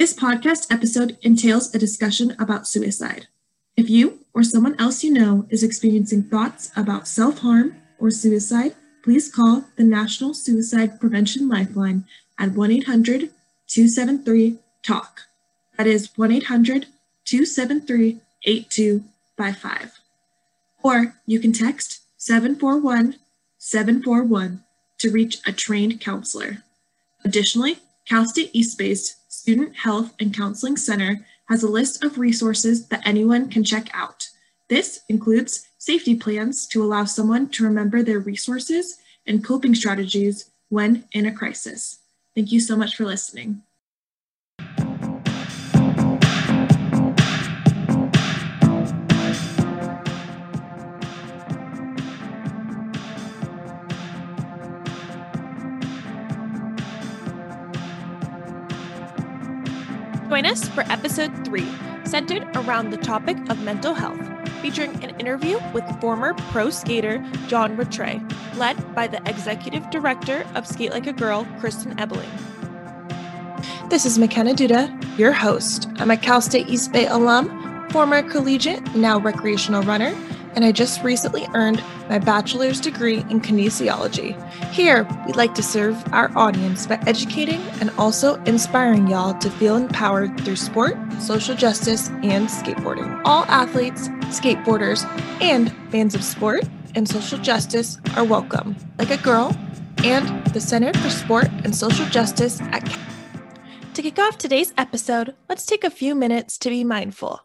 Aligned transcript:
This 0.00 0.14
podcast 0.14 0.72
episode 0.72 1.18
entails 1.20 1.74
a 1.74 1.78
discussion 1.78 2.34
about 2.38 2.66
suicide. 2.66 3.26
If 3.76 3.90
you 3.90 4.20
or 4.32 4.42
someone 4.42 4.74
else 4.80 5.04
you 5.04 5.12
know 5.12 5.46
is 5.50 5.62
experiencing 5.62 6.22
thoughts 6.22 6.72
about 6.74 7.06
self 7.06 7.40
harm 7.40 7.76
or 7.98 8.10
suicide, 8.10 8.74
please 9.04 9.30
call 9.30 9.66
the 9.76 9.84
National 9.84 10.32
Suicide 10.32 10.98
Prevention 11.00 11.50
Lifeline 11.50 12.06
at 12.38 12.52
1 12.52 12.70
800 12.70 13.28
273 13.66 14.56
TALK. 14.82 15.20
That 15.76 15.86
is 15.86 16.16
1 16.16 16.32
800 16.32 16.86
273 17.26 18.20
8255. 18.44 20.00
Or 20.82 21.14
you 21.26 21.38
can 21.38 21.52
text 21.52 22.00
741 22.16 23.16
741 23.58 24.64
to 24.96 25.10
reach 25.10 25.40
a 25.46 25.52
trained 25.52 26.00
counselor. 26.00 26.64
Additionally, 27.22 27.80
Cal 28.06 28.24
State 28.24 28.48
East 28.54 28.78
Bay's 28.78 29.19
Student 29.40 29.74
Health 29.74 30.12
and 30.20 30.36
Counseling 30.36 30.76
Center 30.76 31.26
has 31.48 31.62
a 31.62 31.68
list 31.68 32.04
of 32.04 32.18
resources 32.18 32.88
that 32.88 33.00
anyone 33.06 33.48
can 33.48 33.64
check 33.64 33.88
out. 33.94 34.28
This 34.68 35.00
includes 35.08 35.66
safety 35.78 36.14
plans 36.14 36.66
to 36.66 36.84
allow 36.84 37.06
someone 37.06 37.48
to 37.52 37.64
remember 37.64 38.02
their 38.02 38.18
resources 38.18 38.98
and 39.26 39.42
coping 39.42 39.74
strategies 39.74 40.50
when 40.68 41.04
in 41.12 41.24
a 41.24 41.32
crisis. 41.32 42.00
Thank 42.34 42.52
you 42.52 42.60
so 42.60 42.76
much 42.76 42.96
for 42.96 43.06
listening. 43.06 43.62
Join 60.40 60.52
us 60.52 60.70
for 60.70 60.80
episode 60.90 61.44
three, 61.44 61.68
centered 62.04 62.48
around 62.56 62.88
the 62.88 62.96
topic 62.96 63.36
of 63.50 63.62
mental 63.62 63.92
health, 63.92 64.18
featuring 64.62 64.94
an 65.04 65.10
interview 65.20 65.60
with 65.74 65.84
former 66.00 66.32
pro 66.48 66.70
skater 66.70 67.22
John 67.46 67.76
Rattray, 67.76 68.22
led 68.56 68.94
by 68.94 69.06
the 69.06 69.20
executive 69.28 69.90
director 69.90 70.46
of 70.54 70.66
Skate 70.66 70.92
Like 70.92 71.06
a 71.06 71.12
Girl, 71.12 71.46
Kristen 71.58 71.94
Ebeling. 71.98 72.30
This 73.90 74.06
is 74.06 74.18
McKenna 74.18 74.54
Duda, 74.54 75.18
your 75.18 75.32
host. 75.32 75.90
I'm 75.96 76.10
a 76.10 76.16
Cal 76.16 76.40
State 76.40 76.70
East 76.70 76.90
Bay 76.90 77.06
alum, 77.06 77.90
former 77.90 78.22
collegiate, 78.22 78.94
now 78.94 79.20
recreational 79.20 79.82
runner, 79.82 80.16
and 80.54 80.64
I 80.64 80.72
just 80.72 81.02
recently 81.02 81.46
earned 81.54 81.82
my 82.08 82.18
bachelor's 82.18 82.80
degree 82.80 83.18
in 83.30 83.40
kinesiology. 83.40 84.34
Here, 84.72 85.06
we'd 85.26 85.36
like 85.36 85.54
to 85.54 85.62
serve 85.62 86.02
our 86.12 86.30
audience 86.36 86.86
by 86.86 86.96
educating 87.06 87.60
and 87.80 87.90
also 87.98 88.34
inspiring 88.44 89.06
y'all 89.06 89.34
to 89.38 89.50
feel 89.50 89.76
empowered 89.76 90.40
through 90.40 90.56
sport, 90.56 90.96
social 91.20 91.54
justice, 91.54 92.08
and 92.22 92.48
skateboarding. 92.48 93.20
All 93.24 93.44
athletes, 93.44 94.08
skateboarders, 94.30 95.04
and 95.40 95.72
fans 95.90 96.14
of 96.14 96.24
sport 96.24 96.64
and 96.94 97.08
social 97.08 97.38
justice 97.38 97.98
are 98.16 98.24
welcome. 98.24 98.76
Like 98.98 99.10
a 99.10 99.16
girl 99.18 99.56
and 100.04 100.44
the 100.46 100.60
Center 100.60 100.92
for 100.94 101.10
Sport 101.10 101.48
and 101.64 101.74
Social 101.74 102.06
Justice 102.06 102.60
at 102.60 102.84
To 103.94 104.02
kick 104.02 104.18
off 104.18 104.38
today's 104.38 104.72
episode, 104.78 105.34
let's 105.48 105.66
take 105.66 105.84
a 105.84 105.90
few 105.90 106.14
minutes 106.14 106.58
to 106.58 106.70
be 106.70 106.84
mindful. 106.84 107.40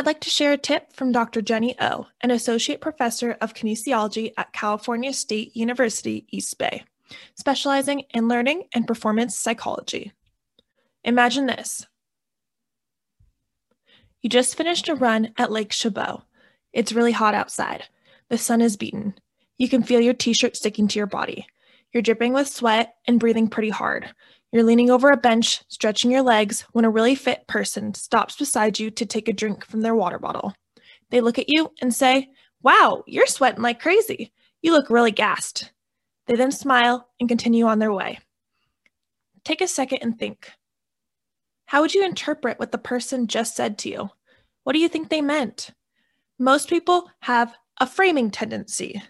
I'd 0.00 0.06
like 0.06 0.20
to 0.20 0.30
share 0.30 0.54
a 0.54 0.56
tip 0.56 0.94
from 0.94 1.12
Dr. 1.12 1.42
Jenny 1.42 1.76
O, 1.78 2.06
an 2.22 2.30
associate 2.30 2.80
professor 2.80 3.36
of 3.42 3.52
kinesiology 3.52 4.32
at 4.38 4.54
California 4.54 5.12
State 5.12 5.54
University, 5.54 6.26
East 6.30 6.56
Bay, 6.56 6.84
specializing 7.34 8.04
in 8.14 8.26
learning 8.26 8.62
and 8.72 8.86
performance 8.86 9.38
psychology. 9.38 10.14
Imagine 11.04 11.44
this. 11.44 11.86
You 14.22 14.30
just 14.30 14.56
finished 14.56 14.88
a 14.88 14.94
run 14.94 15.34
at 15.36 15.52
Lake 15.52 15.70
Chabot. 15.70 16.22
It's 16.72 16.94
really 16.94 17.12
hot 17.12 17.34
outside. 17.34 17.84
The 18.30 18.38
sun 18.38 18.62
is 18.62 18.78
beaten. 18.78 19.16
You 19.58 19.68
can 19.68 19.82
feel 19.82 20.00
your 20.00 20.14
t 20.14 20.32
shirt 20.32 20.56
sticking 20.56 20.88
to 20.88 20.98
your 20.98 21.08
body. 21.08 21.46
You're 21.92 22.02
dripping 22.02 22.32
with 22.32 22.48
sweat 22.48 22.94
and 23.06 23.20
breathing 23.20 23.48
pretty 23.48 23.68
hard. 23.68 24.14
You're 24.52 24.64
leaning 24.64 24.90
over 24.90 25.10
a 25.10 25.16
bench, 25.16 25.62
stretching 25.68 26.10
your 26.10 26.22
legs, 26.22 26.64
when 26.72 26.84
a 26.84 26.90
really 26.90 27.14
fit 27.14 27.46
person 27.46 27.94
stops 27.94 28.36
beside 28.36 28.80
you 28.80 28.90
to 28.90 29.06
take 29.06 29.28
a 29.28 29.32
drink 29.32 29.64
from 29.64 29.82
their 29.82 29.94
water 29.94 30.18
bottle. 30.18 30.54
They 31.10 31.20
look 31.20 31.38
at 31.38 31.48
you 31.48 31.70
and 31.80 31.94
say, 31.94 32.28
Wow, 32.62 33.04
you're 33.06 33.26
sweating 33.26 33.62
like 33.62 33.80
crazy. 33.80 34.32
You 34.60 34.72
look 34.72 34.90
really 34.90 35.12
gassed. 35.12 35.72
They 36.26 36.34
then 36.34 36.52
smile 36.52 37.08
and 37.18 37.28
continue 37.28 37.66
on 37.66 37.78
their 37.78 37.92
way. 37.92 38.18
Take 39.44 39.60
a 39.60 39.68
second 39.68 40.00
and 40.02 40.18
think. 40.18 40.50
How 41.66 41.80
would 41.80 41.94
you 41.94 42.04
interpret 42.04 42.58
what 42.58 42.72
the 42.72 42.78
person 42.78 43.28
just 43.28 43.56
said 43.56 43.78
to 43.78 43.88
you? 43.88 44.10
What 44.64 44.72
do 44.74 44.80
you 44.80 44.88
think 44.88 45.08
they 45.08 45.22
meant? 45.22 45.70
Most 46.38 46.68
people 46.68 47.10
have 47.20 47.54
a 47.78 47.86
framing 47.86 48.30
tendency. 48.30 49.00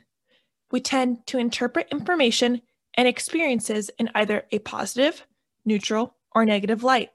We 0.71 0.81
tend 0.81 1.27
to 1.27 1.39
interpret 1.39 1.89
information 1.91 2.63
and 2.95 3.09
experiences 3.09 3.91
in 3.99 4.11
either 4.15 4.45
a 4.53 4.59
positive, 4.61 5.27
neutral, 5.65 6.15
or 6.33 6.45
negative 6.45 6.83
light. 6.83 7.11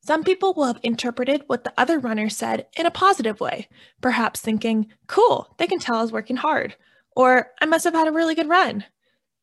Some 0.00 0.22
people 0.22 0.52
will 0.52 0.64
have 0.64 0.80
interpreted 0.82 1.44
what 1.46 1.64
the 1.64 1.72
other 1.78 1.98
runner 1.98 2.28
said 2.28 2.66
in 2.76 2.84
a 2.84 2.90
positive 2.90 3.40
way, 3.40 3.68
perhaps 4.02 4.40
thinking, 4.40 4.88
cool, 5.06 5.54
they 5.58 5.66
can 5.66 5.78
tell 5.78 5.96
I 5.96 6.02
was 6.02 6.12
working 6.12 6.36
hard, 6.36 6.76
or 7.16 7.52
I 7.60 7.64
must 7.64 7.84
have 7.84 7.94
had 7.94 8.08
a 8.08 8.12
really 8.12 8.34
good 8.34 8.48
run. 8.48 8.84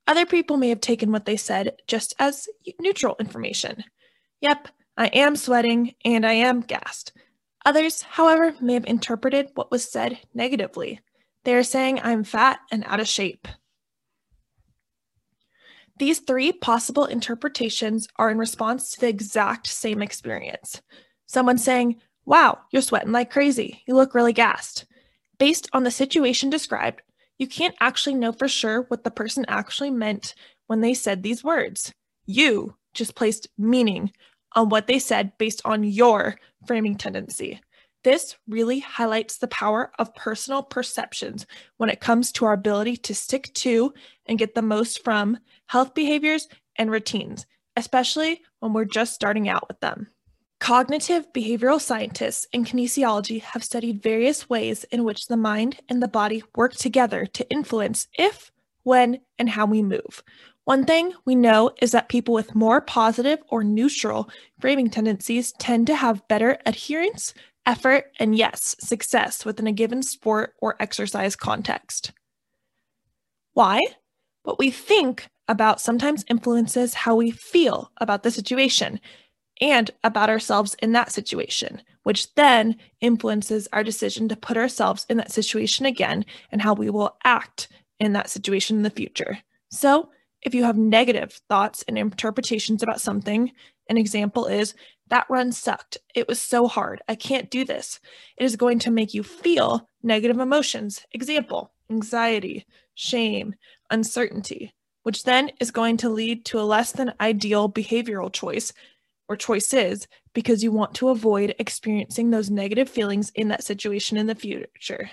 Other 0.06 0.26
people 0.26 0.58
may 0.58 0.70
have 0.70 0.82
taken 0.82 1.12
what 1.12 1.26
they 1.26 1.38
said 1.38 1.78
just 1.88 2.14
as 2.20 2.48
neutral 2.80 3.16
information. 3.20 3.84
Yep, 4.42 4.68
I 4.98 5.08
am 5.08 5.36
sweating 5.36 5.96
and 6.06 6.26
I 6.26 6.34
am 6.34 6.62
gassed. 6.62 7.14
Others, 7.66 8.02
however, 8.04 8.56
may 8.62 8.74
have 8.74 8.86
interpreted 8.86 9.50
what 9.56 9.72
was 9.72 9.90
said 9.90 10.20
negatively. 10.34 11.00
They 11.44 11.56
are 11.56 11.64
saying 11.64 12.02
I'm 12.04 12.24
fat 12.24 12.60
and 12.72 12.84
out 12.86 13.00
of 13.00 13.08
shape. 13.08 13.48
These 16.02 16.22
three 16.22 16.52
possible 16.52 17.06
interpretations 17.06 18.08
are 18.16 18.32
in 18.32 18.40
response 18.40 18.90
to 18.90 19.02
the 19.02 19.08
exact 19.08 19.68
same 19.68 20.02
experience. 20.02 20.82
Someone 21.28 21.60
saying, 21.60 22.02
Wow, 22.26 22.58
you're 22.72 22.82
sweating 22.82 23.12
like 23.12 23.30
crazy. 23.30 23.84
You 23.86 23.94
look 23.94 24.16
really 24.16 24.34
gassed. 24.34 24.88
Based 25.38 25.70
on 25.74 25.84
the 25.84 25.92
situation 25.92 26.50
described, 26.50 27.04
you 27.38 27.46
can't 27.46 27.76
actually 27.80 28.16
know 28.16 28.32
for 28.32 28.48
sure 28.48 28.86
what 28.88 29.04
the 29.04 29.12
person 29.12 29.46
actually 29.48 29.92
meant 29.92 30.34
when 30.66 30.82
they 30.82 30.96
said 30.96 31.22
these 31.22 31.44
words. 31.44 31.94
You 32.26 32.74
just 32.96 33.14
placed 33.14 33.50
meaning 33.56 34.12
on 34.56 34.70
what 34.70 34.88
they 34.88 34.98
said 34.98 35.38
based 35.38 35.62
on 35.66 35.84
your 35.84 36.36
framing 36.66 36.96
tendency. 36.96 37.62
This 38.04 38.36
really 38.48 38.80
highlights 38.80 39.38
the 39.38 39.48
power 39.50 39.92
of 40.00 40.16
personal 40.16 40.64
perceptions 40.64 41.46
when 41.78 41.92
it 41.92 42.02
comes 42.02 42.32
to 42.32 42.46
our 42.46 42.54
ability 42.54 42.98
to 42.98 43.14
stick 43.14 43.54
to 43.54 43.94
and 44.26 44.40
get 44.40 44.56
the 44.56 44.64
most 44.64 45.04
from 45.04 45.38
health 45.72 45.94
behaviors 45.94 46.50
and 46.76 46.92
routines, 46.92 47.46
especially 47.78 48.42
when 48.60 48.74
we're 48.74 48.84
just 48.84 49.14
starting 49.14 49.48
out 49.48 49.70
with 49.70 49.80
them. 49.80 50.06
Cognitive 50.60 51.32
behavioral 51.32 51.80
scientists 51.80 52.46
and 52.54 52.66
kinesiology 52.66 53.42
have 53.42 53.64
studied 53.64 54.04
various 54.04 54.50
ways 54.50 54.84
in 54.92 55.06
which 55.06 55.28
the 55.28 55.38
mind 55.38 55.80
and 55.88 56.04
the 56.04 56.10
body 56.10 56.44
work 56.58 56.76
together 56.76 57.26
to 57.26 57.50
influence 57.50 58.10
if, 58.18 58.52
when, 58.84 59.22
and 59.40 59.50
how 59.50 59.66
we 59.66 59.82
move. 59.82 60.22
One 60.66 60.84
thing 60.84 61.14
we 61.24 61.36
know 61.36 61.72
is 61.82 61.94
that 61.94 62.10
people 62.10 62.34
with 62.34 62.54
more 62.54 62.82
positive 62.82 63.40
or 63.48 63.64
neutral 63.64 64.30
framing 64.60 64.90
tendencies 64.90 65.54
tend 65.54 65.88
to 65.88 65.96
have 65.96 66.28
better 66.28 66.58
adherence 66.66 67.34
effort, 67.66 68.12
and 68.20 68.36
yes, 68.36 68.76
success 68.82 69.46
within 69.46 69.68
a 69.68 69.72
given 69.72 70.04
sport 70.04 70.54
or 70.60 70.76
exercise 70.82 71.38
context. 71.38 72.12
Why? 73.54 73.80
What 74.44 74.60
we 74.60 74.70
think 74.70 75.30
about 75.52 75.82
sometimes 75.82 76.24
influences 76.30 76.94
how 76.94 77.14
we 77.14 77.30
feel 77.30 77.92
about 77.98 78.24
the 78.24 78.32
situation 78.32 79.02
and 79.60 79.92
about 80.02 80.30
ourselves 80.30 80.78
in 80.82 80.94
that 80.94 81.12
situation, 81.12 81.82
which 82.04 82.34
then 82.36 82.78
influences 83.02 83.68
our 83.74 83.84
decision 83.84 84.30
to 84.30 84.38
put 84.38 84.56
ourselves 84.56 85.06
in 85.10 85.18
that 85.18 85.32
situation 85.32 85.86
again 85.86 86.26
and 86.54 86.62
how 86.62 86.74
we 86.74 86.90
will 86.90 87.18
act 87.26 87.68
in 88.00 88.14
that 88.14 88.30
situation 88.30 88.78
in 88.78 88.84
the 88.84 88.90
future. 88.90 89.40
So, 89.70 90.10
if 90.42 90.56
you 90.56 90.64
have 90.64 90.78
negative 90.78 91.40
thoughts 91.50 91.84
and 91.86 91.98
interpretations 91.98 92.82
about 92.82 93.02
something, 93.02 93.52
an 93.90 93.98
example 93.98 94.48
is 94.48 94.74
that 95.10 95.30
run 95.30 95.52
sucked. 95.52 95.98
It 96.16 96.30
was 96.30 96.42
so 96.42 96.70
hard. 96.70 97.02
I 97.10 97.16
can't 97.16 97.52
do 97.52 97.66
this. 97.66 98.00
It 98.38 98.46
is 98.46 98.56
going 98.56 98.80
to 98.80 98.92
make 98.92 99.14
you 99.14 99.22
feel 99.22 99.86
negative 100.02 100.40
emotions. 100.40 101.06
Example 101.12 101.74
anxiety, 101.92 102.66
shame, 102.96 103.54
uncertainty, 103.90 104.74
which 105.04 105.24
then 105.24 105.52
is 105.60 105.72
going 105.72 105.98
to 105.98 106.10
lead 106.10 106.46
to 106.46 106.60
a 106.60 106.64
less 106.64 106.92
than 106.92 107.14
ideal 107.20 107.70
behavioral 107.70 108.32
choice 108.32 108.74
or 109.28 109.36
choices 109.36 110.08
because 110.34 110.64
you 110.64 110.72
want 110.72 110.94
to 110.96 111.10
avoid 111.10 111.56
experiencing 111.60 112.30
those 112.30 112.50
negative 112.50 112.90
feelings 112.90 113.32
in 113.36 113.48
that 113.48 113.64
situation 113.64 114.18
in 114.18 114.28
the 114.28 114.36
future. 114.36 115.10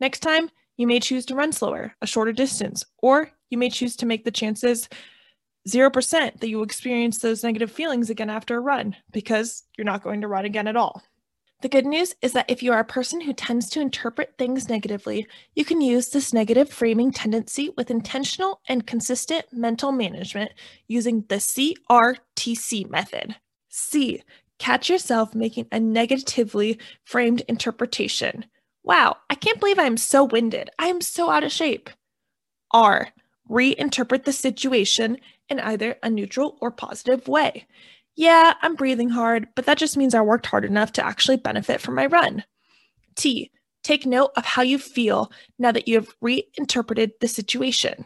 Next 0.00 0.20
time, 0.20 0.50
you 0.76 0.86
may 0.86 1.00
choose 1.00 1.26
to 1.26 1.34
run 1.34 1.52
slower, 1.52 1.94
a 2.00 2.06
shorter 2.06 2.32
distance, 2.32 2.84
or 2.98 3.30
you 3.50 3.58
may 3.58 3.70
choose 3.70 3.96
to 3.96 4.06
make 4.06 4.24
the 4.24 4.30
chances 4.30 4.88
0% 5.68 6.40
that 6.40 6.48
you 6.48 6.62
experience 6.62 7.18
those 7.18 7.44
negative 7.44 7.70
feelings 7.70 8.08
again 8.08 8.30
after 8.30 8.56
a 8.56 8.60
run 8.60 8.96
because 9.12 9.64
you're 9.76 9.84
not 9.84 10.02
going 10.02 10.22
to 10.22 10.28
run 10.28 10.46
again 10.46 10.66
at 10.66 10.76
all. 10.76 11.02
The 11.62 11.68
good 11.68 11.84
news 11.84 12.14
is 12.22 12.32
that 12.32 12.50
if 12.50 12.62
you 12.62 12.72
are 12.72 12.80
a 12.80 12.84
person 12.84 13.20
who 13.20 13.34
tends 13.34 13.68
to 13.70 13.80
interpret 13.80 14.34
things 14.38 14.70
negatively, 14.70 15.26
you 15.54 15.64
can 15.64 15.82
use 15.82 16.08
this 16.08 16.32
negative 16.32 16.70
framing 16.70 17.12
tendency 17.12 17.70
with 17.76 17.90
intentional 17.90 18.60
and 18.66 18.86
consistent 18.86 19.44
mental 19.52 19.92
management 19.92 20.52
using 20.88 21.24
the 21.28 21.36
CRTC 21.36 22.88
method. 22.88 23.36
C. 23.68 24.22
Catch 24.58 24.88
yourself 24.88 25.34
making 25.34 25.66
a 25.70 25.78
negatively 25.78 26.78
framed 27.04 27.42
interpretation. 27.46 28.46
Wow, 28.82 29.18
I 29.28 29.34
can't 29.34 29.60
believe 29.60 29.78
I 29.78 29.84
am 29.84 29.98
so 29.98 30.24
winded. 30.24 30.70
I 30.78 30.86
am 30.86 31.02
so 31.02 31.30
out 31.30 31.44
of 31.44 31.52
shape. 31.52 31.90
R. 32.70 33.08
Reinterpret 33.50 34.24
the 34.24 34.32
situation 34.32 35.18
in 35.50 35.60
either 35.60 35.96
a 36.02 36.08
neutral 36.08 36.56
or 36.60 36.70
positive 36.70 37.28
way. 37.28 37.66
Yeah, 38.20 38.52
I'm 38.60 38.74
breathing 38.74 39.08
hard, 39.08 39.48
but 39.54 39.64
that 39.64 39.78
just 39.78 39.96
means 39.96 40.14
I 40.14 40.20
worked 40.20 40.44
hard 40.44 40.66
enough 40.66 40.92
to 40.92 41.06
actually 41.06 41.38
benefit 41.38 41.80
from 41.80 41.94
my 41.94 42.04
run. 42.04 42.44
T. 43.14 43.50
Take 43.82 44.04
note 44.04 44.32
of 44.36 44.44
how 44.44 44.60
you 44.60 44.76
feel 44.76 45.32
now 45.58 45.72
that 45.72 45.88
you 45.88 45.94
have 45.94 46.14
reinterpreted 46.20 47.12
the 47.22 47.28
situation. 47.28 48.04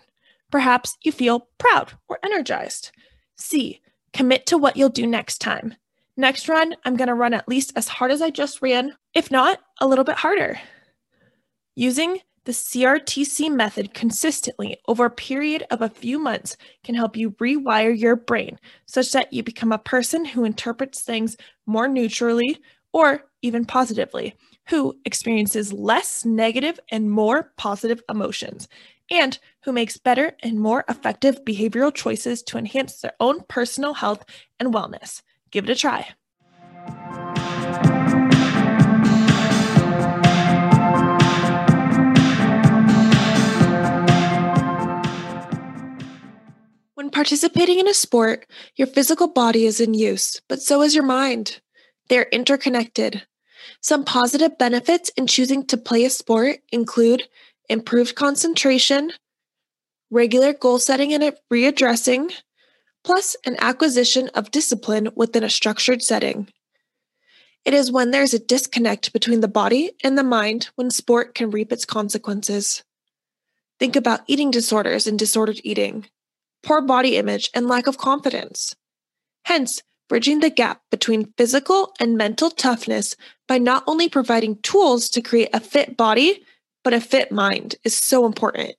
Perhaps 0.52 0.96
you 1.02 1.10
feel 1.10 1.48
proud 1.58 1.94
or 2.06 2.20
energized. 2.22 2.92
C. 3.34 3.80
Commit 4.12 4.46
to 4.46 4.56
what 4.56 4.76
you'll 4.76 4.88
do 4.88 5.04
next 5.04 5.40
time. 5.40 5.74
Next 6.16 6.48
run, 6.48 6.76
I'm 6.84 6.94
going 6.94 7.08
to 7.08 7.14
run 7.14 7.34
at 7.34 7.48
least 7.48 7.72
as 7.74 7.88
hard 7.88 8.12
as 8.12 8.22
I 8.22 8.30
just 8.30 8.62
ran, 8.62 8.96
if 9.14 9.32
not, 9.32 9.62
a 9.80 9.88
little 9.88 10.04
bit 10.04 10.14
harder. 10.14 10.60
Using 11.74 12.20
the 12.44 12.52
CRTC 12.52 13.50
method 13.50 13.94
consistently 13.94 14.76
over 14.86 15.06
a 15.06 15.10
period 15.10 15.64
of 15.70 15.80
a 15.80 15.88
few 15.88 16.18
months 16.18 16.56
can 16.82 16.94
help 16.94 17.16
you 17.16 17.30
rewire 17.32 17.98
your 17.98 18.16
brain 18.16 18.58
such 18.86 19.12
that 19.12 19.32
you 19.32 19.42
become 19.42 19.72
a 19.72 19.78
person 19.78 20.24
who 20.24 20.44
interprets 20.44 21.00
things 21.00 21.36
more 21.66 21.88
neutrally 21.88 22.58
or 22.92 23.24
even 23.42 23.64
positively, 23.64 24.34
who 24.68 24.94
experiences 25.04 25.72
less 25.72 26.24
negative 26.24 26.78
and 26.90 27.10
more 27.10 27.52
positive 27.56 28.02
emotions, 28.08 28.68
and 29.10 29.38
who 29.64 29.72
makes 29.72 29.96
better 29.96 30.32
and 30.42 30.58
more 30.58 30.84
effective 30.88 31.44
behavioral 31.44 31.92
choices 31.92 32.42
to 32.42 32.56
enhance 32.56 33.00
their 33.00 33.12
own 33.20 33.40
personal 33.48 33.94
health 33.94 34.24
and 34.60 34.72
wellness. 34.72 35.22
Give 35.50 35.64
it 35.64 35.70
a 35.70 35.74
try. 35.74 36.08
When 47.04 47.10
participating 47.10 47.78
in 47.78 47.86
a 47.86 47.92
sport, 47.92 48.46
your 48.76 48.86
physical 48.86 49.28
body 49.28 49.66
is 49.66 49.78
in 49.78 49.92
use, 49.92 50.40
but 50.48 50.62
so 50.62 50.80
is 50.80 50.94
your 50.94 51.04
mind. 51.04 51.60
They're 52.08 52.30
interconnected. 52.32 53.26
Some 53.82 54.06
positive 54.06 54.56
benefits 54.56 55.10
in 55.10 55.26
choosing 55.26 55.66
to 55.66 55.76
play 55.76 56.06
a 56.06 56.10
sport 56.10 56.60
include 56.72 57.24
improved 57.68 58.14
concentration, 58.14 59.12
regular 60.10 60.54
goal 60.54 60.78
setting 60.78 61.12
and 61.12 61.36
readdressing, 61.52 62.32
plus 63.04 63.36
an 63.44 63.56
acquisition 63.58 64.30
of 64.34 64.50
discipline 64.50 65.10
within 65.14 65.44
a 65.44 65.50
structured 65.50 66.02
setting. 66.02 66.48
It 67.66 67.74
is 67.74 67.92
when 67.92 68.12
there's 68.12 68.32
a 68.32 68.38
disconnect 68.38 69.12
between 69.12 69.42
the 69.42 69.46
body 69.46 69.92
and 70.02 70.16
the 70.16 70.24
mind 70.24 70.70
when 70.76 70.90
sport 70.90 71.34
can 71.34 71.50
reap 71.50 71.70
its 71.70 71.84
consequences. 71.84 72.82
Think 73.78 73.94
about 73.94 74.22
eating 74.26 74.50
disorders 74.50 75.06
and 75.06 75.18
disordered 75.18 75.60
eating 75.64 76.06
poor 76.64 76.80
body 76.80 77.16
image, 77.16 77.50
and 77.54 77.68
lack 77.68 77.86
of 77.86 77.98
confidence. 77.98 78.74
Hence, 79.44 79.82
bridging 80.08 80.40
the 80.40 80.50
gap 80.50 80.82
between 80.90 81.32
physical 81.36 81.92
and 82.00 82.16
mental 82.16 82.50
toughness 82.50 83.16
by 83.46 83.58
not 83.58 83.84
only 83.86 84.08
providing 84.08 84.56
tools 84.62 85.08
to 85.10 85.22
create 85.22 85.50
a 85.52 85.60
fit 85.60 85.96
body, 85.96 86.44
but 86.82 86.92
a 86.94 87.00
fit 87.00 87.32
mind 87.32 87.76
is 87.84 87.96
so 87.96 88.26
important. 88.26 88.74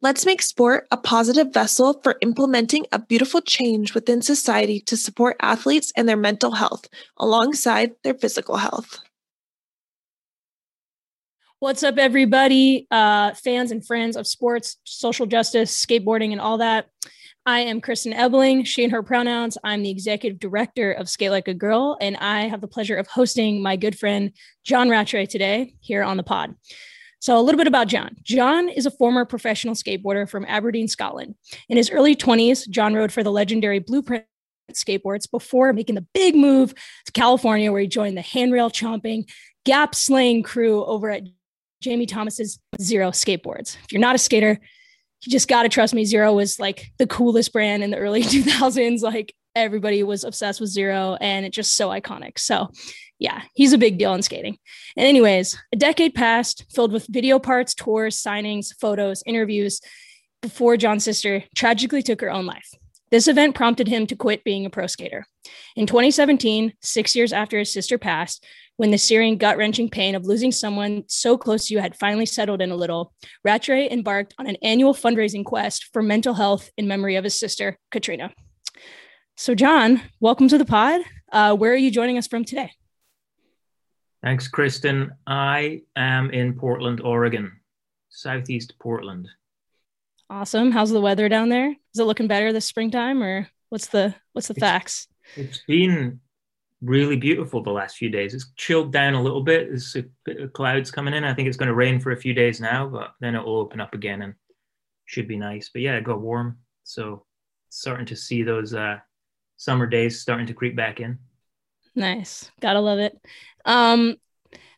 Let's 0.00 0.24
make 0.24 0.42
sport 0.42 0.86
a 0.92 0.96
positive 0.96 1.52
vessel 1.52 2.00
for 2.04 2.18
implementing 2.20 2.86
a 2.92 3.00
beautiful 3.00 3.40
change 3.40 3.94
within 3.94 4.22
society 4.22 4.78
to 4.82 4.96
support 4.96 5.36
athletes 5.40 5.92
and 5.96 6.08
their 6.08 6.16
mental 6.16 6.52
health 6.52 6.88
alongside 7.16 7.92
their 8.04 8.14
physical 8.14 8.58
health. 8.58 9.00
What's 11.60 11.82
up, 11.82 11.98
everybody? 11.98 12.86
Uh, 12.88 13.34
fans 13.34 13.72
and 13.72 13.84
friends 13.84 14.16
of 14.16 14.28
sports, 14.28 14.76
social 14.84 15.26
justice, 15.26 15.74
skateboarding, 15.84 16.30
and 16.30 16.40
all 16.40 16.58
that. 16.58 16.86
I 17.44 17.62
am 17.62 17.80
Kristen 17.80 18.12
Ebeling, 18.12 18.64
she 18.64 18.84
and 18.84 18.92
her 18.92 19.02
pronouns. 19.02 19.58
I'm 19.64 19.82
the 19.82 19.90
executive 19.90 20.38
director 20.38 20.92
of 20.92 21.08
Skate 21.08 21.32
Like 21.32 21.48
a 21.48 21.54
Girl, 21.54 21.98
and 22.00 22.16
I 22.18 22.42
have 22.42 22.60
the 22.60 22.68
pleasure 22.68 22.94
of 22.94 23.08
hosting 23.08 23.60
my 23.60 23.74
good 23.74 23.98
friend 23.98 24.30
John 24.62 24.88
Rattray 24.88 25.26
today 25.26 25.74
here 25.80 26.04
on 26.04 26.16
the 26.16 26.22
pod. 26.22 26.54
So, 27.18 27.36
a 27.36 27.42
little 27.42 27.58
bit 27.58 27.66
about 27.66 27.88
John. 27.88 28.14
John 28.22 28.68
is 28.68 28.86
a 28.86 28.92
former 28.92 29.24
professional 29.24 29.74
skateboarder 29.74 30.30
from 30.30 30.44
Aberdeen, 30.44 30.86
Scotland. 30.86 31.34
In 31.68 31.76
his 31.76 31.90
early 31.90 32.14
20s, 32.14 32.68
John 32.68 32.94
rode 32.94 33.10
for 33.10 33.24
the 33.24 33.32
legendary 33.32 33.80
Blueprint 33.80 34.26
skateboards 34.72 35.28
before 35.28 35.72
making 35.72 35.96
the 35.96 36.06
big 36.14 36.36
move 36.36 36.72
to 37.06 37.10
California, 37.12 37.72
where 37.72 37.80
he 37.80 37.88
joined 37.88 38.16
the 38.16 38.22
handrail 38.22 38.70
chomping, 38.70 39.28
gap 39.64 39.96
slaying 39.96 40.44
crew 40.44 40.84
over 40.84 41.10
at 41.10 41.24
Jamie 41.80 42.06
Thomas's 42.06 42.58
Zero 42.80 43.10
skateboards. 43.10 43.76
If 43.84 43.92
you're 43.92 44.00
not 44.00 44.14
a 44.14 44.18
skater, 44.18 44.58
you 45.22 45.32
just 45.32 45.48
got 45.48 45.64
to 45.64 45.68
trust 45.68 45.94
me. 45.94 46.04
Zero 46.04 46.32
was 46.32 46.58
like 46.58 46.92
the 46.98 47.06
coolest 47.06 47.52
brand 47.52 47.82
in 47.82 47.90
the 47.90 47.98
early 47.98 48.22
2000s. 48.24 49.02
Like 49.02 49.34
everybody 49.54 50.02
was 50.02 50.24
obsessed 50.24 50.60
with 50.60 50.70
Zero 50.70 51.16
and 51.20 51.44
it's 51.44 51.56
just 51.56 51.74
so 51.74 51.88
iconic. 51.88 52.38
So, 52.38 52.70
yeah, 53.18 53.42
he's 53.54 53.72
a 53.72 53.78
big 53.78 53.98
deal 53.98 54.14
in 54.14 54.22
skating. 54.22 54.58
And, 54.96 55.06
anyways, 55.06 55.58
a 55.72 55.76
decade 55.76 56.14
passed 56.14 56.66
filled 56.72 56.92
with 56.92 57.06
video 57.08 57.38
parts, 57.38 57.74
tours, 57.74 58.16
signings, 58.16 58.72
photos, 58.80 59.22
interviews 59.26 59.80
before 60.40 60.76
John's 60.76 61.04
sister 61.04 61.42
tragically 61.56 62.02
took 62.02 62.20
her 62.20 62.30
own 62.30 62.46
life. 62.46 62.70
This 63.10 63.26
event 63.26 63.54
prompted 63.54 63.88
him 63.88 64.06
to 64.06 64.16
quit 64.16 64.44
being 64.44 64.66
a 64.66 64.70
pro 64.70 64.86
skater. 64.86 65.26
In 65.74 65.86
2017, 65.86 66.74
six 66.80 67.16
years 67.16 67.32
after 67.32 67.58
his 67.58 67.72
sister 67.72 67.98
passed, 67.98 68.44
when 68.78 68.92
the 68.92 68.96
searing, 68.96 69.36
gut 69.36 69.58
wrenching 69.58 69.90
pain 69.90 70.14
of 70.14 70.24
losing 70.24 70.52
someone 70.52 71.02
so 71.08 71.36
close 71.36 71.66
to 71.66 71.74
you 71.74 71.80
had 71.80 71.96
finally 71.96 72.24
settled 72.24 72.62
in 72.62 72.70
a 72.70 72.76
little, 72.76 73.12
Rattray 73.44 73.90
embarked 73.90 74.34
on 74.38 74.46
an 74.46 74.56
annual 74.62 74.94
fundraising 74.94 75.44
quest 75.44 75.88
for 75.92 76.00
mental 76.00 76.32
health 76.32 76.70
in 76.78 76.86
memory 76.86 77.16
of 77.16 77.24
his 77.24 77.38
sister, 77.38 77.76
Katrina. 77.90 78.32
So, 79.36 79.56
John, 79.56 80.00
welcome 80.20 80.46
to 80.46 80.58
the 80.58 80.64
pod. 80.64 81.00
Uh, 81.32 81.56
where 81.56 81.72
are 81.72 81.76
you 81.76 81.90
joining 81.90 82.18
us 82.18 82.28
from 82.28 82.44
today? 82.44 82.70
Thanks, 84.22 84.46
Kristen. 84.46 85.10
I 85.26 85.82
am 85.96 86.30
in 86.30 86.54
Portland, 86.54 87.00
Oregon, 87.00 87.50
southeast 88.10 88.74
Portland. 88.78 89.26
Awesome. 90.30 90.70
How's 90.70 90.90
the 90.90 91.00
weather 91.00 91.28
down 91.28 91.48
there? 91.48 91.70
Is 91.70 91.98
it 91.98 92.04
looking 92.04 92.28
better 92.28 92.52
this 92.52 92.66
springtime, 92.66 93.24
or 93.24 93.48
what's 93.70 93.88
the 93.88 94.14
what's 94.34 94.46
the 94.46 94.54
it's, 94.54 94.60
facts? 94.60 95.08
It's 95.34 95.62
been 95.66 96.20
really 96.82 97.16
beautiful 97.16 97.62
the 97.62 97.70
last 97.70 97.96
few 97.96 98.08
days. 98.08 98.34
It's 98.34 98.52
chilled 98.56 98.92
down 98.92 99.14
a 99.14 99.22
little 99.22 99.42
bit. 99.42 99.68
There's 99.68 99.96
a 99.96 100.04
bit 100.24 100.40
of 100.40 100.52
clouds 100.52 100.90
coming 100.90 101.14
in. 101.14 101.24
I 101.24 101.34
think 101.34 101.48
it's 101.48 101.56
going 101.56 101.68
to 101.68 101.74
rain 101.74 102.00
for 102.00 102.12
a 102.12 102.16
few 102.16 102.34
days 102.34 102.60
now, 102.60 102.86
but 102.86 103.14
then 103.20 103.34
it 103.34 103.44
will 103.44 103.58
open 103.58 103.80
up 103.80 103.94
again 103.94 104.22
and 104.22 104.34
should 105.06 105.28
be 105.28 105.36
nice. 105.36 105.70
But 105.72 105.82
yeah, 105.82 105.94
it 105.96 106.04
got 106.04 106.20
warm. 106.20 106.58
So 106.84 107.24
starting 107.70 108.06
to 108.06 108.16
see 108.16 108.42
those 108.42 108.74
uh, 108.74 108.98
summer 109.56 109.86
days 109.86 110.20
starting 110.20 110.46
to 110.46 110.54
creep 110.54 110.76
back 110.76 111.00
in. 111.00 111.18
Nice. 111.94 112.50
Gotta 112.60 112.80
love 112.80 112.98
it. 112.98 113.18
Um, 113.64 114.16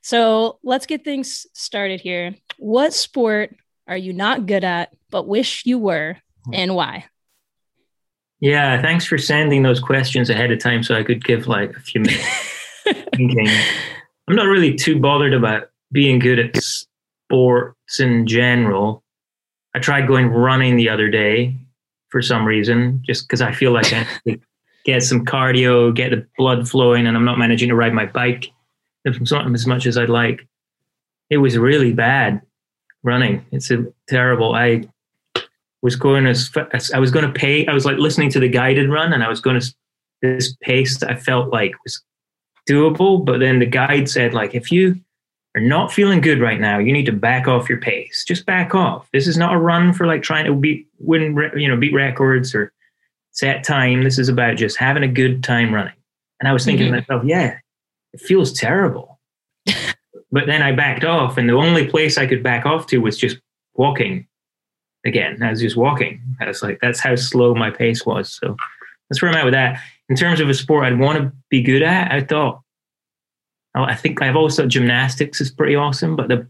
so 0.02 0.58
let's 0.62 0.86
get 0.86 1.04
things 1.04 1.46
started 1.52 2.00
here. 2.00 2.34
What 2.58 2.94
sport 2.94 3.54
are 3.86 3.96
you 3.96 4.12
not 4.12 4.46
good 4.46 4.64
at, 4.64 4.90
but 5.10 5.28
wish 5.28 5.66
you 5.66 5.78
were, 5.78 6.16
hmm. 6.44 6.54
and 6.54 6.74
why? 6.74 7.04
Yeah, 8.40 8.80
thanks 8.80 9.04
for 9.04 9.18
sending 9.18 9.62
those 9.62 9.80
questions 9.80 10.30
ahead 10.30 10.50
of 10.50 10.58
time 10.58 10.82
so 10.82 10.94
I 10.94 11.02
could 11.02 11.22
give 11.24 11.46
like 11.46 11.76
a 11.76 11.80
few 11.80 12.00
minutes 12.00 12.24
thinking. 13.14 13.48
I'm 14.28 14.34
not 14.34 14.46
really 14.46 14.74
too 14.74 14.98
bothered 14.98 15.34
about 15.34 15.70
being 15.92 16.18
good 16.18 16.38
at 16.38 16.56
sports 16.56 18.00
in 18.00 18.26
general. 18.26 19.02
I 19.74 19.78
tried 19.78 20.08
going 20.08 20.28
running 20.28 20.76
the 20.76 20.88
other 20.88 21.10
day 21.10 21.54
for 22.08 22.22
some 22.22 22.44
reason, 22.44 23.02
just 23.06 23.28
because 23.28 23.42
I 23.42 23.52
feel 23.52 23.72
like 23.72 23.92
I 23.92 24.06
get 24.84 25.02
some 25.02 25.24
cardio, 25.24 25.94
get 25.94 26.10
the 26.10 26.26
blood 26.38 26.68
flowing, 26.68 27.06
and 27.06 27.16
I'm 27.16 27.24
not 27.24 27.38
managing 27.38 27.68
to 27.68 27.74
ride 27.74 27.92
my 27.92 28.06
bike 28.06 28.50
as 29.06 29.66
much 29.66 29.86
as 29.86 29.96
I'd 29.96 30.08
like. 30.08 30.46
It 31.28 31.38
was 31.38 31.56
really 31.56 31.92
bad 31.92 32.40
running. 33.02 33.44
It's 33.52 33.70
a 33.70 33.86
terrible. 34.08 34.54
I 34.54 34.88
was 35.82 35.96
going 35.96 36.26
as, 36.26 36.50
as 36.72 36.92
I 36.92 36.98
was 36.98 37.10
going 37.10 37.26
to 37.26 37.32
pay. 37.32 37.66
I 37.66 37.74
was 37.74 37.84
like 37.84 37.98
listening 37.98 38.30
to 38.30 38.40
the 38.40 38.48
guided 38.48 38.90
run, 38.90 39.12
and 39.12 39.22
I 39.22 39.28
was 39.28 39.40
going 39.40 39.60
to 39.60 39.74
this 40.22 40.54
pace 40.60 40.98
that 40.98 41.10
I 41.10 41.16
felt 41.16 41.50
like 41.50 41.72
was 41.84 42.02
doable. 42.68 43.24
But 43.24 43.40
then 43.40 43.58
the 43.58 43.66
guide 43.66 44.08
said, 44.08 44.34
like, 44.34 44.54
if 44.54 44.70
you 44.70 45.00
are 45.56 45.60
not 45.60 45.92
feeling 45.92 46.20
good 46.20 46.40
right 46.40 46.60
now, 46.60 46.78
you 46.78 46.92
need 46.92 47.06
to 47.06 47.12
back 47.12 47.48
off 47.48 47.68
your 47.68 47.80
pace. 47.80 48.24
Just 48.26 48.46
back 48.46 48.74
off. 48.74 49.08
This 49.12 49.26
is 49.26 49.36
not 49.36 49.54
a 49.54 49.58
run 49.58 49.92
for 49.92 50.06
like 50.06 50.22
trying 50.22 50.44
to 50.44 50.54
beat 50.54 50.86
win, 50.98 51.36
you 51.56 51.68
know, 51.68 51.76
beat 51.76 51.94
records 51.94 52.54
or 52.54 52.72
set 53.32 53.64
time. 53.64 54.04
This 54.04 54.18
is 54.18 54.28
about 54.28 54.56
just 54.56 54.76
having 54.76 55.02
a 55.02 55.08
good 55.08 55.42
time 55.42 55.74
running. 55.74 55.94
And 56.40 56.48
I 56.48 56.52
was 56.52 56.64
thinking 56.64 56.86
mm-hmm. 56.86 56.94
to 56.96 57.00
myself, 57.00 57.24
yeah, 57.24 57.58
it 58.12 58.20
feels 58.20 58.52
terrible. 58.52 59.18
but 60.32 60.46
then 60.46 60.62
I 60.62 60.72
backed 60.72 61.04
off, 61.04 61.36
and 61.36 61.48
the 61.48 61.54
only 61.54 61.86
place 61.86 62.16
I 62.16 62.26
could 62.26 62.42
back 62.42 62.66
off 62.66 62.86
to 62.88 62.98
was 62.98 63.18
just 63.18 63.38
walking 63.74 64.26
again. 65.04 65.42
I 65.42 65.50
was 65.50 65.60
just 65.60 65.76
walking. 65.76 66.20
I 66.40 66.46
was 66.46 66.62
like, 66.62 66.78
that's 66.80 67.00
how 67.00 67.16
slow 67.16 67.54
my 67.54 67.70
pace 67.70 68.04
was. 68.04 68.32
So 68.40 68.56
that's 69.08 69.20
where 69.22 69.30
I'm 69.30 69.36
at 69.36 69.44
with 69.44 69.54
that. 69.54 69.80
In 70.08 70.16
terms 70.16 70.40
of 70.40 70.48
a 70.48 70.54
sport 70.54 70.84
I'd 70.84 70.98
want 70.98 71.18
to 71.18 71.32
be 71.48 71.62
good 71.62 71.82
at, 71.82 72.12
I 72.12 72.20
thought, 72.20 72.62
oh, 73.76 73.82
I 73.82 73.94
think 73.94 74.20
I've 74.22 74.34
thought 74.34 74.68
gymnastics 74.68 75.40
is 75.40 75.50
pretty 75.50 75.76
awesome, 75.76 76.16
but 76.16 76.28
the 76.28 76.46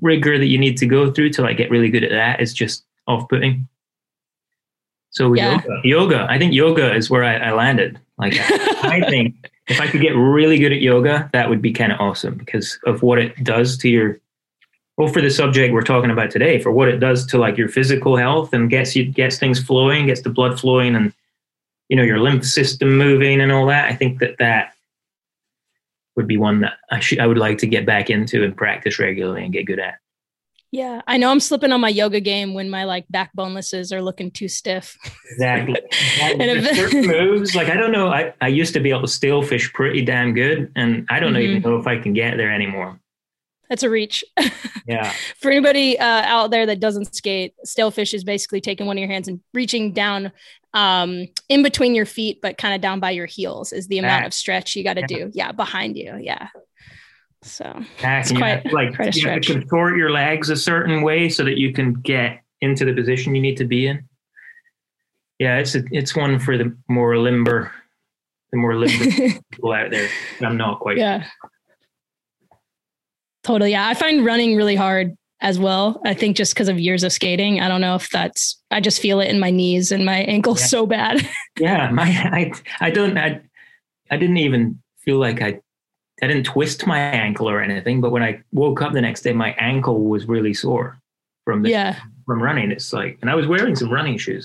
rigor 0.00 0.38
that 0.38 0.46
you 0.46 0.58
need 0.58 0.76
to 0.78 0.86
go 0.86 1.10
through 1.10 1.30
to 1.30 1.42
like 1.42 1.56
get 1.56 1.70
really 1.70 1.88
good 1.88 2.04
at 2.04 2.10
that 2.10 2.40
is 2.40 2.52
just 2.52 2.84
off 3.06 3.28
putting. 3.28 3.68
So 5.10 5.34
yeah. 5.34 5.52
yoga, 5.52 5.80
yoga, 5.84 6.26
I 6.30 6.38
think 6.38 6.54
yoga 6.54 6.94
is 6.94 7.10
where 7.10 7.24
I, 7.24 7.36
I 7.36 7.52
landed. 7.52 8.00
Like 8.18 8.34
I 8.40 9.02
think 9.08 9.34
if 9.68 9.80
I 9.80 9.86
could 9.86 10.00
get 10.00 10.10
really 10.10 10.58
good 10.58 10.72
at 10.72 10.80
yoga, 10.80 11.28
that 11.32 11.48
would 11.48 11.62
be 11.62 11.72
kind 11.72 11.92
of 11.92 12.00
awesome 12.00 12.34
because 12.34 12.78
of 12.86 13.02
what 13.02 13.18
it 13.18 13.42
does 13.44 13.76
to 13.78 13.88
your 13.88 14.18
well 15.02 15.12
for 15.12 15.20
the 15.20 15.30
subject 15.30 15.74
we're 15.74 15.82
talking 15.82 16.10
about 16.10 16.30
today, 16.30 16.60
for 16.60 16.70
what 16.70 16.88
it 16.88 16.98
does 16.98 17.26
to 17.26 17.38
like 17.38 17.56
your 17.56 17.68
physical 17.68 18.16
health 18.16 18.52
and 18.52 18.70
gets 18.70 18.94
you 18.94 19.04
gets 19.04 19.36
things 19.36 19.60
flowing, 19.62 20.06
gets 20.06 20.22
the 20.22 20.30
blood 20.30 20.60
flowing 20.60 20.94
and 20.94 21.12
you 21.88 21.96
know 21.96 22.04
your 22.04 22.20
lymph 22.20 22.44
system 22.44 22.96
moving 22.96 23.40
and 23.40 23.50
all 23.50 23.66
that. 23.66 23.90
I 23.90 23.96
think 23.96 24.20
that 24.20 24.36
that 24.38 24.74
would 26.14 26.28
be 26.28 26.36
one 26.36 26.60
that 26.60 26.74
I 26.90 27.00
should 27.00 27.18
I 27.18 27.26
would 27.26 27.38
like 27.38 27.58
to 27.58 27.66
get 27.66 27.84
back 27.84 28.10
into 28.10 28.44
and 28.44 28.56
practice 28.56 29.00
regularly 29.00 29.42
and 29.42 29.52
get 29.52 29.66
good 29.66 29.80
at. 29.80 29.96
Yeah, 30.70 31.02
I 31.06 31.18
know 31.18 31.30
I'm 31.30 31.40
slipping 31.40 31.72
on 31.72 31.80
my 31.80 31.90
yoga 31.90 32.20
game 32.20 32.54
when 32.54 32.70
my 32.70 32.84
like 32.84 33.06
backbonelesses 33.12 33.92
are 33.92 34.00
looking 34.00 34.30
too 34.30 34.48
stiff. 34.48 34.96
Exactly. 35.32 35.80
and 36.22 36.42
if, 36.42 36.76
certain 36.76 37.06
moves, 37.08 37.56
like 37.56 37.68
I 37.68 37.74
don't 37.74 37.92
know, 37.92 38.08
I, 38.08 38.32
I 38.40 38.48
used 38.48 38.72
to 38.74 38.80
be 38.80 38.90
able 38.90 39.02
to 39.02 39.06
stalefish 39.08 39.72
pretty 39.72 40.02
damn 40.02 40.32
good, 40.32 40.70
and 40.76 41.06
I 41.10 41.18
don't 41.18 41.32
mm-hmm. 41.32 41.42
even 41.42 41.62
know 41.62 41.76
if 41.76 41.88
I 41.88 41.98
can 41.98 42.12
get 42.14 42.36
there 42.36 42.52
anymore. 42.52 42.98
That's 43.72 43.82
a 43.82 43.90
reach. 43.90 44.22
Yeah. 44.84 45.12
For 45.38 45.48
anybody 45.48 45.96
uh, 45.96 46.22
out 46.24 46.50
there 46.50 46.66
that 46.66 46.80
doesn't 46.80 47.14
skate, 47.14 47.54
stalefish 47.64 48.12
is 48.14 48.24
basically 48.24 48.60
taking 48.60 48.84
one 48.84 48.96
of 48.96 49.00
your 49.00 49.08
hands 49.08 49.28
and 49.28 49.38
reaching 49.54 49.92
down 49.92 50.32
um, 50.74 51.28
in 51.48 51.62
between 51.62 51.94
your 51.94 52.04
feet, 52.04 52.40
but 52.42 52.58
kind 52.58 52.74
of 52.74 52.80
down 52.80 52.98
by 52.98 53.12
your 53.12 53.26
heels 53.26 53.72
is 53.72 53.86
the 53.86 53.98
amount 53.98 54.26
of 54.26 54.34
stretch 54.34 54.74
you 54.74 54.82
got 54.82 54.94
to 54.94 55.02
yeah. 55.02 55.06
do. 55.06 55.30
Yeah, 55.34 55.52
behind 55.52 55.96
you. 55.96 56.18
Yeah. 56.20 56.48
So 57.42 57.80
it's 58.00 58.32
quite, 58.32 58.64
to, 58.64 58.74
like 58.74 58.96
quite 58.96 59.10
a 59.10 59.12
stretch. 59.12 59.48
You 59.48 59.54
have 59.54 59.62
to 59.62 59.68
contort 59.68 59.96
your 59.96 60.10
legs 60.10 60.50
a 60.50 60.56
certain 60.56 61.02
way 61.02 61.28
so 61.28 61.44
that 61.44 61.58
you 61.58 61.72
can 61.72 61.92
get 61.92 62.40
into 62.60 62.84
the 62.84 62.92
position 62.92 63.36
you 63.36 63.40
need 63.40 63.58
to 63.58 63.64
be 63.64 63.86
in. 63.86 64.08
Yeah, 65.38 65.58
it's 65.58 65.76
a, 65.76 65.84
it's 65.92 66.16
one 66.16 66.40
for 66.40 66.58
the 66.58 66.76
more 66.88 67.16
limber, 67.18 67.70
the 68.50 68.58
more 68.58 68.74
limber 68.74 69.04
people 69.52 69.72
out 69.72 69.92
there. 69.92 70.08
I'm 70.40 70.56
not 70.56 70.80
quite. 70.80 70.98
Yeah. 70.98 71.24
Totally. 73.42 73.72
Yeah, 73.72 73.88
I 73.88 73.94
find 73.94 74.24
running 74.24 74.56
really 74.56 74.76
hard 74.76 75.16
as 75.40 75.58
well. 75.58 76.00
I 76.04 76.14
think 76.14 76.36
just 76.36 76.54
because 76.54 76.68
of 76.68 76.78
years 76.78 77.02
of 77.02 77.12
skating, 77.12 77.60
I 77.60 77.68
don't 77.68 77.80
know 77.80 77.94
if 77.94 78.10
that's. 78.10 78.60
I 78.70 78.80
just 78.80 79.00
feel 79.00 79.20
it 79.20 79.28
in 79.28 79.40
my 79.40 79.50
knees 79.50 79.92
and 79.92 80.04
my 80.04 80.18
ankles 80.18 80.60
yeah. 80.60 80.66
so 80.66 80.86
bad. 80.86 81.28
yeah, 81.58 81.90
my 81.90 82.04
I 82.04 82.52
I 82.80 82.90
don't 82.90 83.18
I 83.18 83.40
I 84.10 84.16
didn't 84.16 84.38
even 84.38 84.80
feel 84.98 85.18
like 85.18 85.42
I 85.42 85.60
I 86.22 86.28
didn't 86.28 86.44
twist 86.44 86.86
my 86.86 86.98
ankle 86.98 87.48
or 87.48 87.60
anything, 87.60 88.00
but 88.00 88.12
when 88.12 88.22
I 88.22 88.42
woke 88.52 88.80
up 88.80 88.92
the 88.92 89.00
next 89.00 89.22
day, 89.22 89.32
my 89.32 89.52
ankle 89.58 90.04
was 90.04 90.26
really 90.26 90.54
sore 90.54 91.00
from 91.44 91.62
the, 91.62 91.70
yeah 91.70 91.98
from 92.26 92.42
running. 92.42 92.70
It's 92.70 92.92
like, 92.92 93.18
and 93.20 93.30
I 93.30 93.34
was 93.34 93.46
wearing 93.46 93.76
some 93.76 93.90
running 93.90 94.18
shoes, 94.18 94.44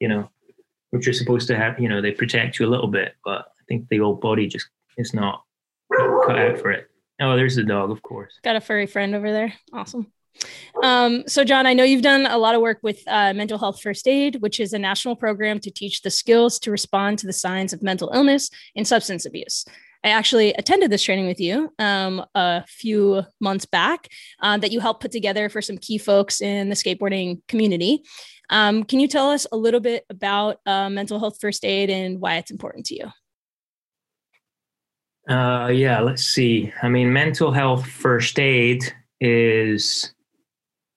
you 0.00 0.08
know, 0.08 0.30
which 0.90 1.06
are 1.08 1.12
supposed 1.12 1.46
to 1.48 1.56
have, 1.56 1.78
you 1.78 1.88
know, 1.88 2.00
they 2.00 2.12
protect 2.12 2.58
you 2.58 2.66
a 2.66 2.70
little 2.70 2.88
bit, 2.88 3.14
but 3.24 3.40
I 3.40 3.62
think 3.68 3.88
the 3.88 4.00
old 4.00 4.20
body 4.20 4.46
just 4.46 4.68
is 4.96 5.14
not 5.14 5.42
cut 6.26 6.38
out 6.38 6.58
for 6.58 6.70
it. 6.70 6.87
Oh, 7.20 7.36
there's 7.36 7.56
the 7.56 7.64
dog, 7.64 7.90
of 7.90 8.02
course. 8.02 8.38
Got 8.44 8.56
a 8.56 8.60
furry 8.60 8.86
friend 8.86 9.14
over 9.14 9.32
there. 9.32 9.52
Awesome. 9.72 10.12
Um, 10.82 11.24
so, 11.26 11.42
John, 11.42 11.66
I 11.66 11.74
know 11.74 11.82
you've 11.82 12.02
done 12.02 12.26
a 12.26 12.38
lot 12.38 12.54
of 12.54 12.60
work 12.60 12.78
with 12.82 13.02
uh, 13.08 13.32
Mental 13.34 13.58
Health 13.58 13.82
First 13.82 14.06
Aid, 14.06 14.36
which 14.36 14.60
is 14.60 14.72
a 14.72 14.78
national 14.78 15.16
program 15.16 15.58
to 15.60 15.70
teach 15.70 16.02
the 16.02 16.10
skills 16.10 16.60
to 16.60 16.70
respond 16.70 17.18
to 17.18 17.26
the 17.26 17.32
signs 17.32 17.72
of 17.72 17.82
mental 17.82 18.10
illness 18.14 18.50
and 18.76 18.86
substance 18.86 19.26
abuse. 19.26 19.64
I 20.04 20.10
actually 20.10 20.52
attended 20.54 20.90
this 20.90 21.02
training 21.02 21.26
with 21.26 21.40
you 21.40 21.72
um, 21.80 22.24
a 22.36 22.64
few 22.68 23.24
months 23.40 23.66
back 23.66 24.06
uh, 24.40 24.56
that 24.58 24.70
you 24.70 24.78
helped 24.78 25.02
put 25.02 25.10
together 25.10 25.48
for 25.48 25.60
some 25.60 25.76
key 25.76 25.98
folks 25.98 26.40
in 26.40 26.68
the 26.68 26.76
skateboarding 26.76 27.40
community. 27.48 28.04
Um, 28.48 28.84
can 28.84 29.00
you 29.00 29.08
tell 29.08 29.30
us 29.30 29.46
a 29.50 29.56
little 29.56 29.80
bit 29.80 30.04
about 30.08 30.58
uh, 30.66 30.88
mental 30.88 31.18
health 31.18 31.38
first 31.40 31.64
aid 31.64 31.90
and 31.90 32.20
why 32.20 32.36
it's 32.36 32.52
important 32.52 32.86
to 32.86 32.94
you? 32.94 33.08
Uh, 35.28 35.68
yeah, 35.68 36.00
let's 36.00 36.24
see. 36.24 36.72
I 36.82 36.88
mean, 36.88 37.12
mental 37.12 37.52
health 37.52 37.86
first 37.86 38.38
aid 38.38 38.82
is 39.20 40.12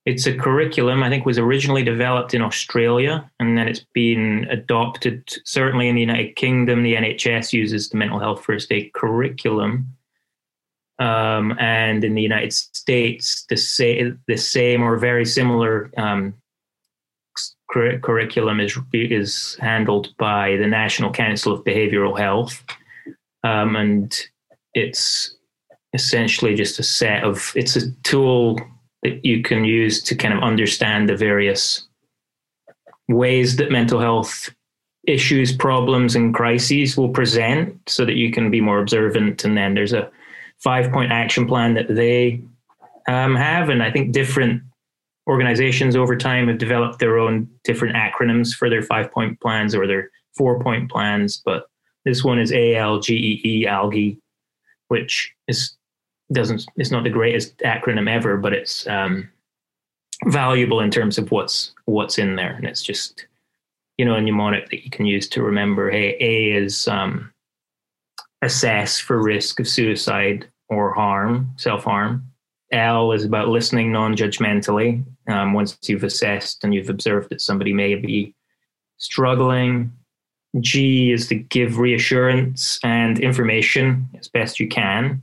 it's 0.06 0.26
a 0.26 0.36
curriculum 0.36 1.04
I 1.04 1.10
think 1.10 1.26
was 1.26 1.38
originally 1.38 1.84
developed 1.84 2.34
in 2.34 2.42
Australia 2.42 3.30
and 3.40 3.58
then 3.58 3.68
it's 3.68 3.86
been 3.94 4.48
adopted 4.50 5.24
certainly 5.46 5.90
in 5.90 5.96
the 5.96 6.02
United 6.02 6.36
Kingdom 6.36 6.84
the 6.84 6.96
NHS 6.96 7.54
uses 7.54 7.90
the 7.90 7.98
mental 7.98 8.20
health 8.20 8.44
first 8.44 8.72
aid 8.72 8.94
curriculum 8.94 9.96
um, 11.00 11.56
and 11.60 12.04
in 12.04 12.16
the 12.16 12.22
United 12.22 12.54
States 12.54 13.46
the, 13.50 13.58
sa- 13.58 14.16
the 14.28 14.38
same 14.38 14.82
or 14.84 14.98
very 14.98 15.26
similar 15.26 15.92
um, 15.98 16.34
cur- 17.70 18.00
curriculum 18.00 18.60
is 18.60 18.78
is 18.94 19.56
handled 19.60 20.16
by 20.18 20.58
the 20.58 20.68
National 20.68 21.12
Council 21.12 21.54
of 21.54 21.64
Behavioral 21.64 22.18
Health 22.18 22.64
um, 23.44 23.76
and 23.76 24.28
it's 24.74 25.36
essentially 25.94 26.56
just 26.56 26.80
a 26.80 26.84
set 26.84 27.24
of 27.24 27.52
it's 27.56 27.76
a 27.76 27.92
tool 28.04 28.60
that 29.04 29.26
you 29.26 29.42
can 29.42 29.66
use 29.66 30.02
to 30.04 30.16
kind 30.16 30.34
of 30.34 30.44
understand 30.44 31.10
the 31.10 31.16
various 31.16 31.88
ways 33.10 33.58
that 33.58 33.72
mental 33.72 34.00
health 34.00 34.50
issues, 35.08 35.56
problems, 35.56 36.16
and 36.16 36.34
crises 36.34 36.98
will 36.98 37.10
present 37.10 37.78
so 37.90 38.06
that 38.06 38.16
you 38.16 38.32
can 38.32 38.52
be 38.52 38.62
more 38.62 38.80
observant. 38.80 39.44
And 39.44 39.58
then 39.58 39.74
there's 39.74 39.94
a 39.94 40.10
five 40.60 40.92
point 40.92 41.12
action 41.12 41.48
plan 41.48 41.74
that 41.74 41.94
they 41.94 42.42
um, 43.08 43.36
have. 43.36 43.70
And 43.70 43.82
I 43.82 43.92
think 43.92 44.12
different 44.12 44.62
organizations 45.28 45.96
over 45.96 46.16
time 46.16 46.48
have 46.48 46.58
developed 46.58 47.00
their 47.00 47.18
own 47.18 47.50
different 47.64 47.96
acronyms 47.96 48.54
for 48.54 48.70
their 48.70 48.84
five 48.84 49.12
point 49.12 49.40
plans 49.40 49.74
or 49.74 49.88
their 49.88 50.10
four 50.38 50.62
point 50.62 50.90
plans. 50.92 51.42
But 51.44 51.66
this 52.06 52.24
one 52.24 52.40
is 52.40 52.52
ALGEE, 52.52 53.66
ALGE, 53.68 54.18
which 54.88 55.34
is 55.48 55.76
doesn't 56.32 56.66
it's 56.78 56.92
not 56.92 57.04
the 57.04 57.10
greatest 57.10 57.58
acronym 57.60 58.10
ever, 58.10 58.38
but 58.38 58.54
it's 58.54 58.88
um, 58.88 59.30
valuable 60.26 60.80
in 60.80 60.92
terms 60.92 61.18
of 61.18 61.32
what's 61.32 61.74
what's 61.86 62.18
in 62.18 62.36
there, 62.36 62.56
and 62.56 62.66
it's 62.66 62.82
just 62.82 63.28
you 63.98 64.06
know 64.06 64.16
a 64.16 64.22
mnemonic 64.22 64.70
that 64.70 64.84
you 64.84 64.90
can 64.90 65.06
use 65.06 65.28
to 65.30 65.44
remember. 65.44 65.90
Hey, 65.92 66.16
A 66.20 66.58
is 66.58 66.88
um, 66.88 67.32
assess 68.42 69.00
for 69.00 69.22
risk 69.22 69.60
of 69.60 69.68
suicide 69.68 70.48
or 70.70 70.94
harm, 70.94 71.54
self 71.58 71.84
harm. 71.84 72.26
L 72.72 73.12
is 73.12 73.26
about 73.26 73.50
listening 73.50 73.92
non-judgmentally. 73.92 75.04
Um, 75.28 75.54
once 75.54 75.78
you've 75.84 76.06
assessed 76.06 76.64
and 76.64 76.74
you've 76.74 76.90
observed 76.90 77.30
that 77.30 77.42
somebody 77.42 77.74
may 77.74 77.96
be 77.96 78.34
struggling. 78.98 79.92
G 80.60 81.12
is 81.12 81.28
to 81.30 81.36
give 81.36 81.78
reassurance 81.78 82.80
and 82.84 83.20
information 83.20 84.10
as 84.20 84.28
best 84.28 84.60
you 84.60 84.68
can. 84.68 85.22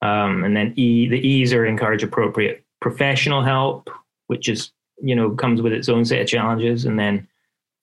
Um, 0.00 0.44
and 0.44 0.56
then 0.56 0.74
E, 0.76 1.08
the 1.08 1.18
E's 1.26 1.52
are 1.52 1.66
encourage 1.66 2.04
appropriate 2.04 2.64
professional 2.80 3.42
help, 3.42 3.90
which 4.28 4.48
is, 4.48 4.70
you 5.02 5.16
know, 5.16 5.30
comes 5.30 5.60
with 5.60 5.72
its 5.72 5.88
own 5.88 6.04
set 6.04 6.20
of 6.20 6.28
challenges. 6.28 6.84
And 6.84 6.98
then, 6.98 7.26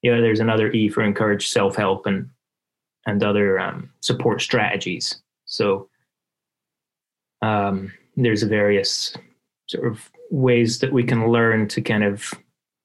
you 0.01 0.13
know, 0.13 0.21
there's 0.21 0.39
another 0.39 0.71
E 0.71 0.87
for 0.87 1.03
encourage 1.03 1.49
self 1.49 1.75
help 1.75 2.05
and, 2.05 2.29
and 3.05 3.21
other 3.21 3.59
um, 3.59 3.89
support 3.99 4.41
strategies. 4.41 5.21
So 5.45 5.89
um, 7.41 7.91
there's 8.15 8.43
various 8.43 9.13
sort 9.67 9.91
of 9.91 10.09
ways 10.31 10.79
that 10.79 10.93
we 10.93 11.03
can 11.03 11.29
learn 11.29 11.67
to 11.67 11.81
kind 11.81 12.03
of 12.03 12.33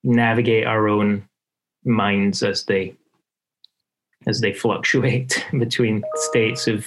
navigate 0.03 0.67
our 0.67 0.89
own 0.89 1.27
minds 1.85 2.43
as 2.43 2.65
they 2.65 2.97
as 4.27 4.41
they 4.41 4.53
fluctuate 4.53 5.45
between 5.59 6.03
states 6.15 6.67
of 6.67 6.87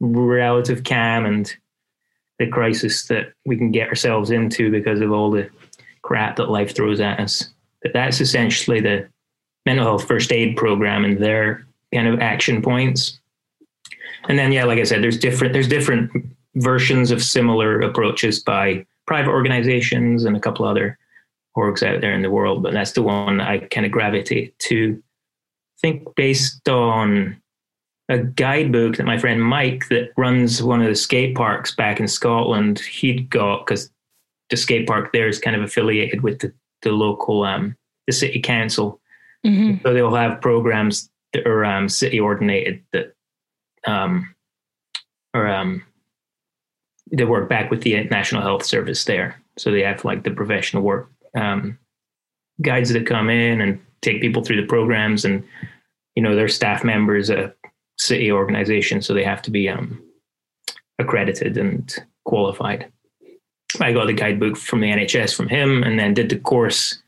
relative 0.00 0.84
calm 0.84 1.24
and 1.26 1.54
the 2.38 2.48
crisis 2.48 3.06
that 3.06 3.32
we 3.46 3.56
can 3.56 3.70
get 3.70 3.88
ourselves 3.88 4.30
into 4.30 4.70
because 4.70 5.00
of 5.00 5.12
all 5.12 5.30
the 5.30 5.48
crap 6.02 6.36
that 6.36 6.50
life 6.50 6.74
throws 6.74 7.00
at 7.00 7.20
us. 7.20 7.48
But 7.82 7.92
that's 7.92 8.20
essentially 8.20 8.80
the 8.80 9.08
mental 9.66 9.84
health 9.84 10.06
first 10.06 10.32
aid 10.32 10.56
program 10.56 11.04
and 11.04 11.18
their 11.18 11.66
kind 11.92 12.08
of 12.08 12.20
action 12.20 12.60
points. 12.60 13.18
And 14.28 14.38
then, 14.38 14.52
yeah, 14.52 14.64
like 14.64 14.78
I 14.78 14.84
said, 14.84 15.02
there's 15.02 15.18
different 15.18 15.52
there's 15.52 15.68
different 15.68 16.10
versions 16.56 17.10
of 17.10 17.22
similar 17.22 17.80
approaches 17.80 18.40
by 18.40 18.86
private 19.06 19.30
organizations 19.30 20.24
and 20.24 20.36
a 20.36 20.40
couple 20.40 20.64
other 20.64 20.98
orgs 21.56 21.82
out 21.82 22.00
there 22.00 22.14
in 22.14 22.22
the 22.22 22.30
world. 22.30 22.62
But 22.62 22.72
that's 22.72 22.92
the 22.92 23.02
one 23.02 23.40
I 23.40 23.58
kind 23.58 23.86
of 23.86 23.92
gravitate 23.92 24.58
to 24.60 25.02
think 25.84 26.14
based 26.16 26.66
on 26.66 27.36
a 28.08 28.18
guidebook 28.18 28.96
that 28.96 29.04
my 29.04 29.18
friend 29.18 29.42
Mike 29.42 29.86
that 29.90 30.12
runs 30.16 30.62
one 30.62 30.80
of 30.80 30.88
the 30.88 30.94
skate 30.94 31.34
parks 31.36 31.74
back 31.74 32.00
in 32.00 32.08
Scotland 32.08 32.78
he'd 32.80 33.28
got 33.28 33.66
because 33.66 33.90
the 34.48 34.56
skate 34.56 34.86
park 34.86 35.12
there 35.12 35.28
is 35.28 35.38
kind 35.38 35.54
of 35.56 35.62
affiliated 35.62 36.22
with 36.22 36.38
the, 36.38 36.52
the 36.82 36.90
local 36.90 37.44
um 37.44 37.76
the 38.06 38.12
city 38.12 38.40
council 38.40 39.00
Mhm. 39.44 39.82
so 39.82 39.92
they'll 39.92 40.14
have 40.14 40.40
programs 40.40 41.10
that 41.34 41.46
are 41.46 41.66
um, 41.66 41.90
city 41.90 42.18
ordinated 42.18 42.82
that 42.94 43.12
um 43.86 44.34
or 45.34 45.46
um 45.46 45.82
they 47.12 47.24
work 47.26 47.46
back 47.50 47.70
with 47.70 47.82
the 47.82 48.04
National 48.04 48.40
Health 48.40 48.64
Service 48.64 49.04
there 49.04 49.38
so 49.58 49.70
they 49.70 49.82
have 49.82 50.02
like 50.02 50.24
the 50.24 50.30
professional 50.30 50.82
work 50.82 51.10
um 51.36 51.78
guides 52.62 52.90
that 52.94 53.06
come 53.06 53.28
in 53.28 53.60
and 53.60 53.78
take 54.00 54.22
people 54.22 54.42
through 54.42 54.60
the 54.60 54.66
programs 54.66 55.24
and 55.26 55.42
you 56.14 56.22
know 56.22 56.34
they're 56.34 56.48
staff 56.48 56.84
members 56.84 57.30
a 57.30 57.52
city 57.98 58.30
organization 58.30 59.00
so 59.02 59.14
they 59.14 59.24
have 59.24 59.42
to 59.42 59.50
be 59.50 59.68
um 59.68 60.02
accredited 60.98 61.56
and 61.58 61.96
qualified 62.24 62.90
i 63.80 63.92
got 63.92 64.06
the 64.06 64.12
guidebook 64.12 64.56
from 64.56 64.80
the 64.80 64.90
nhs 64.90 65.34
from 65.34 65.48
him 65.48 65.82
and 65.82 65.98
then 65.98 66.14
did 66.14 66.28
the 66.28 66.38
course 66.38 67.00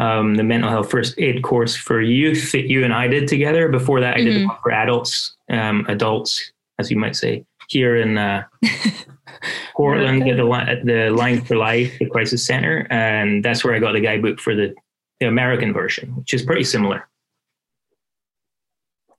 um, 0.00 0.36
the 0.36 0.44
mental 0.44 0.70
health 0.70 0.90
first 0.90 1.14
aid 1.18 1.42
course 1.42 1.74
for 1.74 2.00
youth 2.00 2.52
that 2.52 2.68
you 2.68 2.84
and 2.84 2.94
i 2.94 3.08
did 3.08 3.26
together 3.26 3.68
before 3.68 4.00
that 4.00 4.14
i 4.16 4.20
did 4.20 4.34
the 4.36 4.40
Mhm. 4.44 4.48
one 4.48 4.56
for 4.62 4.70
adults 4.72 5.36
um, 5.50 5.84
adults 5.88 6.52
as 6.78 6.90
you 6.90 6.96
might 6.96 7.16
say 7.16 7.44
here 7.68 7.96
in 7.96 8.16
uh, 8.16 8.44
Portland 9.76 10.28
at 10.28 10.36
the, 10.36 10.50
at 10.50 10.84
the 10.86 11.10
Line 11.10 11.40
for 11.42 11.56
Life, 11.56 11.98
the 11.98 12.06
crisis 12.06 12.44
center, 12.44 12.86
and 12.90 13.44
that's 13.44 13.62
where 13.64 13.74
I 13.74 13.78
got 13.78 13.92
the 13.92 14.00
guidebook 14.00 14.40
for 14.40 14.54
the, 14.54 14.74
the 15.20 15.26
American 15.26 15.72
version, 15.72 16.16
which 16.16 16.32
is 16.34 16.42
pretty 16.42 16.64
similar. 16.64 17.06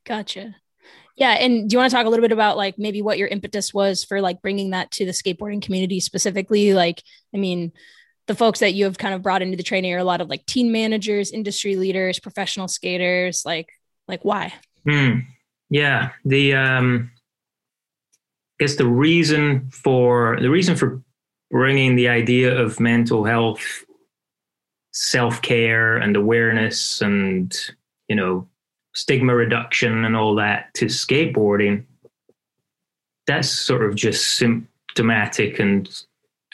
Gotcha. 0.10 0.56
Yeah, 1.16 1.32
and 1.34 1.70
do 1.70 1.74
you 1.74 1.78
want 1.78 1.92
to 1.92 1.96
talk 1.96 2.06
a 2.06 2.10
little 2.10 2.24
bit 2.24 2.32
about 2.32 2.58
like 2.58 2.80
maybe 2.80 3.01
what 3.01 3.20
your 3.20 3.28
impetus 3.28 3.74
was 3.74 4.04
for 4.04 4.22
like 4.22 4.42
bringing 4.42 4.72
that 4.72 4.89
to 4.92 5.06
the 5.06 5.12
skateboarding 5.12 5.62
community 5.62 6.00
specifically? 6.00 6.74
Like, 6.74 7.04
I 7.34 7.38
mean, 7.38 7.72
the 8.25 8.36
folks 8.36 8.60
that 8.60 8.74
you 8.74 8.86
have 8.86 8.98
kind 8.98 9.13
of 9.13 9.22
brought 9.22 9.44
into 9.44 9.56
the 9.56 9.63
training 9.63 9.94
are 9.94 10.00
a 10.00 10.04
lot 10.04 10.20
of 10.20 10.30
like 10.30 10.46
team 10.48 10.72
managers, 10.72 11.32
industry 11.32 11.75
leaders, 11.75 12.20
professional 12.20 12.68
skaters. 12.68 13.44
Like, 13.46 13.70
like 14.08 14.25
why? 14.25 14.54
Hmm. 14.88 15.20
Yeah, 15.70 16.10
the 16.25 16.56
um, 16.56 17.12
I 18.60 18.63
guess 18.63 18.78
the 18.78 18.88
reason 18.88 19.70
for 19.70 20.39
the 20.42 20.50
reason 20.50 20.75
for 20.75 21.04
bringing 21.51 21.96
the 21.96 22.10
idea 22.10 22.58
of 22.58 22.80
mental 22.80 23.24
health, 23.25 23.63
self 24.92 25.42
care, 25.44 25.98
and 25.98 26.16
awareness, 26.16 27.01
and 27.01 27.56
you 28.08 28.16
know, 28.16 28.48
stigma 28.93 29.36
reduction 29.36 30.05
and 30.05 30.15
all 30.15 30.36
that 30.36 30.74
to 30.75 30.86
skateboarding. 30.86 31.84
That's 33.27 33.50
sort 33.50 33.84
of 33.84 33.96
just 33.96 34.38
symptomatic 34.38 35.60
and 35.60 35.89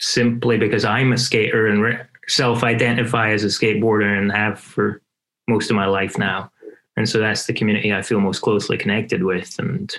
simply 0.00 0.58
because 0.58 0.84
I'm 0.84 1.12
a 1.12 1.18
skater 1.18 1.66
and 1.66 1.82
re- 1.82 2.00
self-identify 2.28 3.30
as 3.30 3.44
a 3.44 3.48
skateboarder 3.48 4.18
and 4.18 4.30
have 4.32 4.60
for 4.60 5.00
most 5.48 5.70
of 5.70 5.76
my 5.76 5.86
life 5.86 6.18
now 6.18 6.50
and 6.96 7.08
so 7.08 7.18
that's 7.18 7.46
the 7.46 7.52
community 7.52 7.92
I 7.92 8.02
feel 8.02 8.20
most 8.20 8.40
closely 8.40 8.78
connected 8.78 9.22
with, 9.22 9.58
and 9.58 9.94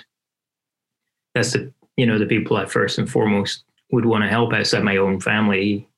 that's 1.34 1.52
the 1.52 1.72
you 1.96 2.06
know 2.06 2.18
the 2.18 2.26
people 2.26 2.56
I 2.56 2.66
first 2.66 2.98
and 2.98 3.08
foremost 3.08 3.64
would 3.92 4.04
want 4.04 4.24
to 4.24 4.28
help 4.28 4.52
outside 4.52 4.82
my 4.82 4.96
own 4.96 5.20
family. 5.20 5.88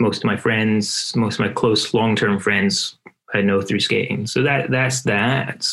Most 0.00 0.18
of 0.18 0.24
my 0.24 0.36
friends, 0.36 1.12
most 1.14 1.34
of 1.34 1.46
my 1.46 1.52
close 1.52 1.94
long 1.94 2.16
term 2.16 2.40
friends, 2.40 2.98
I 3.34 3.42
know 3.42 3.60
through 3.60 3.80
skating. 3.80 4.26
So 4.26 4.42
that 4.42 4.70
that's 4.70 5.02
that. 5.02 5.66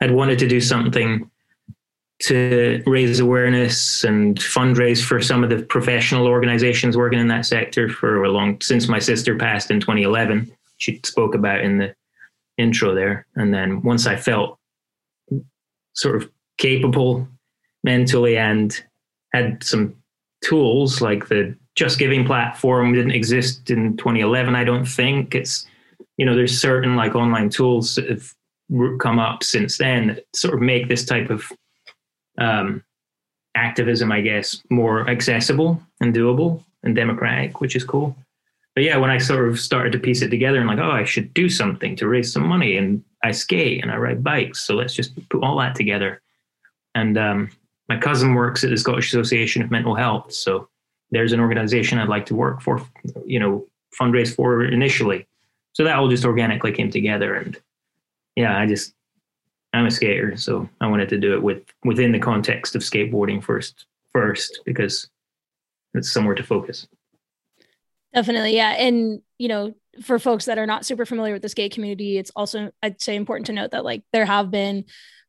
I'd 0.00 0.10
wanted 0.10 0.38
to 0.40 0.48
do 0.48 0.60
something 0.60 1.30
to 2.20 2.82
raise 2.86 3.20
awareness 3.20 4.02
and 4.04 4.38
fundraise 4.38 5.02
for 5.02 5.20
some 5.20 5.44
of 5.44 5.50
the 5.50 5.62
professional 5.62 6.26
organizations 6.26 6.96
working 6.96 7.20
in 7.20 7.28
that 7.28 7.46
sector 7.46 7.88
for 7.88 8.24
a 8.24 8.30
long 8.30 8.60
since 8.60 8.88
my 8.88 8.98
sister 8.98 9.36
passed 9.36 9.70
in 9.70 9.80
2011. 9.80 10.50
She 10.78 11.00
spoke 11.04 11.34
about 11.34 11.60
in 11.60 11.78
the 11.78 11.94
intro 12.56 12.94
there. 12.94 13.26
And 13.36 13.54
then 13.54 13.82
once 13.82 14.06
I 14.06 14.16
felt 14.16 14.58
sort 15.94 16.16
of 16.16 16.28
capable 16.58 17.26
mentally 17.84 18.36
and 18.36 18.76
had 19.32 19.62
some 19.62 19.94
tools 20.44 21.00
like 21.00 21.28
the 21.28 21.56
Just 21.76 21.98
Giving 21.98 22.26
platform 22.26 22.92
didn't 22.92 23.12
exist 23.12 23.70
in 23.70 23.96
2011, 23.96 24.56
I 24.56 24.64
don't 24.64 24.86
think. 24.86 25.36
It's, 25.36 25.66
you 26.18 26.26
know, 26.26 26.36
there's 26.36 26.60
certain 26.60 26.96
like 26.96 27.14
online 27.14 27.48
tools 27.48 27.94
that 27.94 28.10
have 28.10 28.34
come 28.98 29.18
up 29.18 29.42
since 29.42 29.78
then 29.78 30.08
that 30.08 30.24
sort 30.34 30.54
of 30.54 30.60
make 30.60 30.88
this 30.88 31.06
type 31.06 31.30
of 31.30 31.44
um, 32.36 32.84
activism, 33.54 34.12
I 34.12 34.20
guess, 34.20 34.62
more 34.68 35.08
accessible 35.08 35.82
and 36.00 36.14
doable 36.14 36.62
and 36.82 36.94
democratic, 36.94 37.62
which 37.62 37.74
is 37.74 37.84
cool 37.84 38.14
but 38.78 38.84
yeah, 38.84 38.96
when 38.96 39.10
I 39.10 39.18
sort 39.18 39.48
of 39.48 39.58
started 39.58 39.90
to 39.90 39.98
piece 39.98 40.22
it 40.22 40.28
together 40.28 40.60
and 40.60 40.68
like, 40.68 40.78
oh, 40.78 40.92
I 40.92 41.02
should 41.02 41.34
do 41.34 41.48
something 41.48 41.96
to 41.96 42.06
raise 42.06 42.32
some 42.32 42.46
money, 42.46 42.76
and 42.76 43.02
I 43.24 43.32
skate 43.32 43.82
and 43.82 43.90
I 43.90 43.96
ride 43.96 44.22
bikes, 44.22 44.60
so 44.60 44.76
let's 44.76 44.94
just 44.94 45.16
put 45.30 45.42
all 45.42 45.58
that 45.58 45.74
together. 45.74 46.22
And 46.94 47.18
um, 47.18 47.50
my 47.88 47.98
cousin 47.98 48.34
works 48.34 48.62
at 48.62 48.70
the 48.70 48.76
Scottish 48.76 49.08
Association 49.08 49.62
of 49.62 49.72
Mental 49.72 49.96
Health, 49.96 50.32
so 50.32 50.68
there's 51.10 51.32
an 51.32 51.40
organization 51.40 51.98
I'd 51.98 52.08
like 52.08 52.26
to 52.26 52.36
work 52.36 52.62
for, 52.62 52.80
you 53.26 53.40
know, 53.40 53.66
fundraise 54.00 54.32
for 54.32 54.64
initially. 54.64 55.26
So 55.72 55.84
that 55.84 55.96
all 55.96 56.08
just 56.08 56.24
organically 56.24 56.72
came 56.72 56.90
together, 56.90 57.34
and 57.34 57.56
yeah, 58.36 58.58
I 58.58 58.66
just 58.66 58.94
I'm 59.72 59.86
a 59.86 59.90
skater, 59.90 60.36
so 60.36 60.68
I 60.80 60.86
wanted 60.86 61.08
to 61.10 61.18
do 61.18 61.34
it 61.34 61.42
with 61.42 61.62
within 61.84 62.12
the 62.12 62.18
context 62.18 62.74
of 62.74 62.82
skateboarding 62.82 63.42
first, 63.42 63.86
first 64.12 64.60
because 64.64 65.08
it's 65.94 66.10
somewhere 66.10 66.34
to 66.34 66.42
focus. 66.42 66.86
Definitely, 68.14 68.56
yeah. 68.56 68.70
And 68.70 69.20
you 69.38 69.48
know, 69.48 69.74
for 70.02 70.18
folks 70.18 70.46
that 70.46 70.58
are 70.58 70.66
not 70.66 70.86
super 70.86 71.04
familiar 71.04 71.34
with 71.34 71.42
the 71.42 71.48
skate 71.48 71.72
community, 71.72 72.18
it's 72.18 72.32
also 72.34 72.70
I'd 72.82 73.00
say 73.00 73.16
important 73.16 73.46
to 73.46 73.52
note 73.52 73.72
that 73.72 73.84
like 73.84 74.02
there 74.12 74.26
have 74.26 74.50
been 74.50 74.84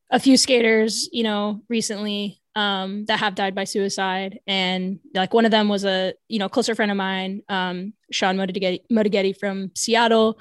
a 0.10 0.20
few 0.20 0.38
skaters, 0.38 1.10
you 1.12 1.24
know, 1.24 1.62
recently 1.70 2.42
um, 2.60 3.06
that 3.06 3.20
have 3.20 3.36
died 3.36 3.56
by 3.56 3.64
suicide, 3.64 4.40
and 4.46 5.00
like 5.14 5.34
one 5.34 5.46
of 5.46 5.52
them 5.52 5.70
was 5.70 5.86
a 5.86 6.14
you 6.28 6.40
know 6.40 6.50
closer 6.50 6.76
friend 6.76 6.92
of 6.92 6.98
mine, 6.98 7.42
um, 7.48 7.94
Sean 8.12 8.36
Modighetti 8.36 9.38
from 9.40 9.72
Seattle, 9.76 10.38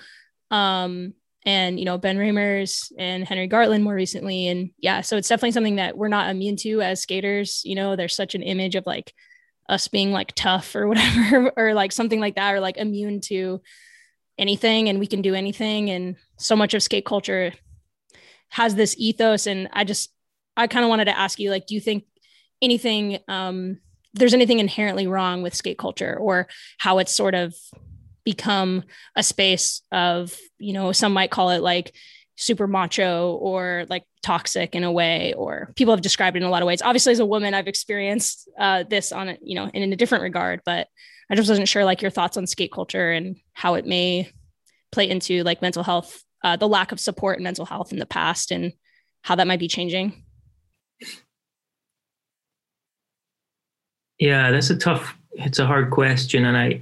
um, 0.50 1.14
and 1.46 1.78
you 1.78 1.84
know 1.84 1.96
Ben 1.96 2.18
Raemers 2.18 2.90
and 2.98 3.24
Henry 3.24 3.48
Gartland 3.48 3.82
more 3.82 3.94
recently, 3.94 4.48
and 4.48 4.70
yeah, 4.78 5.00
so 5.00 5.16
it's 5.16 5.28
definitely 5.28 5.52
something 5.52 5.76
that 5.76 5.96
we're 5.96 6.08
not 6.08 6.28
immune 6.28 6.56
to 6.56 6.82
as 6.82 7.00
skaters. 7.00 7.62
You 7.64 7.76
know, 7.76 7.94
there's 7.94 8.16
such 8.16 8.34
an 8.34 8.42
image 8.42 8.74
of 8.74 8.84
like 8.84 9.14
us 9.68 9.86
being 9.86 10.10
like 10.10 10.34
tough 10.34 10.74
or 10.74 10.88
whatever 10.88 11.52
or 11.56 11.72
like 11.72 11.92
something 11.92 12.18
like 12.18 12.34
that 12.34 12.52
or 12.52 12.58
like 12.58 12.78
immune 12.78 13.20
to 13.20 13.60
anything 14.38 14.88
and 14.88 14.98
we 14.98 15.06
can 15.06 15.22
do 15.22 15.34
anything. 15.34 15.88
And 15.90 16.16
so 16.36 16.56
much 16.56 16.74
of 16.74 16.82
skate 16.82 17.04
culture 17.04 17.52
has 18.48 18.74
this 18.74 18.94
ethos. 18.98 19.46
And 19.46 19.68
i 19.72 19.84
just 19.84 20.10
i 20.58 20.66
kind 20.66 20.84
of 20.84 20.88
wanted 20.88 21.06
to 21.06 21.18
ask 21.18 21.38
you 21.38 21.50
like 21.50 21.66
do 21.66 21.74
you 21.74 21.80
think 21.80 22.04
anything 22.60 23.18
um 23.28 23.78
there's 24.14 24.34
anything 24.34 24.58
inherently 24.58 25.06
wrong 25.06 25.42
with 25.42 25.54
skate 25.54 25.78
culture 25.78 26.16
or 26.18 26.48
how 26.78 26.98
it's 26.98 27.14
sort 27.14 27.34
of 27.34 27.54
become 28.24 28.82
a 29.16 29.22
space 29.22 29.80
of 29.90 30.36
you 30.58 30.72
know 30.72 30.92
some 30.92 31.12
might 31.12 31.30
call 31.30 31.50
it 31.50 31.62
like 31.62 31.94
super 32.36 32.66
macho 32.66 33.32
or 33.40 33.84
like 33.88 34.04
toxic 34.22 34.74
in 34.74 34.84
a 34.84 34.92
way 34.92 35.32
or 35.32 35.72
people 35.76 35.92
have 35.92 36.02
described 36.02 36.36
it 36.36 36.40
in 36.42 36.46
a 36.46 36.50
lot 36.50 36.62
of 36.62 36.66
ways. 36.66 36.82
Obviously 36.82 37.12
as 37.12 37.20
a 37.20 37.26
woman 37.26 37.54
i've 37.54 37.66
experienced 37.66 38.48
uh, 38.58 38.84
this 38.88 39.12
on 39.12 39.36
you 39.42 39.54
know 39.54 39.64
in, 39.72 39.82
in 39.82 39.92
a 39.92 39.96
different 39.96 40.22
regard 40.22 40.60
but 40.64 40.88
i 41.30 41.34
just 41.34 41.48
wasn't 41.48 41.68
sure 41.68 41.84
like 41.84 42.02
your 42.02 42.10
thoughts 42.10 42.36
on 42.36 42.46
skate 42.46 42.72
culture 42.72 43.10
and 43.10 43.36
how 43.54 43.74
it 43.74 43.86
may 43.86 44.30
play 44.92 45.08
into 45.08 45.42
like 45.42 45.62
mental 45.62 45.82
health 45.82 46.22
uh, 46.44 46.56
the 46.56 46.68
lack 46.68 46.92
of 46.92 47.00
support 47.00 47.38
in 47.38 47.44
mental 47.44 47.64
health 47.66 47.92
in 47.92 47.98
the 47.98 48.06
past 48.06 48.52
and 48.52 48.72
how 49.22 49.34
that 49.34 49.46
might 49.46 49.58
be 49.58 49.68
changing 49.68 50.24
yeah 54.18 54.50
that's 54.50 54.70
a 54.70 54.76
tough 54.76 55.16
it's 55.32 55.58
a 55.58 55.66
hard 55.66 55.90
question 55.90 56.44
and 56.44 56.56
i 56.56 56.80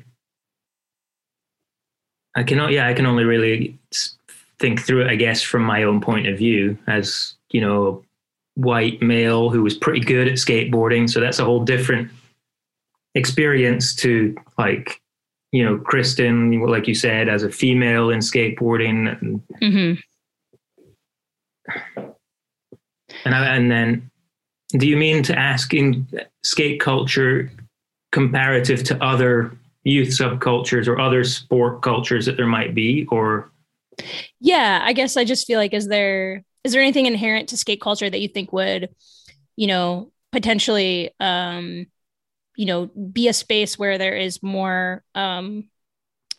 i 2.34 2.42
cannot 2.42 2.72
yeah 2.72 2.86
i 2.86 2.94
can 2.94 3.06
only 3.06 3.24
really 3.24 3.78
think 4.58 4.80
through 4.80 5.02
it, 5.02 5.08
I 5.08 5.16
guess, 5.16 5.42
from 5.42 5.62
my 5.62 5.82
own 5.82 6.00
point 6.00 6.26
of 6.26 6.38
view 6.38 6.78
as, 6.86 7.34
you 7.50 7.60
know, 7.60 8.02
white 8.54 9.02
male 9.02 9.50
who 9.50 9.62
was 9.62 9.76
pretty 9.76 10.00
good 10.00 10.28
at 10.28 10.34
skateboarding. 10.34 11.10
So 11.10 11.20
that's 11.20 11.38
a 11.38 11.44
whole 11.44 11.64
different 11.64 12.10
experience 13.14 13.94
to 13.96 14.34
like, 14.58 15.00
you 15.52 15.64
know, 15.64 15.78
Kristen, 15.78 16.60
like 16.60 16.88
you 16.88 16.94
said, 16.94 17.28
as 17.28 17.42
a 17.42 17.50
female 17.50 18.10
in 18.10 18.20
skateboarding. 18.20 19.18
And, 19.20 19.42
mm-hmm. 19.62 20.00
and, 23.24 23.34
I, 23.34 23.56
and 23.56 23.70
then 23.70 24.10
do 24.78 24.86
you 24.86 24.96
mean 24.96 25.22
to 25.24 25.38
ask 25.38 25.74
in 25.74 26.06
skate 26.42 26.80
culture 26.80 27.50
comparative 28.12 28.82
to 28.84 29.02
other 29.02 29.56
youth 29.84 30.08
subcultures 30.08 30.88
or 30.88 30.98
other 30.98 31.22
sport 31.24 31.82
cultures 31.82 32.26
that 32.26 32.36
there 32.36 32.46
might 32.46 32.74
be 32.74 33.06
or? 33.10 33.50
Yeah 34.40 34.80
i 34.82 34.92
guess 34.92 35.16
i 35.16 35.24
just 35.24 35.46
feel 35.46 35.58
like 35.58 35.72
is 35.72 35.88
there 35.88 36.44
is 36.66 36.72
there 36.72 36.82
anything 36.82 37.06
inherent 37.06 37.50
to 37.50 37.56
skate 37.56 37.80
culture 37.80 38.10
that 38.10 38.20
you 38.20 38.26
think 38.26 38.52
would, 38.52 38.92
you 39.54 39.68
know, 39.68 40.10
potentially, 40.32 41.12
um, 41.20 41.86
you 42.56 42.66
know, 42.66 42.86
be 42.86 43.28
a 43.28 43.32
space 43.32 43.78
where 43.78 43.98
there 43.98 44.16
is 44.16 44.42
more 44.42 45.04
um, 45.14 45.68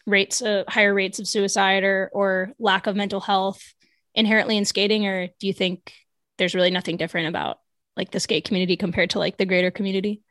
rates, 0.05 0.41
of, 0.41 0.67
higher 0.67 0.93
rates 0.93 1.19
of 1.19 1.29
suicide 1.29 1.85
or 1.85 2.09
or 2.11 2.51
lack 2.59 2.87
of 2.87 2.95
mental 2.97 3.21
health 3.21 3.73
inherently 4.13 4.57
in 4.57 4.65
skating, 4.65 5.07
or 5.07 5.27
do 5.39 5.47
you 5.47 5.53
think 5.53 5.93
there's 6.37 6.55
really 6.55 6.71
nothing 6.71 6.97
different 6.97 7.29
about 7.29 7.59
like 7.97 8.11
the 8.11 8.19
skate 8.19 8.45
community 8.45 8.77
compared 8.77 9.09
to 9.11 9.19
like 9.19 9.37
the 9.37 9.45
greater 9.45 9.71
community? 9.71 10.21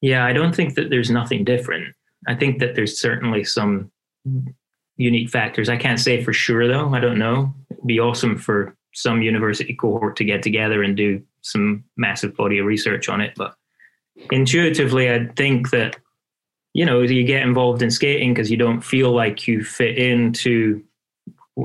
Yeah, 0.00 0.24
I 0.24 0.32
don't 0.32 0.54
think 0.54 0.74
that 0.74 0.90
there's 0.90 1.10
nothing 1.10 1.44
different. 1.44 1.94
I 2.26 2.34
think 2.34 2.60
that 2.60 2.74
there's 2.74 3.00
certainly 3.00 3.44
some 3.44 3.90
unique 4.96 5.30
factors. 5.30 5.68
I 5.68 5.76
can't 5.76 6.00
say 6.00 6.22
for 6.22 6.32
sure 6.32 6.68
though. 6.68 6.94
I 6.94 7.00
don't 7.00 7.18
know. 7.18 7.54
It'd 7.70 7.86
be 7.86 8.00
awesome 8.00 8.38
for 8.38 8.76
some 8.94 9.22
university 9.22 9.74
cohort 9.74 10.16
to 10.16 10.24
get 10.24 10.42
together 10.42 10.82
and 10.82 10.96
do 10.96 11.22
some 11.42 11.84
massive 11.96 12.36
body 12.36 12.58
of 12.58 12.66
research 12.66 13.08
on 13.08 13.20
it. 13.20 13.34
But 13.36 13.54
intuitively, 14.30 15.10
I 15.10 15.26
think 15.36 15.70
that 15.70 15.96
you 16.72 16.86
know 16.86 17.02
you 17.02 17.24
get 17.24 17.42
involved 17.42 17.82
in 17.82 17.90
skating 17.90 18.32
because 18.32 18.50
you 18.50 18.56
don't 18.56 18.80
feel 18.80 19.12
like 19.12 19.46
you 19.46 19.64
fit 19.64 19.98
into 19.98 20.82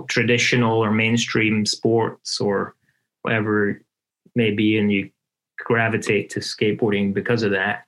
traditional 0.07 0.83
or 0.83 0.91
mainstream 0.91 1.65
sports 1.65 2.39
or 2.39 2.75
whatever 3.21 3.81
may 4.35 4.51
be, 4.51 4.77
and 4.77 4.91
you 4.91 5.09
gravitate 5.57 6.29
to 6.31 6.39
skateboarding 6.39 7.13
because 7.13 7.43
of 7.43 7.51
that. 7.51 7.85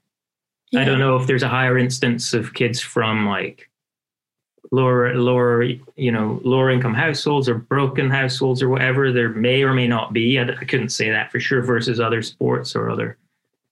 Yeah. 0.72 0.82
I 0.82 0.86
don't 0.86 1.00
know 1.00 1.18
if 1.18 1.28
there's 1.28 1.44
a 1.44 1.50
higher 1.50 1.78
instance 1.78 2.34
of 2.34 2.54
kids 2.54 2.80
from 2.80 3.26
like 3.26 3.70
lower 4.72 5.14
lower 5.16 5.64
you 5.64 6.12
know 6.12 6.40
lower 6.46 6.72
income 6.72 6.94
households 6.94 7.50
or 7.50 7.56
broken 7.56 8.10
households 8.10 8.62
or 8.62 8.70
whatever 8.70 9.12
there 9.12 9.30
may 9.30 9.64
or 9.64 9.74
may 9.74 9.88
not 9.88 10.14
be 10.14 10.40
I, 10.40 10.44
I 10.44 10.64
couldn't 10.64 10.90
say 10.90 11.10
that 11.10 11.30
for 11.30 11.42
sure 11.42 11.62
versus 11.62 12.00
other 12.00 12.22
sports 12.22 12.74
or 12.74 12.90
other 12.90 13.18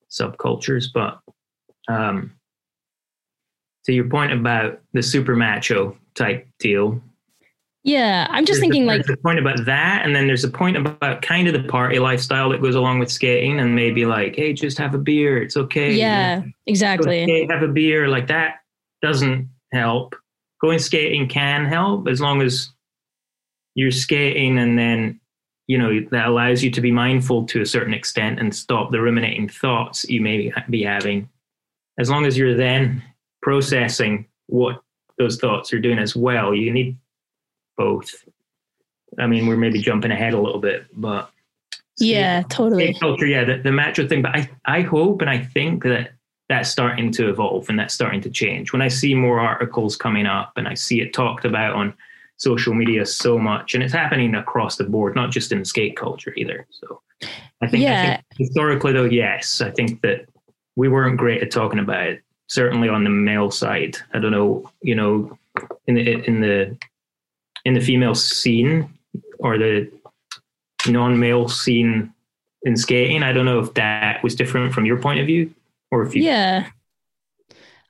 subcultures 0.10 0.88
but 0.94 1.22
um 1.88 2.34
to 3.86 3.94
your 3.94 4.10
point 4.10 4.34
about 4.34 4.82
the 4.92 5.02
super 5.02 5.38
macho 5.38 5.98
type 6.16 6.46
deal 6.60 7.02
yeah 7.90 8.28
i'm 8.30 8.46
just 8.46 8.60
thinking 8.60 8.84
a, 8.84 8.88
like 8.88 9.06
the 9.06 9.18
point 9.18 9.40
about 9.40 9.66
that 9.66 10.06
and 10.06 10.16
then 10.16 10.28
there's 10.28 10.44
a 10.44 10.50
point 10.50 10.78
about 10.78 11.22
kind 11.22 11.48
of 11.48 11.54
the 11.54 11.68
party 11.68 11.98
lifestyle 12.00 12.50
that 12.50 12.62
goes 12.62 12.76
along 12.76 13.00
with 13.00 13.12
skating 13.12 13.60
and 13.60 13.76
maybe 13.76 14.06
like 14.06 14.36
hey 14.36 14.54
just 14.54 14.78
have 14.78 14.94
a 14.94 14.98
beer 14.98 15.42
it's 15.42 15.58
okay. 15.58 15.94
Yeah 15.94 16.44
exactly. 16.68 17.24
Okay, 17.24 17.48
have 17.50 17.64
a 17.64 17.68
beer 17.68 18.08
like 18.08 18.28
that 18.28 18.58
doesn't 19.02 19.50
help. 19.74 20.16
Going 20.62 20.78
skating 20.78 21.28
can 21.28 21.66
help 21.66 22.08
as 22.08 22.22
long 22.22 22.42
as 22.42 22.70
you're 23.74 23.92
skating 23.92 24.60
and 24.60 24.78
then 24.78 25.20
you 25.68 25.78
know 25.78 26.00
that 26.12 26.28
allows 26.28 26.64
you 26.64 26.70
to 26.72 26.82
be 26.82 26.92
mindful 26.92 27.46
to 27.48 27.62
a 27.62 27.66
certain 27.66 27.94
extent 27.94 28.40
and 28.40 28.54
stop 28.56 28.92
the 28.92 29.02
ruminating 29.02 29.50
thoughts 29.50 30.08
you 30.08 30.22
may 30.22 30.54
be 30.70 30.84
having. 30.84 31.28
As 31.98 32.10
long 32.10 32.26
as 32.26 32.38
you're 32.38 32.56
then 32.56 33.04
processing 33.42 34.28
what 34.48 34.82
those 35.18 35.38
thoughts 35.38 35.74
are 35.74 35.80
doing 35.80 36.00
as 36.00 36.16
well 36.16 36.54
you 36.54 36.72
need 36.72 36.98
both 37.80 38.26
i 39.18 39.26
mean 39.26 39.48
we're 39.48 39.58
maybe 39.58 39.82
jumping 39.82 40.12
ahead 40.12 40.34
a 40.34 40.42
little 40.42 40.60
bit 40.60 40.86
but 40.94 41.32
yeah 41.98 42.44
totally 42.50 42.94
culture 43.00 43.26
yeah 43.26 43.44
the, 43.44 43.58
the 43.58 43.72
macho 43.72 44.08
thing 44.08 44.22
but 44.22 44.36
i 44.36 44.50
i 44.66 44.82
hope 44.82 45.22
and 45.22 45.30
i 45.30 45.38
think 45.38 45.84
that 45.84 46.12
that's 46.50 46.70
starting 46.70 47.12
to 47.12 47.30
evolve 47.30 47.70
and 47.70 47.78
that's 47.80 47.94
starting 47.94 48.22
to 48.22 48.30
change. 48.30 48.74
When 48.74 48.82
I 48.82 48.88
see 48.88 49.14
more 49.14 49.40
articles 49.40 49.96
coming 49.96 50.26
up 50.26 50.52
and 50.58 50.68
I 50.68 50.74
see 50.74 51.00
it 51.00 51.14
talked 51.14 51.46
about 51.46 51.76
on 51.76 51.94
social 52.38 52.74
media 52.74 53.06
so 53.06 53.38
much, 53.38 53.76
and 53.76 53.84
it's 53.84 53.94
happening 53.94 54.34
across 54.34 54.76
the 54.76 54.84
board, 54.84 55.16
not 55.16 55.30
just 55.30 55.52
in 55.52 55.64
skate 55.64 55.96
culture 55.96 56.34
either. 56.36 56.66
So 56.72 57.02
I 57.62 57.68
think, 57.68 57.84
yeah. 57.84 58.02
I 58.02 58.06
think 58.06 58.24
historically, 58.38 58.94
though, 58.94 59.06
yes, 59.06 59.62
I 59.62 59.70
think 59.70 60.02
that 60.02 60.26
we 60.76 60.90
weren't 60.90 61.18
great 61.18 61.44
at 61.44 61.52
talking 61.52 61.80
about 61.80 62.08
it. 62.08 62.24
Certainly 62.48 62.90
on 62.90 63.04
the 63.04 63.12
male 63.12 63.52
side, 63.52 63.98
I 64.14 64.20
don't 64.20 64.32
know, 64.32 64.72
you 64.82 64.96
know, 64.96 65.38
in 65.86 65.96
the 65.96 66.26
in 66.26 66.42
the 66.42 66.76
in 67.66 67.74
the 67.74 67.82
female 67.82 68.16
scene 68.16 68.94
or 69.40 69.58
the 69.58 69.92
non-male 70.88 71.48
scene 71.48 72.14
in 72.64 72.76
skating. 72.76 73.24
I 73.24 73.32
don't 73.32 73.46
know 73.46 73.60
if 73.60 73.74
that 73.76 74.24
was 74.24 74.36
different 74.36 74.74
from 74.74 74.86
your 74.86 75.00
point 75.00 75.20
of 75.20 75.26
view 75.26 75.54
or 75.92 76.04
if 76.04 76.16
you 76.16 76.24
yeah 76.24 76.68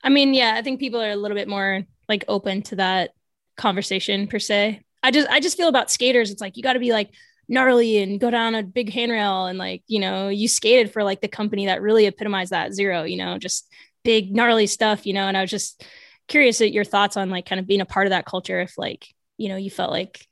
i 0.04 0.10
mean 0.10 0.34
yeah 0.34 0.54
i 0.56 0.62
think 0.62 0.80
people 0.80 1.02
are 1.02 1.12
a 1.12 1.16
little 1.16 1.36
bit 1.36 1.48
more 1.48 1.84
like 2.08 2.24
open 2.28 2.62
to 2.62 2.76
that 2.78 3.12
conversation 3.58 4.28
per 4.28 4.40
se 4.40 4.82
i 5.04 5.12
just 5.12 5.28
i 5.30 5.40
just 5.40 5.58
feel 5.58 5.68
about 5.68 5.92
skaters 5.92 6.32
it's 6.32 6.42
like 6.42 6.58
you 6.58 6.64
got 6.64 6.74
to 6.74 6.80
be 6.80 6.92
like 6.92 7.10
gnarly 7.48 7.98
and 7.98 8.20
go 8.20 8.30
down 8.30 8.56
a 8.56 8.64
big 8.64 8.92
handrail 8.94 9.46
and 9.46 9.58
like 9.58 9.84
you 9.88 10.00
know 10.00 10.30
you 10.30 10.48
skated 10.48 10.94
for 10.94 11.04
like 11.04 11.20
the 11.22 11.28
company 11.28 11.66
that 11.66 11.82
really 11.82 12.06
epitomized 12.06 12.52
that 12.52 12.74
zero 12.74 13.04
you 13.04 13.18
know 13.18 13.38
just 13.38 13.68
big 14.04 14.34
gnarly 14.34 14.68
stuff 14.68 15.06
you 15.06 15.14
know 15.14 15.28
and 15.28 15.36
i 15.36 15.42
was 15.42 15.50
just 15.50 15.84
curious 16.28 16.62
at 16.62 16.72
your 16.72 16.86
thoughts 16.86 17.18
on 17.18 17.30
like 17.30 17.48
kind 17.48 17.60
of 17.60 17.68
being 17.68 17.82
a 17.82 17.86
part 17.86 18.06
of 18.06 18.12
that 18.12 18.26
culture 18.26 18.62
if 18.62 18.78
like 18.78 19.08
you 19.40 19.50
know 19.50 19.56
you 19.56 19.72
felt 19.72 19.92
like 19.92 20.28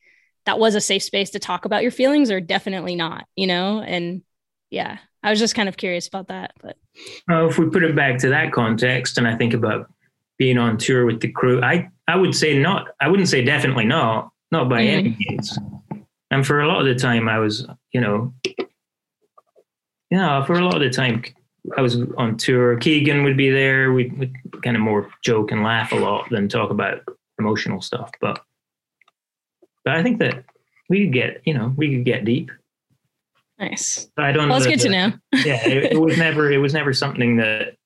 that 0.46 0.60
was 0.60 0.76
a 0.76 0.82
safe 0.82 1.04
space 1.04 1.32
to 1.32 1.40
talk 1.40 1.66
about 1.66 1.82
your 1.82 1.92
feelings 1.92 2.32
or 2.32 2.40
definitely 2.40 2.96
not 2.96 3.26
you 3.36 3.48
know 3.48 3.82
and 3.82 4.22
yeah 4.70 4.98
I 5.28 5.30
was 5.30 5.40
just 5.40 5.56
kind 5.56 5.68
of 5.68 5.76
curious 5.76 6.08
about 6.08 6.30
that. 6.30 6.54
But 6.62 6.78
well, 7.28 7.50
if 7.50 7.58
we 7.58 7.70
put 7.70 7.84
it 7.84 7.96
back 7.96 8.18
to 8.20 8.30
that 8.30 8.54
context, 8.54 9.18
and 9.18 9.28
I 9.28 9.36
think 9.36 9.54
about 9.54 9.92
being 10.38 10.58
on 10.58 10.78
tour 10.78 11.06
with 11.06 11.20
the 11.20 11.32
crew, 11.32 11.62
I 11.62 11.90
I 12.08 12.16
would 12.16 12.34
say 12.34 12.58
not. 12.58 12.88
I 13.02 13.10
wouldn't 13.10 13.28
say 13.28 13.44
definitely 13.44 13.86
not, 13.86 14.30
not 14.52 14.70
by 14.70 14.84
mm-hmm. 14.84 15.00
any 15.00 15.18
means. 15.20 15.60
And 16.32 16.48
for 16.48 16.62
a 16.62 16.68
lot 16.68 16.80
of 16.80 16.88
the 16.88 16.96
time, 16.96 17.28
I 17.28 17.40
was, 17.40 17.68
you 17.92 18.02
know, 18.02 18.34
yeah, 20.10 20.46
for 20.46 20.54
a 20.54 20.64
lot 20.64 20.76
of 20.76 20.82
the 20.82 20.90
time, 20.90 21.24
I 21.78 21.82
was 21.82 21.98
on 22.18 22.38
tour. 22.38 22.78
Keegan 22.78 23.24
would 23.24 23.36
be 23.36 23.50
there. 23.50 23.92
We'd, 23.92 24.18
we'd 24.18 24.34
kind 24.62 24.78
of 24.78 24.82
more 24.82 25.10
joke 25.24 25.52
and 25.52 25.64
laugh 25.64 25.92
a 25.92 25.96
lot 25.96 26.30
than 26.30 26.48
talk 26.48 26.70
about 26.70 27.02
emotional 27.40 27.82
stuff. 27.82 28.12
But 28.22 28.42
but 29.88 29.96
I 29.96 30.04
think 30.04 30.20
that 30.20 30.44
we 30.90 31.06
could 31.06 31.14
get, 31.14 31.42
you 31.46 31.54
know, 31.54 31.74
we 31.78 31.96
could 31.96 32.04
get 32.04 32.26
deep. 32.26 32.52
Nice. 33.58 34.10
I 34.18 34.34
don't. 34.34 34.50
Well, 34.50 34.58
it's 34.58 34.68
good 34.68 34.82
to 34.82 34.90
know. 34.90 35.14
yeah, 35.46 35.66
it, 35.66 35.94
it, 35.94 36.02
was 36.02 36.18
never. 36.18 36.52
It 36.52 36.58
was 36.58 36.74
never 36.74 36.92
something 36.92 37.38
that 37.38 37.78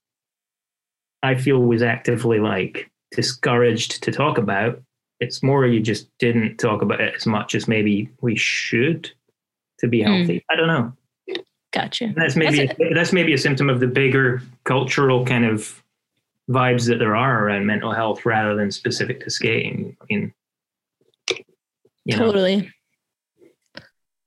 I 1.21 1.35
feel 1.35 1.59
was 1.59 1.83
actively 1.83 2.39
like 2.39 2.89
discouraged 3.11 4.01
to 4.01 4.11
talk 4.11 4.39
about. 4.39 4.81
It's 5.19 5.43
more 5.43 5.67
you 5.67 5.79
just 5.79 6.09
didn't 6.17 6.57
talk 6.57 6.81
about 6.81 7.01
it 7.01 7.13
as 7.15 7.27
much 7.27 7.53
as 7.53 7.67
maybe 7.67 8.09
we 8.21 8.35
should 8.35 9.11
to 9.77 9.87
be 9.87 10.01
hmm. 10.01 10.11
healthy. 10.11 10.37
Mm. 10.39 10.43
I 10.49 10.55
don't 10.55 10.67
know. 10.67 10.93
Gotcha. 11.71 12.05
And 12.05 12.15
that's 12.15 12.35
maybe 12.35 12.65
that's, 12.65 12.79
a, 12.79 12.93
that's 12.95 13.13
maybe 13.13 13.33
a 13.33 13.37
symptom 13.37 13.69
of 13.69 13.79
the 13.79 13.87
bigger 13.87 14.41
cultural 14.63 15.23
kind 15.23 15.45
of 15.45 15.83
vibes 16.49 16.87
that 16.87 16.97
there 16.97 17.15
are 17.15 17.45
around 17.45 17.67
mental 17.67 17.91
health 17.91 18.25
rather 18.25 18.55
than 18.55 18.71
specific 18.71 19.23
to 19.23 19.29
skating. 19.29 19.95
I 20.01 20.05
mean, 20.09 20.33
totally. 22.09 22.57
Know. 22.57 22.67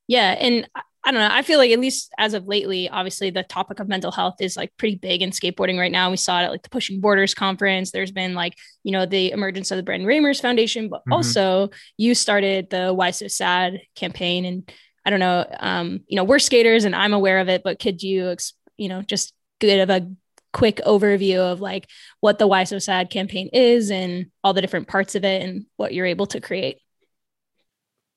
Yeah, 0.07 0.37
and 0.39 0.69
I 1.07 1.11
don't 1.11 1.21
know. 1.21 1.29
I 1.31 1.43
feel 1.43 1.59
like 1.59 1.71
at 1.71 1.79
least 1.79 2.11
as 2.17 2.33
of 2.33 2.47
lately, 2.47 2.89
obviously 2.89 3.29
the 3.29 3.43
topic 3.43 3.79
of 3.79 3.89
mental 3.89 4.11
health 4.11 4.37
is 4.41 4.57
like 4.57 4.73
pretty 4.79 4.97
big 4.97 5.21
in 5.21 5.31
skateboarding 5.31 5.79
right 5.79 5.93
now. 5.93 6.11
We 6.11 6.17
saw 6.17 6.41
it 6.41 6.45
at 6.45 6.51
like 6.51 6.63
the 6.63 6.71
Pushing 6.71 7.01
Borders 7.01 7.35
conference. 7.35 7.91
There's 7.91 8.11
been 8.11 8.35
like, 8.35 8.55
you 8.85 8.93
know, 8.93 9.05
the 9.05 9.31
emergence 9.31 9.71
of 9.71 9.77
the 9.77 9.83
Brandon 9.83 10.09
Reimers 10.09 10.41
Foundation, 10.41 10.89
but 10.89 11.01
mm-hmm. 11.01 11.13
also 11.13 11.71
you 11.99 12.15
started 12.15 12.71
the 12.71 12.95
Why 12.95 13.11
So 13.11 13.29
Sad 13.29 13.83
campaign. 13.95 14.47
And 14.47 14.73
I 15.05 15.11
don't 15.11 15.21
know, 15.21 15.45
um, 15.61 16.01
you 16.09 16.17
know, 16.17 16.25
we're 16.25 16.39
skaters 16.39 16.87
and 16.87 16.97
I'm 16.97 17.13
aware 17.13 17.41
of 17.41 17.51
it, 17.51 17.63
but 17.63 17.79
could 17.79 18.03
you, 18.03 18.35
you 18.79 18.89
know, 18.89 19.03
just 19.03 19.35
give 19.61 19.91
a 19.91 20.11
quick 20.55 20.81
overview 20.87 21.39
of 21.39 21.61
like 21.61 21.87
what 22.21 22.39
the 22.39 22.47
Why 22.47 22.65
So 22.65 22.79
Sad 22.79 23.11
campaign 23.11 23.51
is 23.53 23.91
and 23.91 24.27
all 24.43 24.55
the 24.55 24.63
different 24.63 24.89
parts 24.89 25.15
of 25.17 25.25
it 25.25 25.43
and 25.43 25.67
what 25.77 25.93
you're 25.93 26.07
able 26.07 26.27
to 26.29 26.41
create? 26.41 26.79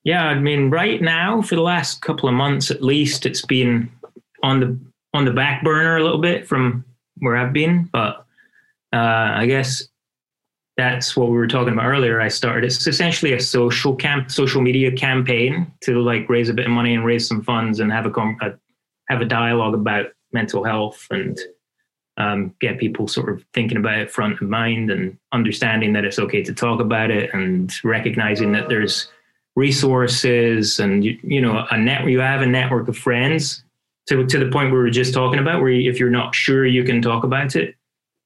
Yeah, 0.08 0.24
I 0.24 0.38
mean, 0.38 0.70
right 0.70 1.02
now 1.02 1.42
for 1.42 1.54
the 1.54 1.60
last 1.60 2.00
couple 2.00 2.30
of 2.30 2.34
months 2.34 2.70
at 2.70 2.82
least, 2.82 3.26
it's 3.26 3.44
been 3.44 3.92
on 4.42 4.58
the 4.58 4.78
on 5.12 5.26
the 5.26 5.32
back 5.32 5.62
burner 5.62 5.98
a 5.98 6.02
little 6.02 6.22
bit 6.22 6.48
from 6.48 6.82
where 7.18 7.36
I've 7.36 7.52
been, 7.52 7.90
but 7.92 8.24
uh, 8.90 9.36
I 9.36 9.44
guess 9.44 9.86
that's 10.78 11.14
what 11.14 11.28
we 11.28 11.36
were 11.36 11.46
talking 11.46 11.74
about 11.74 11.84
earlier. 11.84 12.22
I 12.22 12.28
started. 12.28 12.64
It's 12.64 12.86
essentially 12.86 13.34
a 13.34 13.40
social 13.40 13.94
camp, 13.94 14.30
social 14.30 14.62
media 14.62 14.90
campaign 14.90 15.70
to 15.82 16.00
like 16.00 16.26
raise 16.30 16.48
a 16.48 16.54
bit 16.54 16.64
of 16.64 16.72
money 16.72 16.94
and 16.94 17.04
raise 17.04 17.28
some 17.28 17.42
funds 17.42 17.78
and 17.78 17.92
have 17.92 18.06
a, 18.06 18.20
a 18.40 18.54
have 19.10 19.20
a 19.20 19.26
dialogue 19.26 19.74
about 19.74 20.06
mental 20.32 20.64
health 20.64 21.06
and 21.10 21.38
um, 22.16 22.54
get 22.62 22.78
people 22.78 23.08
sort 23.08 23.28
of 23.28 23.44
thinking 23.52 23.76
about 23.76 23.98
it 23.98 24.10
front 24.10 24.40
of 24.40 24.48
mind 24.48 24.90
and 24.90 25.18
understanding 25.32 25.92
that 25.92 26.06
it's 26.06 26.18
okay 26.18 26.42
to 26.44 26.54
talk 26.54 26.80
about 26.80 27.10
it 27.10 27.28
and 27.34 27.74
recognizing 27.84 28.52
that 28.52 28.70
there's 28.70 29.08
resources 29.58 30.78
and 30.78 31.04
you, 31.04 31.18
you 31.22 31.40
know 31.40 31.66
a 31.70 31.78
net 31.78 32.06
you 32.06 32.20
have 32.20 32.42
a 32.42 32.46
network 32.46 32.86
of 32.88 32.96
friends 32.96 33.64
to, 34.06 34.24
to 34.26 34.38
the 34.38 34.50
point 34.50 34.72
we 34.72 34.78
were 34.78 34.90
just 34.90 35.12
talking 35.12 35.40
about 35.40 35.60
where 35.60 35.70
if 35.70 35.98
you're 35.98 36.10
not 36.10 36.34
sure 36.34 36.64
you 36.64 36.84
can 36.84 37.02
talk 37.02 37.24
about 37.24 37.56
it 37.56 37.74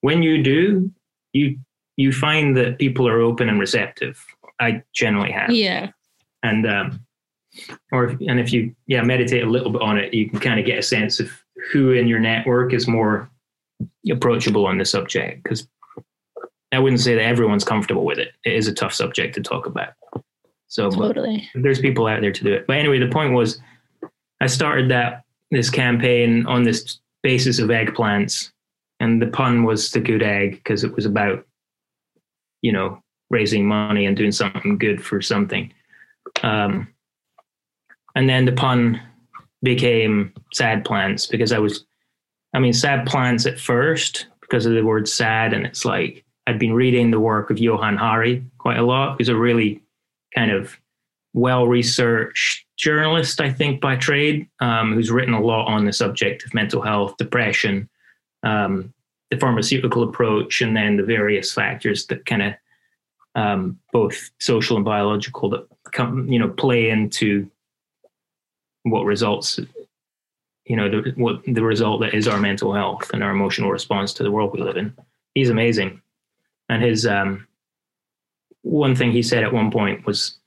when 0.02 0.22
you 0.22 0.42
do 0.42 0.90
you 1.32 1.58
you 1.96 2.12
find 2.12 2.56
that 2.56 2.78
people 2.78 3.08
are 3.08 3.20
open 3.20 3.48
and 3.48 3.58
receptive 3.58 4.24
i 4.60 4.82
generally 4.92 5.32
have 5.32 5.50
yeah 5.50 5.90
and 6.42 6.66
um 6.66 7.00
or 7.90 8.16
and 8.26 8.40
if 8.40 8.52
you 8.52 8.74
yeah 8.86 9.02
meditate 9.02 9.44
a 9.44 9.50
little 9.50 9.70
bit 9.70 9.82
on 9.82 9.98
it, 9.98 10.14
you 10.14 10.28
can 10.28 10.38
kind 10.40 10.58
of 10.58 10.66
get 10.66 10.78
a 10.78 10.82
sense 10.82 11.20
of 11.20 11.30
who 11.70 11.92
in 11.92 12.08
your 12.08 12.18
network 12.18 12.72
is 12.72 12.88
more 12.88 13.30
approachable 14.10 14.66
on 14.66 14.78
the 14.78 14.84
subject. 14.84 15.42
Because 15.42 15.68
I 16.72 16.78
wouldn't 16.78 17.00
say 17.00 17.14
that 17.14 17.24
everyone's 17.24 17.64
comfortable 17.64 18.04
with 18.04 18.18
it. 18.18 18.32
It 18.44 18.54
is 18.54 18.68
a 18.68 18.74
tough 18.74 18.94
subject 18.94 19.34
to 19.34 19.42
talk 19.42 19.66
about. 19.66 19.92
So 20.72 20.90
totally. 20.90 21.50
there's 21.54 21.80
people 21.80 22.06
out 22.06 22.22
there 22.22 22.32
to 22.32 22.44
do 22.44 22.50
it. 22.50 22.66
But 22.66 22.78
anyway, 22.78 22.98
the 22.98 23.06
point 23.10 23.34
was, 23.34 23.60
I 24.40 24.46
started 24.46 24.90
that 24.90 25.22
this 25.50 25.68
campaign 25.68 26.46
on 26.46 26.62
this 26.62 26.98
basis 27.22 27.58
of 27.58 27.68
eggplants, 27.68 28.50
and 28.98 29.20
the 29.20 29.26
pun 29.26 29.64
was 29.64 29.90
the 29.90 30.00
good 30.00 30.22
egg 30.22 30.52
because 30.52 30.82
it 30.82 30.96
was 30.96 31.04
about, 31.04 31.44
you 32.62 32.72
know, 32.72 33.02
raising 33.28 33.68
money 33.68 34.06
and 34.06 34.16
doing 34.16 34.32
something 34.32 34.78
good 34.78 35.04
for 35.04 35.20
something. 35.20 35.70
Um, 36.42 36.88
and 38.14 38.26
then 38.26 38.46
the 38.46 38.52
pun 38.52 38.98
became 39.62 40.32
sad 40.54 40.86
plants 40.86 41.26
because 41.26 41.52
I 41.52 41.58
was, 41.58 41.84
I 42.54 42.60
mean, 42.60 42.72
sad 42.72 43.04
plants 43.04 43.44
at 43.44 43.60
first 43.60 44.26
because 44.40 44.64
of 44.64 44.72
the 44.72 44.80
word 44.80 45.06
sad, 45.06 45.52
and 45.52 45.66
it's 45.66 45.84
like 45.84 46.24
I'd 46.46 46.58
been 46.58 46.72
reading 46.72 47.10
the 47.10 47.20
work 47.20 47.50
of 47.50 47.58
Johann 47.58 47.98
Hari 47.98 48.46
quite 48.56 48.78
a 48.78 48.86
lot. 48.86 49.16
He's 49.18 49.28
a 49.28 49.36
really 49.36 49.82
kind 50.34 50.50
of 50.50 50.76
well 51.34 51.66
researched 51.66 52.66
journalist, 52.76 53.40
I 53.40 53.50
think, 53.50 53.80
by 53.80 53.96
trade, 53.96 54.48
um, 54.60 54.92
who's 54.92 55.10
written 55.10 55.34
a 55.34 55.40
lot 55.40 55.66
on 55.68 55.84
the 55.84 55.92
subject 55.92 56.44
of 56.44 56.54
mental 56.54 56.82
health, 56.82 57.16
depression, 57.16 57.88
um, 58.42 58.92
the 59.30 59.38
pharmaceutical 59.38 60.02
approach, 60.02 60.60
and 60.60 60.76
then 60.76 60.96
the 60.96 61.02
various 61.02 61.52
factors 61.52 62.06
that 62.06 62.26
kind 62.26 62.42
of 62.42 62.54
um, 63.34 63.78
both 63.92 64.30
social 64.40 64.76
and 64.76 64.84
biological 64.84 65.48
that 65.50 65.66
come, 65.92 66.28
you 66.28 66.38
know, 66.38 66.50
play 66.50 66.90
into 66.90 67.48
what 68.82 69.04
results, 69.04 69.58
you 70.66 70.76
know, 70.76 70.90
the, 70.90 71.12
what 71.16 71.42
the 71.46 71.62
result 71.62 72.00
that 72.00 72.14
is 72.14 72.28
our 72.28 72.38
mental 72.38 72.74
health 72.74 73.10
and 73.14 73.22
our 73.22 73.30
emotional 73.30 73.70
response 73.70 74.12
to 74.14 74.22
the 74.22 74.30
world 74.30 74.52
we 74.52 74.60
live 74.60 74.76
in. 74.76 74.94
He's 75.34 75.50
amazing, 75.50 76.02
and 76.68 76.82
his 76.82 77.06
um, 77.06 77.46
one 78.62 78.94
thing 78.94 79.12
he 79.12 79.22
said 79.22 79.42
at 79.42 79.52
one 79.52 79.70
point 79.70 80.06
was 80.06 80.38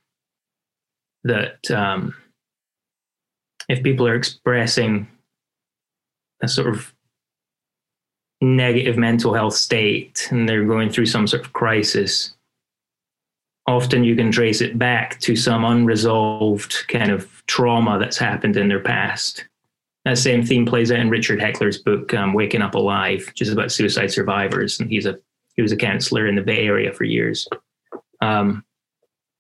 that 1.24 1.70
um, 1.72 2.14
if 3.70 3.84
people 3.84 4.08
are 4.08 4.16
expressing 4.16 5.08
a 6.42 6.48
sort 6.48 6.68
of 6.68 6.94
negative 8.42 8.98
mental 8.98 9.34
health 9.34 9.56
state 9.56 10.28
and 10.32 10.48
they're 10.48 10.66
going 10.66 10.90
through 10.90 11.06
some 11.06 11.28
sort 11.28 11.44
of 11.44 11.54
crisis, 11.54 12.36
often 13.68 14.04
you 14.04 14.16
can 14.16 14.32
trace 14.32 14.62
it 14.62 14.78
back 14.78 15.20
to 15.22 15.36
some 15.36 15.66
unresolved 15.66 16.88
kind 16.88 17.12
of 17.12 17.44
trauma 17.48 17.98
that's 17.98 18.18
happened 18.18 18.58
in 18.58 18.68
their 18.68 18.80
past. 18.80 19.46
That 20.04 20.20
same 20.20 20.46
theme 20.46 20.68
plays 20.68 20.92
out 20.92 21.00
in 21.00 21.10
Richard 21.10 21.42
Heckler's 21.42 21.80
book, 21.80 22.14
um, 22.14 22.34
Waking 22.34 22.62
Up 22.62 22.76
Alive, 22.76 23.26
which 23.26 23.42
is 23.42 23.52
about 23.52 23.72
suicide 23.72 24.12
survivors. 24.12 24.80
And 24.80 24.90
he's 24.90 25.08
a 25.08 25.18
he 25.56 25.62
was 25.62 25.72
a 25.72 25.78
counselor 25.78 26.28
in 26.28 26.36
the 26.36 26.42
Bay 26.42 26.68
Area 26.68 26.94
for 26.94 27.06
years. 27.06 27.48
Um, 28.26 28.64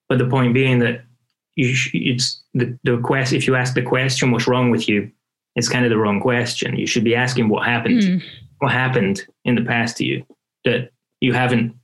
but 0.09 0.19
the 0.19 0.27
point 0.27 0.53
being 0.53 0.79
that 0.79 1.03
you 1.55 1.73
sh- 1.73 1.91
it's 1.93 2.43
the, 2.53 2.77
the 2.83 2.97
quest 2.97 3.33
if 3.33 3.47
you 3.47 3.55
ask 3.55 3.73
the 3.73 3.81
question 3.81 4.31
what's 4.31 4.47
wrong 4.47 4.69
with 4.69 4.87
you 4.87 5.11
it's 5.55 5.69
kind 5.69 5.85
of 5.85 5.89
the 5.89 5.97
wrong 5.97 6.19
question. 6.19 6.75
You 6.75 6.85
should 6.85 7.03
be 7.03 7.15
asking 7.15 7.49
what 7.49 7.65
happened 7.65 8.01
mm. 8.01 8.23
what 8.59 8.71
happened 8.71 9.25
in 9.45 9.55
the 9.55 9.63
past 9.63 9.97
to 9.97 10.05
you 10.05 10.25
that 10.65 10.91
you 11.21 11.33
haven't 11.33 11.75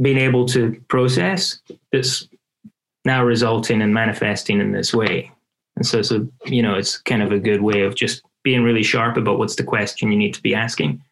been 0.00 0.18
able 0.18 0.46
to 0.46 0.80
process 0.88 1.60
that's 1.92 2.26
now 3.04 3.22
resulting 3.24 3.82
and 3.82 3.92
manifesting 3.92 4.60
in 4.60 4.72
this 4.72 4.94
way. 4.94 5.30
And 5.76 5.86
so 5.86 6.02
so 6.02 6.26
you 6.46 6.62
know 6.62 6.74
it's 6.74 6.98
kind 6.98 7.22
of 7.22 7.32
a 7.32 7.38
good 7.38 7.62
way 7.62 7.82
of 7.82 7.94
just 7.94 8.22
being 8.42 8.62
really 8.62 8.82
sharp 8.82 9.16
about 9.16 9.38
what's 9.38 9.56
the 9.56 9.64
question 9.64 10.10
you 10.10 10.18
need 10.18 10.34
to 10.34 10.42
be 10.42 10.54
asking 10.54 11.02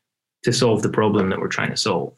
to 0.45 0.53
solve 0.53 0.83
the 0.83 0.89
problem 0.89 1.29
that 1.29 1.39
we're 1.39 1.49
trying 1.49 1.71
to 1.71 1.77
solve. 1.77 2.15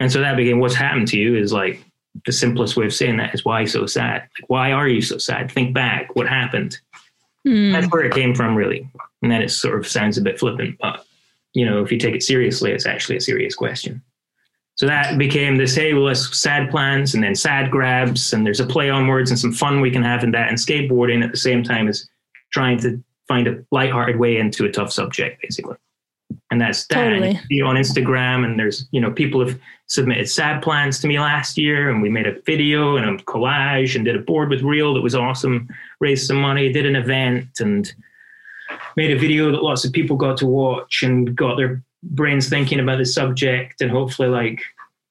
And 0.00 0.10
so 0.10 0.20
that 0.20 0.36
became 0.36 0.60
what's 0.60 0.74
happened 0.74 1.08
to 1.08 1.18
you 1.18 1.36
is 1.36 1.52
like 1.52 1.84
the 2.24 2.32
simplest 2.32 2.76
way 2.76 2.86
of 2.86 2.94
saying 2.94 3.16
that 3.18 3.34
is 3.34 3.44
why 3.44 3.64
so 3.64 3.86
sad? 3.86 4.22
Like, 4.40 4.48
why 4.48 4.72
are 4.72 4.88
you 4.88 5.02
so 5.02 5.18
sad? 5.18 5.50
Think 5.50 5.74
back. 5.74 6.14
What 6.16 6.28
happened? 6.28 6.78
Mm. 7.46 7.72
That's 7.72 7.86
where 7.92 8.04
it 8.04 8.14
came 8.14 8.34
from, 8.34 8.54
really. 8.54 8.88
And 9.22 9.30
then 9.30 9.42
it 9.42 9.50
sort 9.50 9.78
of 9.78 9.86
sounds 9.86 10.18
a 10.18 10.22
bit 10.22 10.38
flippant, 10.38 10.78
but 10.80 11.04
you 11.54 11.64
know, 11.64 11.82
if 11.82 11.90
you 11.90 11.98
take 11.98 12.14
it 12.14 12.22
seriously, 12.22 12.72
it's 12.72 12.86
actually 12.86 13.16
a 13.16 13.20
serious 13.20 13.54
question. 13.54 14.02
So 14.76 14.86
that 14.86 15.18
became 15.18 15.56
this, 15.56 15.74
hey, 15.74 15.92
well, 15.92 16.04
let's 16.04 16.38
sad 16.38 16.70
plans 16.70 17.14
and 17.14 17.24
then 17.24 17.34
sad 17.34 17.70
grabs, 17.70 18.32
and 18.32 18.46
there's 18.46 18.60
a 18.60 18.66
play 18.66 18.90
on 18.90 19.08
words 19.08 19.30
and 19.30 19.38
some 19.38 19.52
fun 19.52 19.80
we 19.80 19.90
can 19.90 20.04
have 20.04 20.22
in 20.22 20.30
that, 20.32 20.48
and 20.48 20.58
skateboarding 20.58 21.24
at 21.24 21.32
the 21.32 21.38
same 21.38 21.64
time 21.64 21.88
as 21.88 22.08
trying 22.52 22.78
to 22.80 23.02
find 23.26 23.48
a 23.48 23.64
lighthearted 23.72 24.18
way 24.18 24.36
into 24.36 24.64
a 24.64 24.70
tough 24.70 24.92
subject, 24.92 25.42
basically 25.42 25.76
and 26.50 26.60
that's 26.60 26.86
that. 26.86 27.04
Totally. 27.04 27.40
You 27.50 27.66
on 27.66 27.76
Instagram, 27.76 28.44
and 28.44 28.58
there's 28.58 28.88
you 28.90 29.00
know 29.00 29.10
people 29.10 29.46
have 29.46 29.58
submitted 29.86 30.28
sad 30.28 30.62
plans 30.62 30.98
to 31.00 31.08
me 31.08 31.18
last 31.18 31.58
year, 31.58 31.90
and 31.90 32.02
we 32.02 32.08
made 32.08 32.26
a 32.26 32.40
video 32.42 32.96
and 32.96 33.20
a 33.20 33.22
collage 33.24 33.94
and 33.94 34.04
did 34.04 34.16
a 34.16 34.20
board 34.20 34.48
with 34.50 34.62
Real 34.62 34.94
that 34.94 35.02
was 35.02 35.14
awesome. 35.14 35.68
Raised 36.00 36.26
some 36.26 36.40
money, 36.40 36.72
did 36.72 36.86
an 36.86 36.96
event, 36.96 37.60
and 37.60 37.92
made 38.96 39.10
a 39.10 39.18
video 39.18 39.50
that 39.52 39.62
lots 39.62 39.84
of 39.84 39.92
people 39.92 40.16
got 40.16 40.36
to 40.38 40.46
watch 40.46 41.02
and 41.02 41.34
got 41.36 41.56
their 41.56 41.82
brains 42.02 42.48
thinking 42.48 42.80
about 42.80 42.98
the 42.98 43.06
subject, 43.06 43.80
and 43.80 43.90
hopefully 43.90 44.28
like 44.28 44.62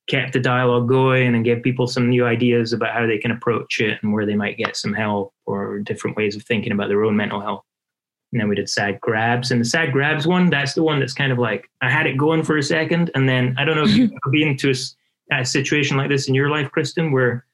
kept 0.08 0.34
the 0.34 0.40
dialogue 0.40 0.88
going 0.88 1.36
and 1.36 1.44
gave 1.44 1.62
people 1.62 1.86
some 1.86 2.10
new 2.10 2.26
ideas 2.26 2.72
about 2.72 2.94
how 2.94 3.06
they 3.06 3.18
can 3.18 3.32
approach 3.32 3.82
it 3.82 4.00
and 4.02 4.14
where 4.14 4.26
they 4.26 4.36
might 4.36 4.58
get 4.58 4.78
some 4.78 4.94
help 4.94 5.34
or 5.46 5.80
different 5.80 6.16
ways 6.16 6.34
of 6.36 6.44
thinking 6.44 6.72
about 6.72 6.88
their 6.88 7.04
own 7.04 7.16
mental 7.16 7.42
health. 7.42 7.64
And 8.32 8.42
then 8.42 8.50
we 8.50 8.56
did 8.56 8.70
sad 8.70 9.00
grabs. 9.00 9.52
And 9.52 9.62
the 9.62 9.66
sad 9.66 9.94
grabs 9.94 10.28
one, 10.28 10.50
that's 10.50 10.74
the 10.74 10.84
one 10.84 11.00
that's 11.00 11.14
kind 11.14 11.32
of 11.32 11.38
like 11.38 11.70
I 11.82 11.90
had 11.90 12.08
it 12.08 12.18
going 12.18 12.44
for 12.44 12.58
a 12.58 12.64
second. 12.64 13.10
And 13.16 13.28
then 13.28 13.56
I 13.58 13.66
don't 13.66 13.76
know 13.76 13.84
if 13.84 13.96
you've 13.96 14.12
been 14.32 14.50
into 14.50 14.72
a, 14.72 15.40
a 15.40 15.46
situation 15.46 15.98
like 15.98 16.10
this 16.10 16.28
in 16.28 16.36
your 16.36 16.50
life, 16.50 16.70
Kristen, 16.72 17.12
where 17.12 17.46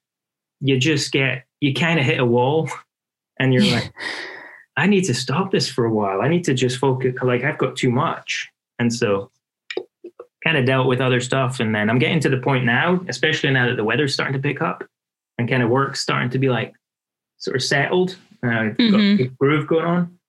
you 0.62 0.80
just 0.80 1.12
get, 1.12 1.46
you 1.62 1.74
kind 1.74 2.00
of 2.00 2.06
hit 2.06 2.20
a 2.20 2.26
wall 2.26 2.70
and 3.40 3.54
you're 3.54 3.66
like, 3.66 3.94
I 4.76 4.88
need 4.88 5.04
to 5.04 5.14
stop 5.14 5.52
this 5.52 5.70
for 5.70 5.86
a 5.86 5.94
while. 5.94 6.22
I 6.22 6.28
need 6.28 6.44
to 6.46 6.54
just 6.56 6.78
focus. 6.78 7.14
Like 7.22 7.44
I've 7.44 7.60
got 7.60 7.76
too 7.76 7.92
much. 7.92 8.50
And 8.80 8.92
so 8.92 9.30
kind 10.44 10.58
of 10.58 10.66
dealt 10.66 10.88
with 10.88 11.00
other 11.00 11.22
stuff. 11.22 11.60
And 11.60 11.74
then 11.74 11.90
I'm 11.90 12.00
getting 12.00 12.20
to 12.22 12.30
the 12.30 12.38
point 12.38 12.66
now, 12.66 13.00
especially 13.08 13.52
now 13.52 13.68
that 13.68 13.76
the 13.76 13.84
weather's 13.84 14.14
starting 14.14 14.34
to 14.34 14.40
pick 14.40 14.62
up 14.62 14.84
and 15.38 15.48
kind 15.48 15.62
of 15.62 15.70
work's 15.70 16.02
starting 16.02 16.32
to 16.32 16.40
be 16.40 16.50
like 16.50 16.74
sort 17.38 17.56
of 17.56 17.62
settled. 17.62 18.18
Uh, 18.42 18.74
mm-hmm. 18.76 18.92
got 18.92 19.26
a 19.26 19.30
groove 19.40 19.68
going 19.68 19.86
on 19.86 20.20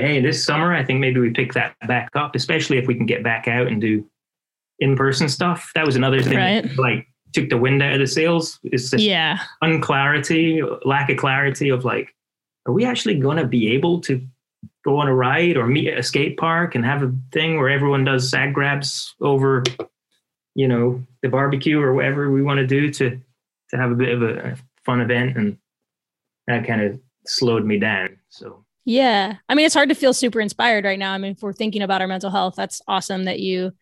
hey, 0.00 0.20
this 0.20 0.44
summer, 0.44 0.74
I 0.74 0.84
think 0.84 1.00
maybe 1.00 1.20
we 1.20 1.30
pick 1.30 1.52
that 1.52 1.74
back 1.86 2.10
up, 2.14 2.34
especially 2.34 2.78
if 2.78 2.86
we 2.86 2.94
can 2.94 3.06
get 3.06 3.22
back 3.22 3.46
out 3.46 3.66
and 3.66 3.80
do 3.80 4.04
in 4.78 4.96
person 4.96 5.28
stuff. 5.28 5.70
That 5.74 5.86
was 5.86 5.96
another 5.96 6.22
thing, 6.22 6.38
right. 6.38 6.78
like 6.78 7.06
took 7.32 7.48
the 7.48 7.58
wind 7.58 7.82
out 7.82 7.92
of 7.92 8.00
the 8.00 8.06
sails. 8.06 8.58
Is 8.64 8.90
this 8.90 9.02
yeah. 9.02 9.38
unclarity, 9.62 10.62
lack 10.84 11.10
of 11.10 11.18
clarity 11.18 11.68
of 11.68 11.84
like, 11.84 12.14
are 12.66 12.72
we 12.72 12.84
actually 12.84 13.18
going 13.18 13.36
to 13.36 13.46
be 13.46 13.72
able 13.72 14.00
to 14.02 14.20
go 14.84 14.98
on 14.98 15.08
a 15.08 15.14
ride 15.14 15.56
or 15.56 15.66
meet 15.66 15.88
at 15.88 15.98
a 15.98 16.02
skate 16.02 16.36
park 16.36 16.74
and 16.74 16.84
have 16.84 17.02
a 17.02 17.12
thing 17.32 17.58
where 17.58 17.68
everyone 17.68 18.04
does 18.04 18.30
sad 18.30 18.52
grabs 18.52 19.14
over, 19.20 19.62
you 20.54 20.66
know, 20.66 21.02
the 21.22 21.28
barbecue 21.28 21.80
or 21.80 21.94
whatever 21.94 22.30
we 22.30 22.42
want 22.42 22.58
to 22.58 22.66
do 22.66 22.92
to 22.92 23.20
to 23.70 23.76
have 23.76 23.90
a 23.90 23.94
bit 23.94 24.10
of 24.10 24.22
a 24.22 24.56
fun 24.84 25.00
event, 25.00 25.36
and 25.36 25.56
that 26.46 26.66
kind 26.66 26.82
of 26.82 27.00
slowed 27.26 27.64
me 27.64 27.78
down. 27.78 28.18
So 28.28 28.64
yeah. 28.84 29.36
I 29.48 29.54
mean, 29.54 29.66
it's 29.66 29.74
hard 29.74 29.88
to 29.90 29.94
feel 29.94 30.12
super 30.12 30.40
inspired 30.40 30.84
right 30.84 30.98
now. 30.98 31.12
I 31.12 31.18
mean, 31.18 31.32
if 31.32 31.42
we're 31.42 31.52
thinking 31.52 31.82
about 31.82 32.00
our 32.00 32.08
mental 32.08 32.30
health, 32.30 32.54
that's 32.56 32.80
awesome 32.88 33.24
that 33.24 33.40
you 33.40 33.72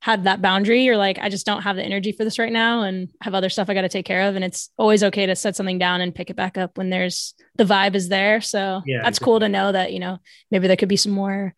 had 0.00 0.24
that 0.24 0.42
boundary. 0.42 0.84
You're 0.84 0.96
like, 0.96 1.18
I 1.18 1.28
just 1.28 1.46
don't 1.46 1.62
have 1.62 1.76
the 1.76 1.82
energy 1.82 2.12
for 2.12 2.22
this 2.22 2.38
right 2.38 2.52
now 2.52 2.82
and 2.82 3.08
have 3.22 3.34
other 3.34 3.48
stuff 3.48 3.68
I 3.70 3.74
got 3.74 3.82
to 3.82 3.88
take 3.88 4.06
care 4.06 4.28
of. 4.28 4.36
And 4.36 4.44
it's 4.44 4.70
always 4.76 5.02
okay 5.02 5.26
to 5.26 5.34
set 5.34 5.56
something 5.56 5.78
down 5.78 6.00
and 6.00 6.14
pick 6.14 6.30
it 6.30 6.36
back 6.36 6.58
up 6.58 6.76
when 6.76 6.90
there's 6.90 7.34
the 7.56 7.64
vibe 7.64 7.94
is 7.94 8.08
there. 8.08 8.40
So 8.40 8.82
yeah, 8.86 9.00
that's 9.02 9.18
cool 9.18 9.40
to 9.40 9.48
know 9.48 9.72
that, 9.72 9.92
you 9.92 9.98
know, 9.98 10.18
maybe 10.50 10.68
there 10.68 10.76
could 10.76 10.88
be 10.88 10.96
some 10.96 11.12
more 11.12 11.54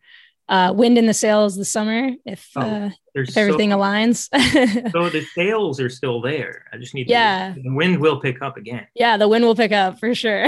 uh, 0.49 0.73
wind 0.75 0.97
in 0.97 1.05
the 1.05 1.13
sails 1.13 1.55
this 1.55 1.71
summer 1.71 2.09
if, 2.25 2.49
oh, 2.55 2.61
uh, 2.61 2.89
if 3.13 3.37
everything 3.37 3.69
so, 3.69 3.77
aligns. 3.77 4.91
so 4.91 5.09
the 5.09 5.23
sails 5.35 5.79
are 5.79 5.89
still 5.89 6.21
there. 6.21 6.65
I 6.73 6.77
just 6.77 6.95
need 6.95 7.07
yeah. 7.07 7.53
To, 7.53 7.61
the 7.61 7.73
wind 7.73 8.01
will 8.01 8.19
pick 8.19 8.41
up 8.41 8.57
again. 8.57 8.87
Yeah, 8.95 9.17
the 9.17 9.27
wind 9.27 9.45
will 9.45 9.55
pick 9.55 9.71
up 9.71 9.99
for 9.99 10.15
sure. 10.15 10.47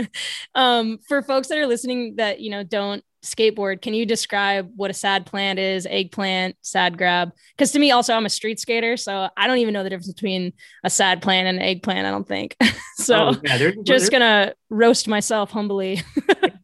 um, 0.54 0.98
for 1.08 1.22
folks 1.22 1.48
that 1.48 1.58
are 1.58 1.66
listening 1.66 2.16
that 2.16 2.40
you 2.40 2.50
know 2.50 2.62
don't 2.62 3.02
skateboard, 3.24 3.80
can 3.80 3.94
you 3.94 4.04
describe 4.04 4.70
what 4.76 4.90
a 4.90 4.94
sad 4.94 5.24
plant 5.24 5.58
is, 5.58 5.86
eggplant, 5.86 6.56
sad 6.60 6.98
grab? 6.98 7.32
Because 7.56 7.72
to 7.72 7.78
me, 7.78 7.90
also, 7.90 8.12
I'm 8.12 8.26
a 8.26 8.30
street 8.30 8.60
skater, 8.60 8.98
so 8.98 9.30
I 9.34 9.46
don't 9.46 9.58
even 9.58 9.72
know 9.72 9.82
the 9.82 9.90
difference 9.90 10.12
between 10.12 10.52
a 10.84 10.90
sad 10.90 11.22
plant 11.22 11.48
and 11.48 11.58
an 11.58 11.64
eggplant. 11.64 12.06
I 12.06 12.10
don't 12.10 12.28
think. 12.28 12.54
so 12.96 13.30
oh, 13.30 13.40
yeah, 13.42 13.56
there's, 13.56 13.74
just 13.76 13.86
there's, 13.86 14.10
gonna 14.10 14.54
roast 14.68 15.08
myself 15.08 15.50
humbly 15.50 16.02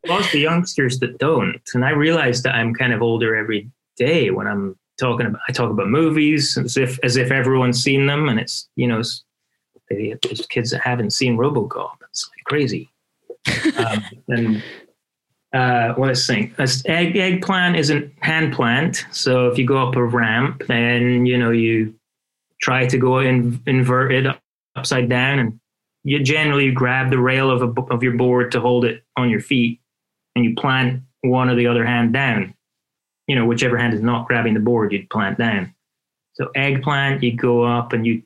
most 0.06 0.32
the 0.32 0.40
youngsters 0.40 0.98
that 1.00 1.18
don't. 1.18 1.60
And 1.74 1.84
I 1.84 1.90
realize 1.90 2.42
that 2.42 2.54
I'm 2.54 2.74
kind 2.74 2.92
of 2.92 3.02
older 3.02 3.34
every 3.36 3.70
day 3.96 4.30
when 4.30 4.46
I'm 4.46 4.76
talking 4.98 5.26
about, 5.26 5.40
I 5.48 5.52
talk 5.52 5.70
about 5.70 5.88
movies 5.88 6.56
as 6.56 6.76
if, 6.76 6.98
as 7.02 7.16
if 7.16 7.30
everyone's 7.30 7.82
seen 7.82 8.06
them. 8.06 8.28
And 8.28 8.38
it's, 8.38 8.68
you 8.76 8.86
know, 8.86 9.02
there's 9.90 10.46
kids 10.48 10.70
that 10.70 10.80
haven't 10.80 11.10
seen 11.10 11.36
Robocop. 11.36 11.96
It's 12.08 12.28
like 12.30 12.44
crazy. 12.44 12.90
um, 13.76 14.04
and 14.28 14.62
uh, 15.54 15.94
what 15.94 16.10
is 16.10 16.26
think? 16.26 16.54
Egg 16.58 17.16
eggplant 17.16 17.76
is 17.76 17.90
a 17.90 18.10
hand 18.20 18.52
plant. 18.52 19.06
So 19.12 19.48
if 19.48 19.58
you 19.58 19.66
go 19.66 19.86
up 19.86 19.94
a 19.96 20.04
ramp, 20.04 20.64
then 20.66 21.26
you 21.26 21.38
know 21.38 21.52
you 21.52 21.94
try 22.60 22.86
to 22.86 22.98
go 22.98 23.20
in, 23.20 23.62
inverted 23.66 24.26
upside 24.74 25.08
down, 25.08 25.38
and 25.38 25.60
you 26.02 26.22
generally 26.22 26.72
grab 26.72 27.10
the 27.10 27.20
rail 27.20 27.50
of 27.50 27.62
a, 27.62 27.80
of 27.92 28.02
your 28.02 28.16
board 28.16 28.50
to 28.52 28.60
hold 28.60 28.84
it 28.84 29.04
on 29.16 29.30
your 29.30 29.40
feet, 29.40 29.80
and 30.34 30.44
you 30.44 30.54
plant 30.54 31.02
one 31.22 31.48
or 31.48 31.54
the 31.54 31.66
other 31.66 31.84
hand 31.84 32.12
down. 32.12 32.54
You 33.26 33.36
know, 33.36 33.46
whichever 33.46 33.78
hand 33.78 33.94
is 33.94 34.02
not 34.02 34.26
grabbing 34.26 34.54
the 34.54 34.60
board, 34.60 34.92
you'd 34.92 35.08
plant 35.10 35.38
down. 35.38 35.74
So 36.34 36.50
eggplant, 36.54 37.22
you 37.22 37.34
go 37.34 37.62
up 37.62 37.92
and 37.92 38.06
you 38.06 38.22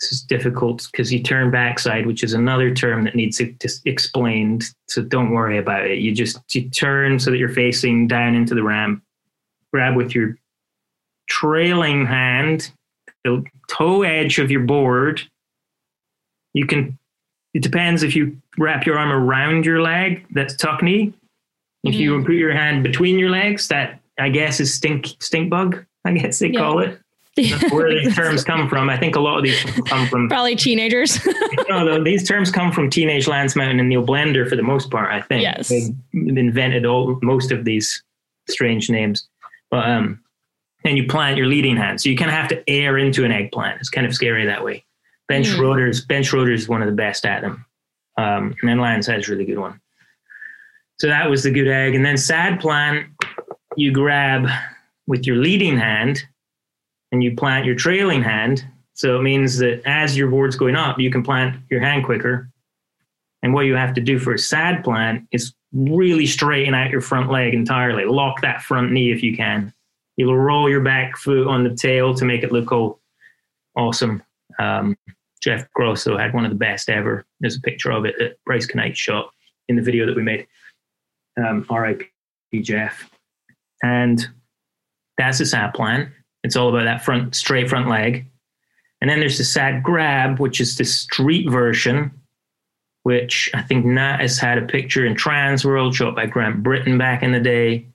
this 0.00 0.12
is 0.12 0.22
difficult 0.22 0.88
because 0.90 1.12
you 1.12 1.22
turn 1.22 1.50
backside, 1.50 2.06
which 2.06 2.24
is 2.24 2.32
another 2.32 2.74
term 2.74 3.04
that 3.04 3.14
needs 3.14 3.36
to, 3.36 3.54
explained. 3.84 4.64
So 4.88 5.02
don't 5.02 5.32
worry 5.32 5.58
about 5.58 5.86
it. 5.86 5.98
You 5.98 6.14
just 6.14 6.38
you 6.54 6.70
turn 6.70 7.18
so 7.18 7.30
that 7.30 7.36
you're 7.36 7.50
facing 7.50 8.08
down 8.08 8.34
into 8.34 8.54
the 8.54 8.62
ramp. 8.62 9.02
Grab 9.72 9.96
with 9.96 10.14
your 10.14 10.38
trailing 11.28 12.06
hand, 12.06 12.72
the 13.24 13.44
toe 13.68 14.02
edge 14.02 14.38
of 14.38 14.50
your 14.50 14.62
board. 14.62 15.20
You 16.54 16.66
can. 16.66 16.98
It 17.54 17.62
depends 17.62 18.02
if 18.02 18.14
you 18.14 18.36
wrap 18.58 18.86
your 18.86 18.98
arm 18.98 19.10
around 19.10 19.64
your 19.64 19.82
leg. 19.82 20.24
That's 20.30 20.54
tuck 20.54 20.82
knee. 20.82 21.12
If 21.82 21.94
mm-hmm. 21.94 22.00
you 22.00 22.24
put 22.24 22.34
your 22.34 22.52
hand 22.52 22.82
between 22.82 23.18
your 23.18 23.30
legs, 23.30 23.68
that 23.68 24.00
I 24.18 24.28
guess 24.28 24.60
is 24.60 24.72
stink 24.72 25.06
stink 25.20 25.50
bug. 25.50 25.84
I 26.04 26.12
guess 26.12 26.38
they 26.38 26.48
yeah. 26.48 26.60
call 26.60 26.80
it. 26.80 27.00
That's 27.36 27.72
where 27.72 27.88
these 27.88 28.14
terms 28.16 28.44
come 28.44 28.68
from. 28.68 28.90
I 28.90 28.96
think 28.96 29.16
a 29.16 29.20
lot 29.20 29.38
of 29.38 29.44
these 29.44 29.62
come 29.86 30.06
from 30.08 30.28
probably 30.28 30.56
teenagers. 30.56 31.18
no, 31.68 32.02
these 32.02 32.26
terms 32.26 32.50
come 32.50 32.72
from 32.72 32.90
Teenage 32.90 33.26
Lance 33.26 33.56
Mountain 33.56 33.80
and 33.80 33.88
Neil 33.88 34.04
Blender 34.04 34.48
for 34.48 34.56
the 34.56 34.62
most 34.62 34.90
part. 34.90 35.12
I 35.12 35.20
think 35.22 35.42
yes. 35.42 35.68
they 35.68 35.94
invented 36.12 36.84
all 36.84 37.18
most 37.22 37.50
of 37.52 37.64
these 37.64 38.02
strange 38.48 38.90
names. 38.90 39.28
But 39.70 39.88
um, 39.88 40.20
and 40.84 40.96
you 40.96 41.06
plant 41.06 41.36
your 41.36 41.46
leading 41.46 41.76
hand, 41.76 42.00
so 42.00 42.08
you 42.08 42.16
kind 42.16 42.30
of 42.30 42.36
have 42.36 42.48
to 42.48 42.68
air 42.68 42.98
into 42.98 43.24
an 43.24 43.32
eggplant. 43.32 43.80
It's 43.80 43.90
kind 43.90 44.06
of 44.06 44.14
scary 44.14 44.46
that 44.46 44.64
way. 44.64 44.84
Ben 45.30 45.42
mm. 45.42 45.46
Schroeder's 45.46 46.04
Ben 46.04 46.24
Schroeder's 46.24 46.68
one 46.68 46.82
of 46.82 46.88
the 46.88 46.94
best 46.94 47.24
at 47.24 47.42
them, 47.42 47.64
um, 48.18 48.54
and 48.60 48.68
then 48.68 48.80
Lance 48.80 49.06
has 49.06 49.28
a 49.28 49.30
really 49.30 49.44
good 49.44 49.58
one. 49.58 49.80
So 50.98 51.06
that 51.06 51.30
was 51.30 51.44
the 51.44 51.52
good 51.52 51.68
egg, 51.68 51.94
and 51.94 52.04
then 52.04 52.18
sad 52.18 52.58
plant. 52.58 53.06
You 53.76 53.92
grab 53.92 54.48
with 55.06 55.26
your 55.26 55.36
leading 55.36 55.78
hand 55.78 56.24
and 57.12 57.22
you 57.22 57.36
plant 57.36 57.64
your 57.64 57.76
trailing 57.76 58.22
hand. 58.22 58.64
So 58.94 59.18
it 59.18 59.22
means 59.22 59.58
that 59.58 59.82
as 59.86 60.16
your 60.16 60.28
board's 60.28 60.56
going 60.56 60.74
up, 60.74 60.98
you 60.98 61.10
can 61.10 61.22
plant 61.22 61.56
your 61.70 61.80
hand 61.80 62.04
quicker. 62.04 62.50
And 63.42 63.54
what 63.54 63.66
you 63.66 63.76
have 63.76 63.94
to 63.94 64.00
do 64.00 64.18
for 64.18 64.34
a 64.34 64.38
sad 64.38 64.82
plant 64.84 65.26
is 65.30 65.54
really 65.72 66.26
straighten 66.26 66.74
out 66.74 66.90
your 66.90 67.00
front 67.00 67.30
leg 67.30 67.54
entirely. 67.54 68.04
Lock 68.04 68.40
that 68.42 68.62
front 68.62 68.90
knee 68.90 69.12
if 69.12 69.22
you 69.22 69.36
can. 69.36 69.72
You'll 70.16 70.36
roll 70.36 70.68
your 70.68 70.82
back 70.82 71.16
foot 71.16 71.46
on 71.46 71.64
the 71.64 71.74
tail 71.74 72.14
to 72.14 72.24
make 72.24 72.42
it 72.42 72.52
look 72.52 72.72
all 72.72 73.00
awesome. 73.76 74.22
Um, 74.58 74.96
Jeff 75.40 75.70
Grosso 75.72 76.16
had 76.16 76.34
one 76.34 76.44
of 76.44 76.50
the 76.50 76.56
best 76.56 76.88
ever. 76.88 77.24
There's 77.40 77.56
a 77.56 77.60
picture 77.60 77.90
of 77.90 78.04
it 78.04 78.14
that 78.18 78.36
Bryce 78.44 78.66
Kanights 78.66 78.96
shot 78.96 79.30
in 79.68 79.76
the 79.76 79.82
video 79.82 80.06
that 80.06 80.16
we 80.16 80.22
made. 80.22 80.46
Um, 81.42 81.66
RIP 81.70 82.04
Jeff. 82.62 83.10
And 83.82 84.26
that's 85.16 85.38
the 85.38 85.46
sad 85.46 85.72
plan. 85.74 86.12
It's 86.42 86.56
all 86.56 86.68
about 86.68 86.84
that 86.84 87.04
front, 87.04 87.34
straight 87.34 87.68
front 87.68 87.88
leg. 87.88 88.26
And 89.00 89.08
then 89.08 89.20
there's 89.20 89.38
the 89.38 89.44
sad 89.44 89.82
grab, 89.82 90.38
which 90.38 90.60
is 90.60 90.76
the 90.76 90.84
street 90.84 91.48
version, 91.48 92.10
which 93.04 93.50
I 93.54 93.62
think 93.62 93.86
Natas 93.86 94.38
had 94.38 94.58
a 94.58 94.66
picture 94.66 95.06
in 95.06 95.14
Transworld 95.14 95.94
shot 95.94 96.14
by 96.14 96.26
Grant 96.26 96.62
Brittain 96.62 96.98
back 96.98 97.22
in 97.22 97.32
the 97.32 97.40
day. 97.40 97.86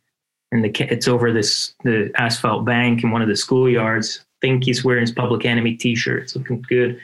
And 0.51 0.63
the 0.63 0.91
it's 0.91 1.07
over 1.07 1.31
this 1.31 1.73
the 1.83 2.11
asphalt 2.15 2.65
bank 2.65 3.03
in 3.03 3.11
one 3.11 3.21
of 3.21 3.27
the 3.27 3.33
schoolyards. 3.33 4.21
I 4.21 4.23
think 4.41 4.63
he's 4.63 4.83
wearing 4.83 5.01
his 5.01 5.11
Public 5.11 5.45
Enemy 5.45 5.75
t-shirt. 5.75 6.23
It's 6.23 6.35
looking 6.35 6.63
good. 6.67 6.99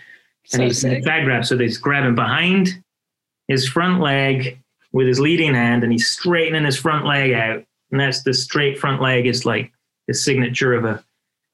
So 0.45 0.55
and 0.55 0.63
he's 0.63 0.81
sick. 0.81 1.05
in 1.05 1.23
grab. 1.23 1.45
So 1.45 1.57
he's 1.57 1.77
grabbing 1.77 2.15
behind 2.15 2.81
his 3.47 3.67
front 3.67 4.01
leg 4.01 4.59
with 4.91 5.07
his 5.07 5.19
leading 5.19 5.53
hand 5.53 5.83
and 5.83 5.91
he's 5.91 6.09
straightening 6.09 6.65
his 6.65 6.77
front 6.77 7.05
leg 7.05 7.33
out. 7.33 7.63
And 7.91 7.99
that's 7.99 8.23
the 8.23 8.33
straight 8.33 8.79
front 8.79 9.01
leg 9.01 9.27
is 9.27 9.45
like 9.45 9.71
the 10.07 10.13
signature 10.13 10.73
of 10.73 10.85
a 10.85 11.03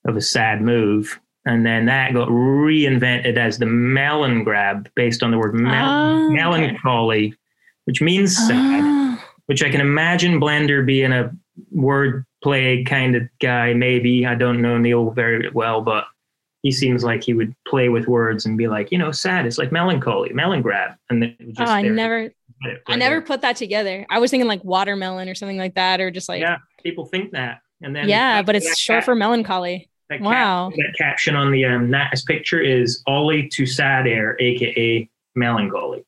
of 0.05 0.15
a 0.15 0.21
sad 0.21 0.61
move. 0.61 1.19
And 1.45 1.65
then 1.65 1.85
that 1.85 2.13
got 2.13 2.27
reinvented 2.27 3.37
as 3.37 3.57
the 3.57 3.65
melon 3.65 4.43
grab 4.43 4.89
based 4.95 5.23
on 5.23 5.31
the 5.31 5.37
word 5.37 5.53
mel- 5.53 5.73
oh, 5.73 6.27
ah, 6.27 6.29
melancholy, 6.29 7.27
okay. 7.27 7.37
which 7.85 8.01
means 8.01 8.35
sad, 8.35 8.81
oh. 8.83 9.23
which 9.45 9.63
I 9.63 9.69
can 9.69 9.79
imagine 9.79 10.41
Blender 10.41 10.85
being 10.85 11.13
a 11.13 11.31
word 11.71 12.25
play 12.43 12.83
kind 12.83 13.15
of 13.15 13.23
guy, 13.39 13.73
maybe. 13.73 14.25
I 14.25 14.35
don't 14.35 14.61
know 14.61 14.77
Neil 14.77 15.09
very 15.11 15.49
well, 15.49 15.81
but 15.81 16.05
he 16.67 16.71
seems 16.73 17.01
like 17.01 17.23
he 17.23 17.33
would 17.33 17.55
play 17.65 17.87
with 17.87 18.07
words 18.07 18.45
and 18.45 18.57
be 18.57 18.67
like, 18.67 18.91
you 18.91 18.97
know, 18.97 19.09
sad. 19.09 19.45
It's 19.45 19.57
like 19.57 19.71
melancholy, 19.71 20.33
melon 20.33 20.61
grab. 20.61 20.97
And 21.09 21.23
then 21.23 21.37
oh, 21.59 21.63
I 21.63 21.81
never, 21.81 22.29
right 22.61 22.77
I 22.87 22.97
never 22.97 23.15
there. 23.15 23.21
put 23.21 23.39
that 23.39 23.55
together. 23.55 24.05
I 24.09 24.19
was 24.19 24.31
thinking 24.31 24.49
like 24.49 24.61
watermelon 24.65 25.29
or 25.29 25.33
something 25.33 25.57
like 25.57 25.75
that, 25.75 26.01
or 26.01 26.11
just 26.11 26.27
like, 26.27 26.41
yeah, 26.41 26.57
people 26.83 27.05
think 27.05 27.31
that. 27.31 27.61
And 27.81 27.95
then, 27.95 28.09
yeah, 28.09 28.41
but 28.41 28.57
it's 28.57 28.77
short 28.77 29.05
for 29.05 29.15
melancholy. 29.15 29.89
That 30.09 30.19
wow. 30.19 30.71
Cap, 30.71 30.77
that 30.77 30.97
caption 30.97 31.37
on 31.37 31.53
the 31.53 31.63
um, 31.63 31.87
Natas 31.87 32.25
picture 32.25 32.59
is 32.59 33.01
Ollie 33.07 33.47
to 33.53 33.65
sad 33.65 34.05
air, 34.05 34.35
aka 34.41 35.09
melancholy. 35.35 36.03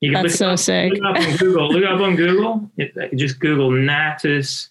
You 0.00 0.12
can 0.12 0.22
That's 0.22 0.36
so 0.36 0.52
up, 0.52 0.58
sick. 0.60 0.94
Look 0.94 1.04
up 1.04 1.22
on 1.22 1.36
Google. 1.36 1.68
look 1.68 1.84
up 1.84 2.00
on 2.00 2.16
Google. 2.16 2.70
It, 2.78 3.14
just 3.16 3.38
Google 3.38 3.70
Natas 3.70 4.70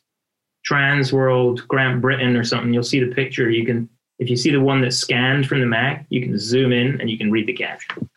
Trans 0.64 1.14
World, 1.14 1.68
Grant 1.68 2.02
Brittain 2.02 2.36
or 2.36 2.44
something. 2.44 2.74
You'll 2.74 2.82
see 2.82 3.00
the 3.00 3.14
picture. 3.14 3.52
You 3.52 3.64
can, 3.64 3.90
if 4.20 4.30
you 4.30 4.36
see 4.36 4.52
the 4.52 4.62
one 4.62 4.82
that's 4.82 4.98
scanned 4.98 5.48
from 5.48 5.60
the 5.60 5.66
Mac, 5.66 6.06
you 6.10 6.22
can 6.22 6.38
zoom 6.38 6.72
in 6.72 7.00
and 7.02 7.10
you 7.10 7.18
can 7.18 7.32
read 7.32 7.48
the 7.48 7.54
caption. 7.54 8.10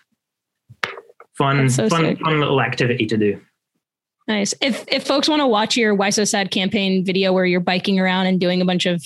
Fun, 1.37 1.68
so 1.68 1.88
fun, 1.88 2.02
sick. 2.02 2.20
fun 2.20 2.40
little 2.40 2.61
activity 2.61 3.06
to 3.06 3.16
do. 3.16 3.40
Nice. 4.26 4.54
If 4.61 4.84
if 4.88 5.06
folks 5.06 5.28
want 5.28 5.40
to 5.40 5.46
watch 5.46 5.76
your 5.76 5.94
Why 5.94 6.11
So 6.11 6.24
Sad 6.24 6.50
campaign 6.50 7.04
video 7.04 7.32
where 7.32 7.46
you're 7.46 7.61
biking 7.61 7.98
around 7.98 8.26
and 8.26 8.38
doing 8.38 8.61
a 8.61 8.64
bunch 8.64 8.87
of 8.87 9.02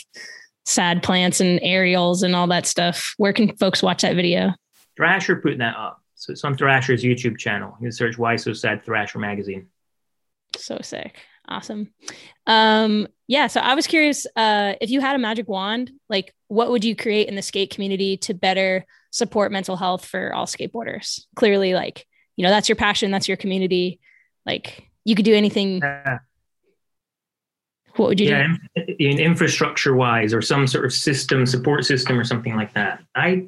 sad 0.64 1.02
plants 1.02 1.40
and 1.40 1.60
aerials 1.62 2.22
and 2.22 2.34
all 2.34 2.46
that 2.48 2.66
stuff. 2.66 3.14
Where 3.16 3.32
can 3.32 3.56
folks 3.56 3.82
watch 3.82 4.02
that 4.02 4.16
video? 4.16 4.52
Thrasher 4.96 5.36
put 5.36 5.58
that 5.58 5.76
up. 5.76 6.00
So 6.14 6.32
it's 6.32 6.44
on 6.44 6.56
Thrasher's 6.56 7.02
YouTube 7.02 7.38
channel. 7.38 7.74
You 7.80 7.86
can 7.86 7.92
search 7.92 8.18
Why 8.18 8.36
So 8.36 8.52
Sad 8.52 8.84
Thrasher 8.84 9.18
Magazine. 9.18 9.68
So 10.56 10.78
sick. 10.82 11.18
Awesome. 11.48 11.92
Um, 12.46 13.08
yeah, 13.26 13.46
so 13.46 13.60
I 13.60 13.74
was 13.74 13.86
curious 13.86 14.26
uh, 14.36 14.74
if 14.80 14.90
you 14.90 15.00
had 15.00 15.16
a 15.16 15.18
magic 15.18 15.48
wand, 15.48 15.90
like 16.08 16.34
what 16.48 16.70
would 16.70 16.84
you 16.84 16.94
create 16.94 17.28
in 17.28 17.34
the 17.34 17.42
skate 17.42 17.70
community 17.70 18.16
to 18.18 18.34
better 18.34 18.84
support 19.10 19.52
mental 19.52 19.76
health 19.76 20.04
for 20.04 20.32
all 20.34 20.46
skateboarders? 20.46 21.22
Clearly, 21.34 21.74
like, 21.74 22.06
you 22.36 22.44
know, 22.44 22.50
that's 22.50 22.68
your 22.68 22.76
passion, 22.76 23.10
that's 23.10 23.28
your 23.28 23.36
community. 23.36 24.00
Like, 24.46 24.88
you 25.04 25.14
could 25.14 25.24
do 25.24 25.34
anything. 25.34 25.78
Yeah 25.78 26.18
what 27.96 28.08
would 28.08 28.20
you 28.20 28.28
yeah, 28.28 28.56
do? 28.74 28.82
In, 28.98 29.18
infrastructure 29.18 29.94
wise, 29.94 30.32
or 30.32 30.40
some 30.40 30.66
sort 30.66 30.84
of 30.84 30.92
system, 30.92 31.46
support 31.46 31.84
system, 31.84 32.18
or 32.18 32.24
something 32.24 32.56
like 32.56 32.72
that. 32.74 33.02
I 33.14 33.46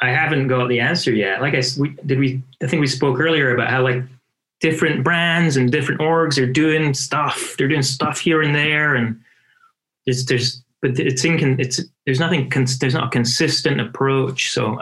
I 0.00 0.10
haven't 0.10 0.48
got 0.48 0.68
the 0.68 0.80
answer 0.80 1.12
yet. 1.12 1.40
Like 1.40 1.54
I 1.54 1.62
we, 1.78 1.96
did, 2.06 2.18
we 2.18 2.42
I 2.62 2.66
think 2.66 2.80
we 2.80 2.86
spoke 2.86 3.18
earlier 3.18 3.54
about 3.54 3.68
how 3.68 3.82
like 3.82 4.02
different 4.60 5.04
brands 5.04 5.56
and 5.56 5.70
different 5.70 6.00
orgs 6.00 6.40
are 6.42 6.50
doing 6.50 6.94
stuff. 6.94 7.54
They're 7.56 7.68
doing 7.68 7.82
stuff 7.82 8.18
here 8.18 8.42
and 8.42 8.54
there, 8.54 8.94
and 8.94 9.20
there's 10.06 10.26
there's 10.26 10.62
but 10.80 10.98
it's 10.98 11.24
in 11.24 11.58
it's 11.60 11.80
there's 12.06 12.20
nothing 12.20 12.48
there's 12.80 12.94
not 12.94 13.06
a 13.06 13.10
consistent 13.10 13.80
approach. 13.80 14.50
So 14.52 14.80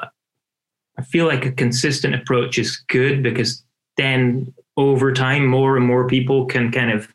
I 0.98 1.02
feel 1.02 1.26
like 1.26 1.44
a 1.44 1.53
consistent 1.53 2.14
approach 2.14 2.59
is 2.59 2.76
good 2.88 3.22
because 3.22 3.62
then 3.96 4.53
over 4.76 5.12
time, 5.12 5.46
more 5.46 5.76
and 5.76 5.86
more 5.86 6.07
people 6.07 6.46
can 6.46 6.70
kind 6.70 6.90
of 6.90 7.09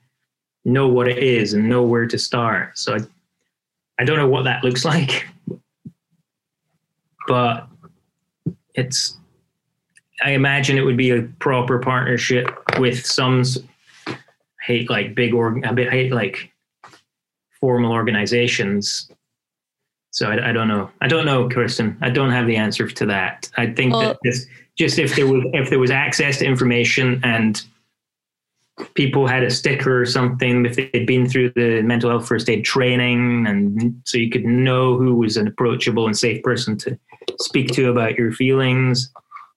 know 0.66 0.88
what 0.88 1.08
it 1.08 1.20
is 1.20 1.54
and 1.54 1.70
know 1.70 1.84
where 1.84 2.08
to 2.08 2.18
start. 2.18 2.78
So 2.78 2.96
I, 2.96 3.00
I 4.00 4.04
don't 4.04 4.18
know 4.18 4.30
what 4.30 4.44
that 4.44 4.64
looks 4.64 4.86
like, 4.94 5.28
but 7.28 7.68
it's. 8.74 9.18
I 10.24 10.32
imagine 10.32 10.78
it 10.78 10.82
would 10.82 10.98
be 10.98 11.12
a 11.12 11.24
proper 11.40 11.80
partnership 11.80 12.48
with 12.80 13.06
some 13.06 13.44
hate 14.62 14.90
like 14.90 15.16
big 15.16 15.34
org, 15.34 15.66
hate 15.66 16.14
like 16.14 16.52
formal 17.60 17.92
organizations. 17.92 19.10
So 20.12 20.30
I, 20.30 20.50
I, 20.50 20.52
don't 20.52 20.68
know. 20.68 20.90
I 21.00 21.08
don't 21.08 21.26
know, 21.26 21.50
Kristen. 21.50 21.98
I 22.02 22.10
don't 22.10 22.32
have 22.32 22.46
the 22.46 22.58
answer 22.58 22.88
to 22.88 23.06
that. 23.08 23.50
I 23.58 23.68
think 23.68 23.94
well, 23.94 24.18
that 24.24 24.48
just 24.78 25.00
if 25.00 25.16
there 25.16 25.28
was 25.28 25.44
if 25.54 25.70
there 25.70 25.80
was 25.80 25.92
access 25.92 26.40
to 26.40 26.46
information 26.46 27.20
and 27.24 27.62
people 28.94 29.28
had 29.28 29.44
a 29.44 29.50
sticker 29.50 30.02
or 30.02 30.06
something 30.06 30.66
if 30.66 30.76
they'd 30.76 31.06
been 31.06 31.28
through 31.28 31.52
the 31.52 31.82
mental 31.84 32.10
health 32.10 32.28
first 32.28 32.50
aid 32.50 32.64
training 32.64 33.46
and 33.46 34.02
so 34.06 34.18
you 34.18 34.30
could 34.30 34.46
know 34.46 34.98
who 34.98 35.14
was 35.16 35.38
an 35.38 35.46
approachable 35.46 36.08
and 36.08 36.18
safe 36.18 36.42
person 36.42 36.78
to 36.78 36.98
speak 37.40 37.68
to 37.68 37.92
about 37.92 38.16
your 38.16 38.32
feelings 38.32 39.12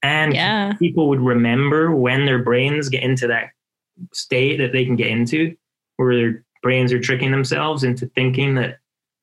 And 0.05 0.35
Yeah. 0.35 0.75
people 0.75 1.09
would 1.09 1.21
remember 1.21 1.97
when 1.97 2.27
their 2.27 2.39
brains 2.39 2.91
get 2.91 3.03
into 3.03 3.27
that 3.29 3.53
state 4.13 4.59
that 4.59 4.73
they 4.73 4.85
can 4.85 4.97
get 4.97 5.07
into, 5.07 5.57
where 5.97 6.15
their 6.15 6.45
brains 6.63 6.93
are 6.93 7.01
tricking 7.01 7.31
themselves 7.31 7.85
into 7.85 8.07
thinking 8.09 8.55
that 8.57 8.79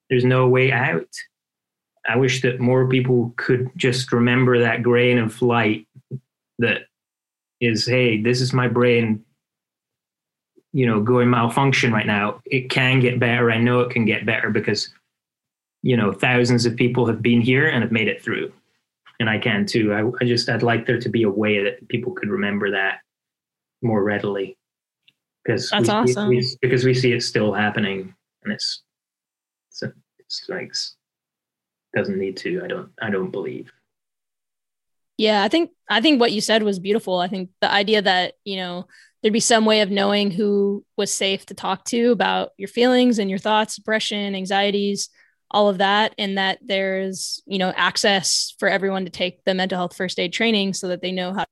there's 0.09 0.25
no 0.25 0.47
way 0.47 0.71
out. 0.71 1.07
I 2.09 2.15
wish 2.17 2.41
that 2.41 2.59
more 2.59 2.87
people 2.87 3.31
could 3.37 3.69
just 3.77 4.11
remember 4.11 4.57
that 4.59 4.81
grain 4.81 5.19
of 5.19 5.39
light 5.43 5.87
that 6.57 6.85
is, 7.59 7.85
hey, 7.85 8.19
this 8.19 8.41
is 8.41 8.51
my 8.51 8.67
brain, 8.67 9.23
you 10.73 10.87
know, 10.87 10.99
going 10.99 11.29
malfunction 11.29 11.93
right 11.93 12.07
now. 12.07 12.41
It 12.45 12.71
can 12.71 12.99
get 12.99 13.19
better. 13.19 13.51
I 13.51 13.59
know 13.59 13.81
it 13.81 13.91
can 13.91 14.05
get 14.05 14.25
better 14.25 14.49
because, 14.49 14.91
you 15.83 15.95
know, 15.95 16.11
thousands 16.11 16.65
of 16.65 16.75
people 16.75 17.05
have 17.05 17.21
been 17.21 17.41
here 17.41 17.67
and 17.67 17.83
have 17.83 17.91
made 17.91 18.07
it 18.07 18.23
through. 18.23 18.51
And 19.21 19.29
I 19.29 19.37
can 19.37 19.67
too. 19.67 19.93
I, 19.93 20.01
I 20.19 20.27
just, 20.27 20.49
I'd 20.49 20.63
like 20.63 20.87
there 20.87 20.99
to 20.99 21.09
be 21.09 21.21
a 21.23 21.29
way 21.29 21.63
that 21.63 21.87
people 21.89 22.11
could 22.11 22.29
remember 22.29 22.71
that 22.71 23.01
more 23.83 24.03
readily. 24.03 24.57
Because 25.45 25.69
That's 25.69 25.89
we, 25.89 25.93
awesome. 25.93 26.29
we- 26.29 26.57
because 26.59 26.83
we 26.83 26.95
see 26.95 27.13
it 27.13 27.21
still 27.21 27.53
happening 27.53 28.15
and 28.43 28.51
it's, 28.51 28.81
it's, 29.69 29.83
it's 30.17 30.45
like, 30.49 30.73
doesn't 31.95 32.17
need 32.17 32.35
to. 32.37 32.63
I 32.63 32.67
don't, 32.67 32.89
I 32.99 33.11
don't 33.11 33.29
believe. 33.29 33.71
Yeah, 35.17 35.43
I 35.43 35.49
think 35.49 35.69
I 35.87 36.01
think 36.01 36.19
what 36.19 36.31
you 36.31 36.41
said 36.41 36.63
was 36.63 36.79
beautiful. 36.79 37.19
I 37.19 37.27
think 37.27 37.51
the 37.61 37.71
idea 37.71 38.01
that, 38.01 38.33
you 38.43 38.55
know, 38.55 38.87
there'd 39.21 39.31
be 39.33 39.39
some 39.39 39.65
way 39.65 39.81
of 39.81 39.91
knowing 39.91 40.31
who 40.31 40.83
was 40.97 41.13
safe 41.13 41.45
to 41.47 41.53
talk 41.53 41.85
to 41.85 42.11
about 42.11 42.53
your 42.57 42.69
feelings 42.69 43.19
and 43.19 43.29
your 43.29 43.37
thoughts, 43.37 43.75
depression, 43.75 44.33
anxieties, 44.33 45.09
all 45.51 45.69
of 45.69 45.77
that 45.79 46.15
and 46.17 46.37
that 46.37 46.59
there's, 46.61 47.41
you 47.45 47.57
know, 47.59 47.71
access 47.75 48.55
for 48.59 48.67
everyone 48.67 49.05
to 49.05 49.11
take 49.11 49.43
the 49.43 49.53
mental 49.53 49.77
health 49.77 49.95
first 49.95 50.19
aid 50.19 50.33
training 50.33 50.73
so 50.73 50.87
that 50.87 51.01
they 51.01 51.11
know 51.11 51.33
how 51.33 51.45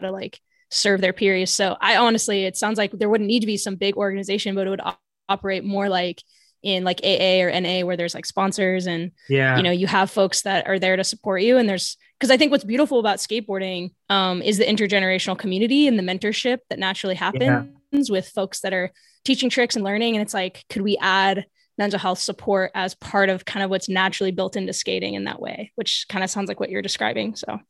to 0.00 0.10
like 0.10 0.40
serve 0.70 1.00
their 1.00 1.12
peers. 1.12 1.50
So 1.50 1.76
I 1.80 1.96
honestly, 1.96 2.44
it 2.44 2.56
sounds 2.56 2.78
like 2.78 2.92
there 2.92 3.08
wouldn't 3.08 3.28
need 3.28 3.40
to 3.40 3.46
be 3.46 3.56
some 3.56 3.76
big 3.76 3.96
organization, 3.96 4.54
but 4.54 4.66
it 4.66 4.70
would 4.70 4.80
op- 4.80 5.00
operate 5.28 5.64
more 5.64 5.88
like 5.88 6.22
in 6.62 6.84
like 6.84 7.00
AA 7.04 7.42
or 7.42 7.60
NA 7.60 7.80
where 7.84 7.96
there's 7.96 8.14
like 8.14 8.26
sponsors 8.26 8.86
and 8.86 9.12
Yeah. 9.28 9.56
you 9.56 9.62
know 9.62 9.70
you 9.70 9.86
have 9.86 10.10
folks 10.10 10.42
that 10.42 10.66
are 10.66 10.78
there 10.78 10.96
to 10.96 11.04
support 11.04 11.42
you 11.42 11.58
and 11.58 11.68
there's 11.68 11.96
because 12.18 12.30
i 12.30 12.36
think 12.36 12.50
what's 12.50 12.64
beautiful 12.64 12.98
about 12.98 13.18
skateboarding 13.18 13.90
um, 14.08 14.40
is 14.42 14.58
the 14.58 14.64
intergenerational 14.64 15.38
community 15.38 15.86
and 15.86 15.98
the 15.98 16.02
mentorship 16.02 16.58
that 16.70 16.78
naturally 16.78 17.14
happens 17.14 18.10
with 18.10 18.28
folks 18.28 18.60
that 18.60 18.72
are 18.72 18.90
teaching 19.24 19.50
tricks 19.50 19.76
and 19.76 19.84
learning 19.84 20.16
and 20.16 20.22
it's 20.22 20.34
like 20.34 20.64
could 20.70 20.82
we 20.82 20.96
add 20.96 21.44
mental 21.78 21.98
health 21.98 22.18
support 22.18 22.70
as 22.74 22.94
part 22.94 23.28
of 23.28 23.44
kind 23.44 23.62
of 23.64 23.70
what's 23.70 23.88
naturally 23.88 24.32
built 24.32 24.56
into 24.56 24.72
skating 24.72 25.14
in 25.14 25.24
that 25.24 25.40
way 25.40 25.72
which 25.76 26.06
kind 26.08 26.24
of 26.24 26.30
sounds 26.30 26.48
like 26.48 26.58
what 26.60 26.70
you're 26.70 26.82
describing 26.82 27.34
so 27.36 27.60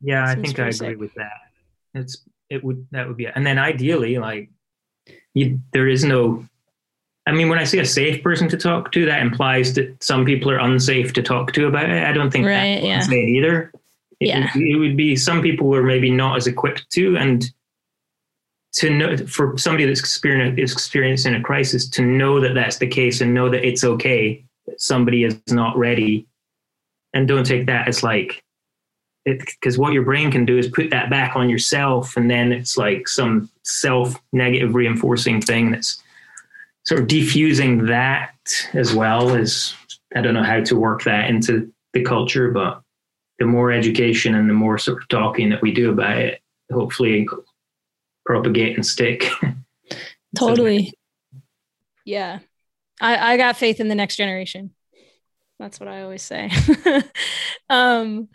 Yeah, 0.00 0.24
I 0.26 0.34
think 0.34 0.58
I 0.58 0.62
agree 0.64 0.72
sick. 0.72 0.98
with 0.98 1.14
that. 1.14 1.32
It's 1.94 2.24
it 2.50 2.62
would 2.64 2.86
that 2.90 3.06
would 3.08 3.16
be 3.16 3.26
and 3.26 3.46
then 3.46 3.58
ideally 3.58 4.18
like 4.18 4.50
you 5.34 5.60
there 5.72 5.88
is 5.88 6.04
no 6.04 6.46
I 7.26 7.32
mean 7.32 7.48
when 7.48 7.58
I 7.58 7.64
say 7.64 7.78
a 7.78 7.84
safe 7.86 8.22
person 8.22 8.48
to 8.48 8.56
talk 8.56 8.90
to 8.92 9.04
that 9.06 9.22
implies 9.22 9.74
that 9.74 10.02
some 10.02 10.24
people 10.24 10.50
are 10.50 10.58
unsafe 10.58 11.12
to 11.14 11.22
talk 11.22 11.52
to 11.52 11.66
about 11.68 11.88
it. 11.88 12.02
I 12.02 12.12
don't 12.12 12.30
think 12.32 12.46
Right, 12.46 12.80
that's 12.82 13.08
yeah. 13.10 13.16
Either. 13.16 13.70
It, 14.20 14.28
Yeah. 14.28 14.48
would, 14.54 14.62
it 14.62 14.76
would 14.76 14.96
be 14.96 15.14
some 15.16 15.40
people 15.42 15.66
who 15.68 15.74
are 15.74 15.82
maybe 15.84 16.10
not 16.10 16.36
as 16.36 16.46
equipped 16.48 16.88
to 16.90 17.16
and 17.16 17.44
to 18.72 18.90
know 18.90 19.16
for 19.26 19.56
somebody 19.58 19.84
that's 19.84 20.00
experiencing 20.00 21.34
a 21.34 21.42
crisis 21.42 21.88
to 21.90 22.02
know 22.02 22.40
that 22.40 22.54
that's 22.54 22.78
the 22.78 22.86
case 22.86 23.20
and 23.20 23.34
know 23.34 23.50
that 23.50 23.66
it's 23.66 23.84
okay 23.84 24.44
that 24.66 24.80
somebody 24.80 25.24
is 25.24 25.38
not 25.48 25.76
ready. 25.76 26.26
And 27.14 27.28
don't 27.28 27.44
take 27.44 27.66
that 27.66 27.88
as 27.88 28.02
like 28.02 28.42
because 29.24 29.78
what 29.78 29.92
your 29.92 30.02
brain 30.02 30.30
can 30.30 30.44
do 30.44 30.58
is 30.58 30.68
put 30.68 30.90
that 30.90 31.10
back 31.10 31.36
on 31.36 31.48
yourself 31.48 32.16
and 32.16 32.30
then 32.30 32.52
it's 32.52 32.76
like 32.76 33.06
some 33.06 33.48
self 33.62 34.16
negative 34.32 34.74
reinforcing 34.74 35.40
thing 35.40 35.70
that's 35.70 36.02
sort 36.84 37.00
of 37.00 37.06
defusing 37.06 37.86
that 37.86 38.34
as 38.72 38.94
well 38.94 39.34
as 39.34 39.74
i 40.16 40.20
don't 40.20 40.34
know 40.34 40.42
how 40.42 40.60
to 40.60 40.74
work 40.74 41.04
that 41.04 41.30
into 41.30 41.72
the 41.92 42.02
culture 42.02 42.50
but 42.50 42.82
the 43.38 43.46
more 43.46 43.70
education 43.70 44.34
and 44.34 44.48
the 44.48 44.54
more 44.54 44.78
sort 44.78 45.00
of 45.00 45.08
talking 45.08 45.48
that 45.50 45.62
we 45.62 45.72
do 45.72 45.92
about 45.92 46.18
it 46.18 46.40
hopefully 46.72 47.26
propagate 48.24 48.76
and 48.76 48.86
stick. 48.86 49.24
Totally. 50.38 50.92
yeah. 52.04 52.38
I, 53.00 53.34
I 53.34 53.36
got 53.36 53.56
faith 53.56 53.80
in 53.80 53.88
the 53.88 53.94
next 53.94 54.16
generation. 54.16 54.70
That's 55.58 55.78
what 55.78 55.88
i 55.88 56.02
always 56.02 56.22
say. 56.22 56.50
Um 57.70 58.28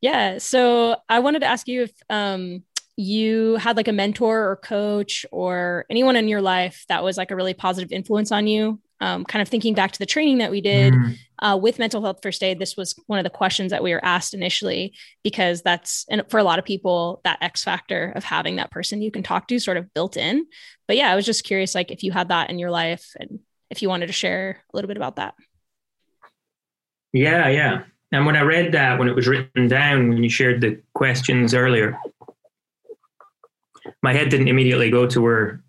yeah 0.00 0.38
so 0.38 0.96
i 1.08 1.20
wanted 1.20 1.38
to 1.40 1.46
ask 1.46 1.68
you 1.68 1.82
if 1.84 1.92
um 2.10 2.64
you 2.96 3.56
had 3.56 3.76
like 3.76 3.88
a 3.88 3.92
mentor 3.92 4.50
or 4.50 4.56
coach 4.56 5.24
or 5.32 5.86
anyone 5.88 6.16
in 6.16 6.28
your 6.28 6.42
life 6.42 6.84
that 6.88 7.02
was 7.02 7.16
like 7.16 7.30
a 7.30 7.36
really 7.36 7.54
positive 7.54 7.92
influence 7.92 8.30
on 8.32 8.46
you 8.46 8.80
um, 9.04 9.24
kind 9.24 9.42
of 9.42 9.48
thinking 9.48 9.74
back 9.74 9.90
to 9.92 9.98
the 9.98 10.06
training 10.14 10.38
that 10.38 10.50
we 10.50 10.60
did 10.60 10.92
Mm. 10.94 11.16
uh, 11.44 11.56
with 11.64 11.78
mental 11.78 12.02
health 12.04 12.20
first 12.22 12.42
aid 12.42 12.58
this 12.58 12.76
was 12.76 12.94
one 13.06 13.18
of 13.18 13.24
the 13.24 13.38
questions 13.40 13.70
that 13.72 13.82
we 13.82 13.92
were 13.94 14.04
asked 14.04 14.32
initially 14.40 14.94
because 15.24 15.62
that's 15.62 16.06
and 16.10 16.22
for 16.30 16.38
a 16.38 16.44
lot 16.44 16.58
of 16.60 16.64
people 16.64 17.20
that 17.24 17.38
x 17.42 17.64
factor 17.64 18.12
of 18.16 18.22
having 18.24 18.56
that 18.56 18.70
person 18.70 19.02
you 19.02 19.10
can 19.10 19.22
talk 19.22 19.48
to 19.48 19.58
sort 19.58 19.76
of 19.80 19.92
built 19.96 20.16
in 20.16 20.46
but 20.86 20.96
yeah 20.96 21.10
i 21.10 21.16
was 21.16 21.26
just 21.26 21.44
curious 21.44 21.74
like 21.74 21.90
if 21.90 22.02
you 22.04 22.12
had 22.12 22.28
that 22.28 22.48
in 22.50 22.58
your 22.58 22.70
life 22.70 23.06
and 23.20 23.40
if 23.70 23.82
you 23.82 23.88
wanted 23.88 24.06
to 24.06 24.12
share 24.12 24.62
a 24.72 24.76
little 24.76 24.88
bit 24.92 24.96
about 25.02 25.16
that 25.16 25.34
Yeah, 27.12 27.48
yeah. 27.48 27.74
And 28.14 28.26
when 28.26 28.36
I 28.36 28.42
read 28.42 28.72
that, 28.72 28.98
when 28.98 29.08
it 29.08 29.16
was 29.16 29.26
written 29.26 29.68
down, 29.68 30.08
when 30.10 30.22
you 30.22 30.28
shared 30.30 30.60
the 30.60 30.80
questions 30.94 31.54
earlier, 31.54 31.98
my 34.02 34.12
head 34.12 34.28
didn't 34.28 34.48
immediately 34.48 34.90
go 34.90 35.06
to 35.06 35.20
where 35.20 35.62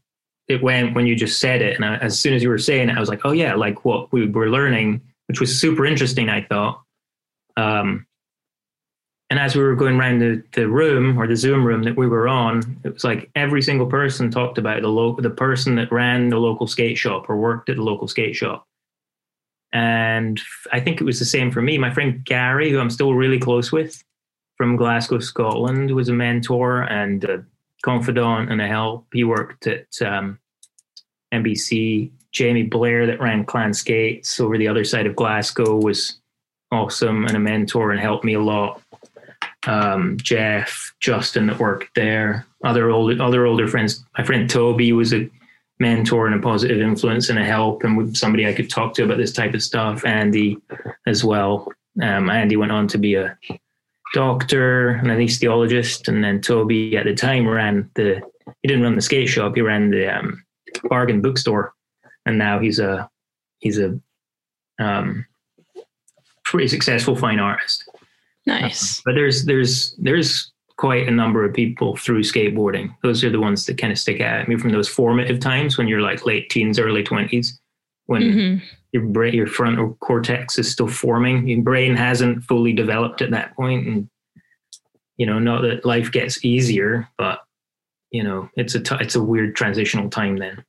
it 0.48 0.62
went 0.62 0.96
when 0.96 1.06
you 1.06 1.16
just 1.16 1.40
said 1.40 1.62
it. 1.62 1.76
And 1.76 1.86
I, 1.86 1.98
as 1.98 2.20
soon 2.20 2.34
as 2.34 2.44
you 2.44 2.50
were 2.50 2.58
saying 2.58 2.90
it, 2.90 2.98
I 2.98 3.00
was 3.00 3.10
like, 3.10 3.22
oh, 3.24 3.32
yeah, 3.32 3.56
like 3.56 3.86
what 3.86 4.12
we 4.12 4.28
were 4.28 4.50
learning, 4.50 5.02
which 5.28 5.40
was 5.40 5.60
super 5.60 5.86
interesting, 5.86 6.30
I 6.30 6.44
thought. 6.44 6.82
Um, 7.56 8.06
and 9.30 9.40
as 9.40 9.56
we 9.56 9.64
were 9.64 9.76
going 9.76 10.00
around 10.00 10.20
the, 10.20 10.44
the 10.52 10.68
room 10.68 11.18
or 11.18 11.26
the 11.26 11.36
Zoom 11.36 11.66
room 11.66 11.84
that 11.84 11.98
we 11.98 12.08
were 12.08 12.28
on, 12.28 12.80
it 12.84 12.94
was 12.94 13.04
like 13.04 13.32
every 13.36 13.62
single 13.62 13.88
person 13.88 14.30
talked 14.30 14.58
about 14.58 14.82
the 14.82 14.90
lo- 14.90 15.18
the 15.20 15.30
person 15.30 15.76
that 15.76 15.92
ran 15.92 16.30
the 16.30 16.38
local 16.38 16.68
skate 16.68 16.98
shop 16.98 17.30
or 17.30 17.38
worked 17.38 17.70
at 17.70 17.78
the 17.78 17.82
local 17.82 18.08
skate 18.08 18.36
shop. 18.36 18.68
And 19.72 20.40
I 20.72 20.80
think 20.80 21.02
it 21.02 21.04
was 21.04 21.18
the 21.18 21.26
same 21.26 21.50
for 21.50 21.64
me. 21.64 21.80
My 21.80 21.92
friend 21.92 22.24
Gary, 22.24 22.70
who 22.70 22.80
I'm 22.80 22.92
still 22.92 23.16
really 23.16 23.40
close 23.40 23.72
with 23.72 24.04
from 24.56 24.76
Glasgow, 24.76 25.18
Scotland, 25.18 25.90
was 25.96 26.10
a 26.10 26.14
mentor 26.14 26.84
and 26.84 27.24
a 27.24 27.44
confidant 27.84 28.52
and 28.52 28.62
a 28.62 28.68
help. 28.68 29.06
He 29.14 29.24
worked 29.24 29.68
at 29.68 29.88
um, 30.02 30.40
NBC. 31.34 32.12
Jamie 32.32 32.64
Blair, 32.64 33.06
that 33.06 33.22
ran 33.22 33.46
Clan 33.46 33.76
Skates 33.76 34.40
over 34.40 34.58
the 34.58 34.68
other 34.68 34.84
side 34.84 35.06
of 35.06 35.16
Glasgow, 35.16 35.76
was 35.76 36.20
awesome 36.72 37.26
and 37.26 37.38
a 37.38 37.40
mentor 37.40 37.92
and 37.92 38.00
helped 38.00 38.26
me 38.26 38.34
a 38.34 38.42
lot. 38.42 38.82
Um, 39.68 40.18
Jeff, 40.18 40.94
Justin, 41.00 41.46
that 41.48 41.60
worked 41.60 41.94
there. 41.96 42.48
Other 42.64 42.90
older, 42.90 43.22
other 43.22 43.46
older 43.46 43.68
friends. 43.68 44.04
My 44.18 44.24
friend 44.24 44.50
Toby 44.50 44.92
was 44.94 45.14
a 45.14 45.30
mentor 45.80 46.26
and 46.26 46.36
a 46.36 46.40
positive 46.40 46.82
influence 46.82 47.30
and 47.30 47.38
a 47.38 47.46
help 47.46 47.84
and 47.84 48.18
somebody 48.18 48.48
I 48.48 48.54
could 48.54 48.70
talk 48.70 48.94
to 48.96 49.04
about 49.04 49.18
this 49.18 49.34
type 49.34 49.54
of 49.54 49.62
stuff. 49.62 50.06
Andy 50.06 50.58
as 51.06 51.24
well. 51.24 51.72
Um, 52.02 52.30
Andy 52.30 52.56
went 52.56 52.72
on 52.72 52.88
to 52.88 52.98
be 52.98 53.16
a 53.16 53.38
doctor 54.14 54.90
and 54.90 55.12
an 55.12 55.18
anesthesiologist, 55.18 56.08
and 56.08 56.24
then 56.24 56.40
Toby 56.40 56.96
at 56.96 57.06
the 57.06 57.14
time 57.14 57.48
ran 57.48 57.90
the. 57.96 58.22
He 58.62 58.68
didn't 58.68 58.84
run 58.84 58.96
the 58.96 59.02
skate 59.02 59.30
shop. 59.30 59.56
He 59.56 59.62
ran 59.62 59.90
the 59.90 60.08
um, 60.08 60.44
bargain 60.90 61.22
bookstore, 61.22 61.74
and 62.26 62.38
now 62.38 62.60
he's 62.60 62.80
a 62.80 63.10
he's 63.60 63.80
a 63.80 64.00
um, 64.80 65.26
pretty 66.46 66.68
successful 66.68 67.16
fine 67.16 67.40
artist. 67.40 67.84
nice 68.46 69.02
But 69.04 69.16
there's 69.16 69.46
there's 69.46 69.96
there's 69.98 70.52
quite 70.78 71.08
a 71.08 71.12
number 71.12 71.46
of 71.46 71.54
people 71.54 71.96
through 71.98 72.24
skateboarding. 72.24 72.96
Those 73.04 73.24
are 73.24 73.30
the 73.30 73.40
ones 73.40 73.66
that 73.66 73.78
kind 73.78 73.94
of 73.94 74.00
stick 74.00 74.22
out 74.22 74.42
at 74.42 74.48
me 74.48 74.58
from 74.58 74.72
those 74.72 74.90
formative 74.90 75.40
times 75.40 75.78
when 75.78 75.88
you're 75.88 76.02
like 76.02 76.26
late 76.26 76.50
teens, 76.50 76.80
early 76.80 77.04
twenties, 77.04 77.60
when 78.06 78.22
Mhm. 78.22 78.62
your 78.92 79.04
brain, 79.08 79.34
your 79.34 79.48
frontal 79.48 79.96
cortex 80.02 80.58
is 80.60 80.72
still 80.72 80.88
forming. 80.88 81.48
Your 81.48 81.62
brain 81.64 81.96
hasn't 81.96 82.44
fully 82.44 82.74
developed 82.74 83.22
at 83.22 83.32
that 83.32 83.56
point, 83.56 83.88
and 83.88 84.10
you 85.18 85.26
know, 85.26 85.40
not 85.40 85.62
that 85.62 85.86
life 85.86 86.12
gets 86.12 86.44
easier, 86.44 87.08
but 87.18 87.40
you 88.12 88.24
know, 88.24 88.50
it's 88.56 88.76
a 88.76 88.80
t- 88.80 88.96
it's 89.00 89.16
a 89.16 89.24
weird 89.24 89.56
transitional 89.56 90.10
time 90.10 90.38
then. 90.38 90.64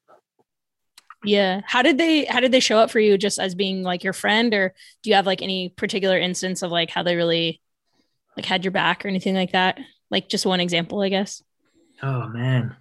yeah 1.27 1.63
how 1.67 1.81
did 1.81 1.97
they 1.97 2.27
how 2.27 2.39
did 2.39 2.53
they 2.53 2.61
show 2.61 2.77
up 2.79 2.91
for 2.91 3.01
you 3.01 3.17
just 3.17 3.39
as 3.39 3.55
being 3.55 3.83
like 3.83 4.05
your 4.05 4.13
friend 4.13 4.53
or 4.53 4.75
do 5.03 5.09
you 5.09 5.17
have 5.17 5.25
like 5.25 5.41
any 5.41 5.71
particular 5.71 6.19
instance 6.19 6.61
of 6.61 6.71
like 6.71 6.91
how 6.91 7.03
they 7.03 7.17
really 7.17 7.63
like 8.37 8.45
had 8.45 8.63
your 8.63 8.73
back 8.73 9.03
or 9.05 9.09
anything 9.09 9.35
like 9.35 9.53
that 9.53 9.79
like 10.11 10.29
just 10.29 10.45
one 10.45 10.61
example 10.61 11.01
i 11.01 11.09
guess 11.09 11.43
Oh 12.03 12.29
man. 12.29 12.77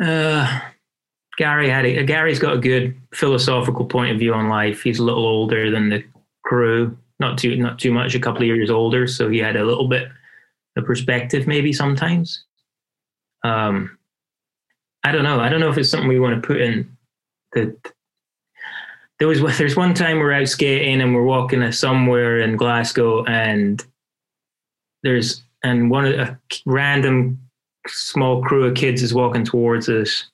Uh, 0.00 0.60
Gary 1.38 1.68
had 1.68 1.86
a, 1.86 2.04
Gary's 2.04 2.38
got 2.38 2.54
a 2.54 2.60
good 2.60 2.94
philosophical 3.14 3.86
point 3.86 4.12
of 4.12 4.18
view 4.18 4.34
on 4.34 4.48
life. 4.48 4.82
He's 4.82 4.98
a 4.98 5.04
little 5.04 5.26
older 5.26 5.70
than 5.70 5.88
the 5.88 6.04
crew. 6.44 6.96
not 7.20 7.38
too 7.38 7.56
not 7.56 7.78
too 7.78 7.92
much, 7.92 8.14
a 8.14 8.20
couple 8.20 8.42
of 8.42 8.46
years 8.46 8.70
older, 8.70 9.06
so 9.06 9.28
he 9.28 9.38
had 9.38 9.56
a 9.56 9.64
little 9.64 9.88
bit 9.88 10.08
of 10.76 10.84
perspective 10.84 11.46
maybe 11.46 11.72
sometimes. 11.72 12.44
Um, 13.44 13.98
I 15.04 15.12
don't 15.12 15.24
know. 15.24 15.40
I 15.40 15.48
don't 15.48 15.60
know 15.60 15.70
if 15.70 15.78
it's 15.78 15.88
something 15.88 16.08
we 16.08 16.20
want 16.20 16.40
to 16.40 16.46
put 16.46 16.60
in. 16.60 16.96
The 17.52 17.76
there 19.18 19.28
was 19.28 19.40
there's 19.58 19.76
one 19.76 19.94
time 19.94 20.18
we're 20.18 20.32
out 20.32 20.48
skating 20.48 21.00
and 21.00 21.14
we're 21.14 21.24
walking 21.24 21.70
somewhere 21.72 22.40
in 22.40 22.56
Glasgow 22.56 23.24
and 23.24 23.84
there's 25.02 25.42
and 25.64 25.90
one 25.90 26.04
of 26.04 26.14
a 26.14 26.38
random 26.66 27.38
small 27.86 28.42
crew 28.42 28.64
of 28.64 28.74
kids 28.74 29.02
is 29.02 29.14
walking 29.14 29.44
towards 29.44 29.88
us 29.88 30.26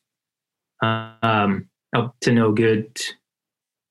um, 0.83 1.68
up 1.95 2.14
to 2.20 2.33
no 2.33 2.53
good 2.53 2.99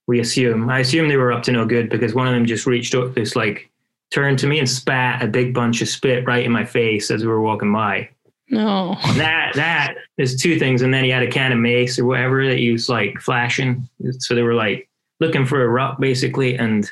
we 0.07 0.21
assume. 0.21 0.69
I 0.69 0.79
assume 0.79 1.09
they 1.09 1.17
were 1.17 1.33
up 1.33 1.43
to 1.43 1.51
no 1.51 1.65
good 1.65 1.89
because 1.89 2.15
one 2.15 2.27
of 2.27 2.33
them 2.33 2.45
just 2.45 2.65
reached 2.65 2.95
up, 2.95 3.13
this 3.13 3.35
like 3.35 3.69
turned 4.11 4.39
to 4.39 4.47
me 4.47 4.59
and 4.59 4.69
spat 4.69 5.21
a 5.21 5.27
big 5.27 5.53
bunch 5.53 5.81
of 5.81 5.89
spit 5.89 6.25
right 6.25 6.45
in 6.45 6.51
my 6.51 6.63
face 6.63 7.11
as 7.11 7.21
we 7.21 7.27
were 7.27 7.41
walking 7.41 7.73
by. 7.73 8.09
No. 8.49 8.95
That 9.15 9.51
that 9.55 9.95
is 10.17 10.41
two 10.41 10.57
things, 10.57 10.81
and 10.81 10.93
then 10.93 11.03
he 11.03 11.09
had 11.09 11.23
a 11.23 11.29
can 11.29 11.51
of 11.51 11.59
mace 11.59 11.99
or 11.99 12.05
whatever 12.05 12.47
that 12.47 12.57
he 12.57 12.71
was 12.71 12.87
like 12.87 13.19
flashing. 13.19 13.87
So 14.19 14.33
they 14.33 14.43
were 14.43 14.53
like 14.53 14.89
looking 15.19 15.45
for 15.45 15.63
a 15.63 15.67
rock 15.67 15.99
basically, 15.99 16.55
and 16.55 16.89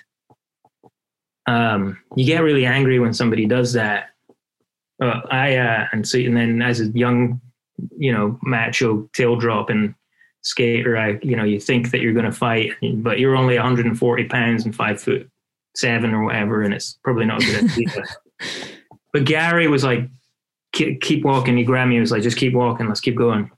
um, 1.48 1.98
you 2.18 2.26
get 2.26 2.43
really 2.43 2.66
angry 2.66 3.00
when 3.00 3.14
somebody 3.14 3.46
does 3.46 3.72
that. 3.74 4.10
Uh, 5.02 5.22
I 5.32 5.56
uh, 5.56 5.88
and 5.93 6.06
so 6.06 6.18
and 6.18 6.36
then 6.36 6.62
as 6.62 6.82
a 6.82 6.88
young, 6.88 7.39
you 7.97 8.11
know, 8.11 8.39
macho 8.43 9.09
tail 9.13 9.36
drop 9.36 9.69
and 9.69 9.95
skater, 10.41 10.97
I, 10.97 11.19
you 11.23 11.36
know, 11.36 11.43
you 11.43 11.59
think 11.59 11.91
that 11.91 12.01
you're 12.01 12.13
going 12.13 12.26
to 12.26 12.32
fight, 12.32 12.71
but 12.97 13.19
you're 13.19 13.36
only 13.36 13.55
140 13.55 14.26
pounds 14.26 14.65
and 14.65 14.76
five 14.76 15.01
foot 15.01 15.30
seven 15.76 16.13
or 16.13 16.23
whatever, 16.23 16.61
and 16.61 16.73
it's 16.73 16.97
probably 17.03 17.26
not 17.26 17.43
a 17.43 17.45
good 17.45 17.71
idea. 17.71 18.03
but 19.13 19.26
Gary 19.26 19.67
was 19.67 19.84
like, 19.84 20.09
keep 20.71 21.23
walking. 21.23 21.57
He 21.57 21.63
grabbed 21.63 21.89
me. 21.89 21.95
He 21.95 22.01
was 22.01 22.11
like, 22.11 22.21
just 22.21 22.38
keep 22.38 22.53
walking. 22.53 22.88
Let's 22.88 22.99
keep 22.99 23.15
going. 23.15 23.49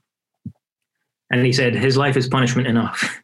And 1.30 1.44
he 1.44 1.52
said, 1.52 1.74
his 1.74 1.96
life 1.96 2.16
is 2.16 2.28
punishment 2.28 2.68
enough. 2.68 3.20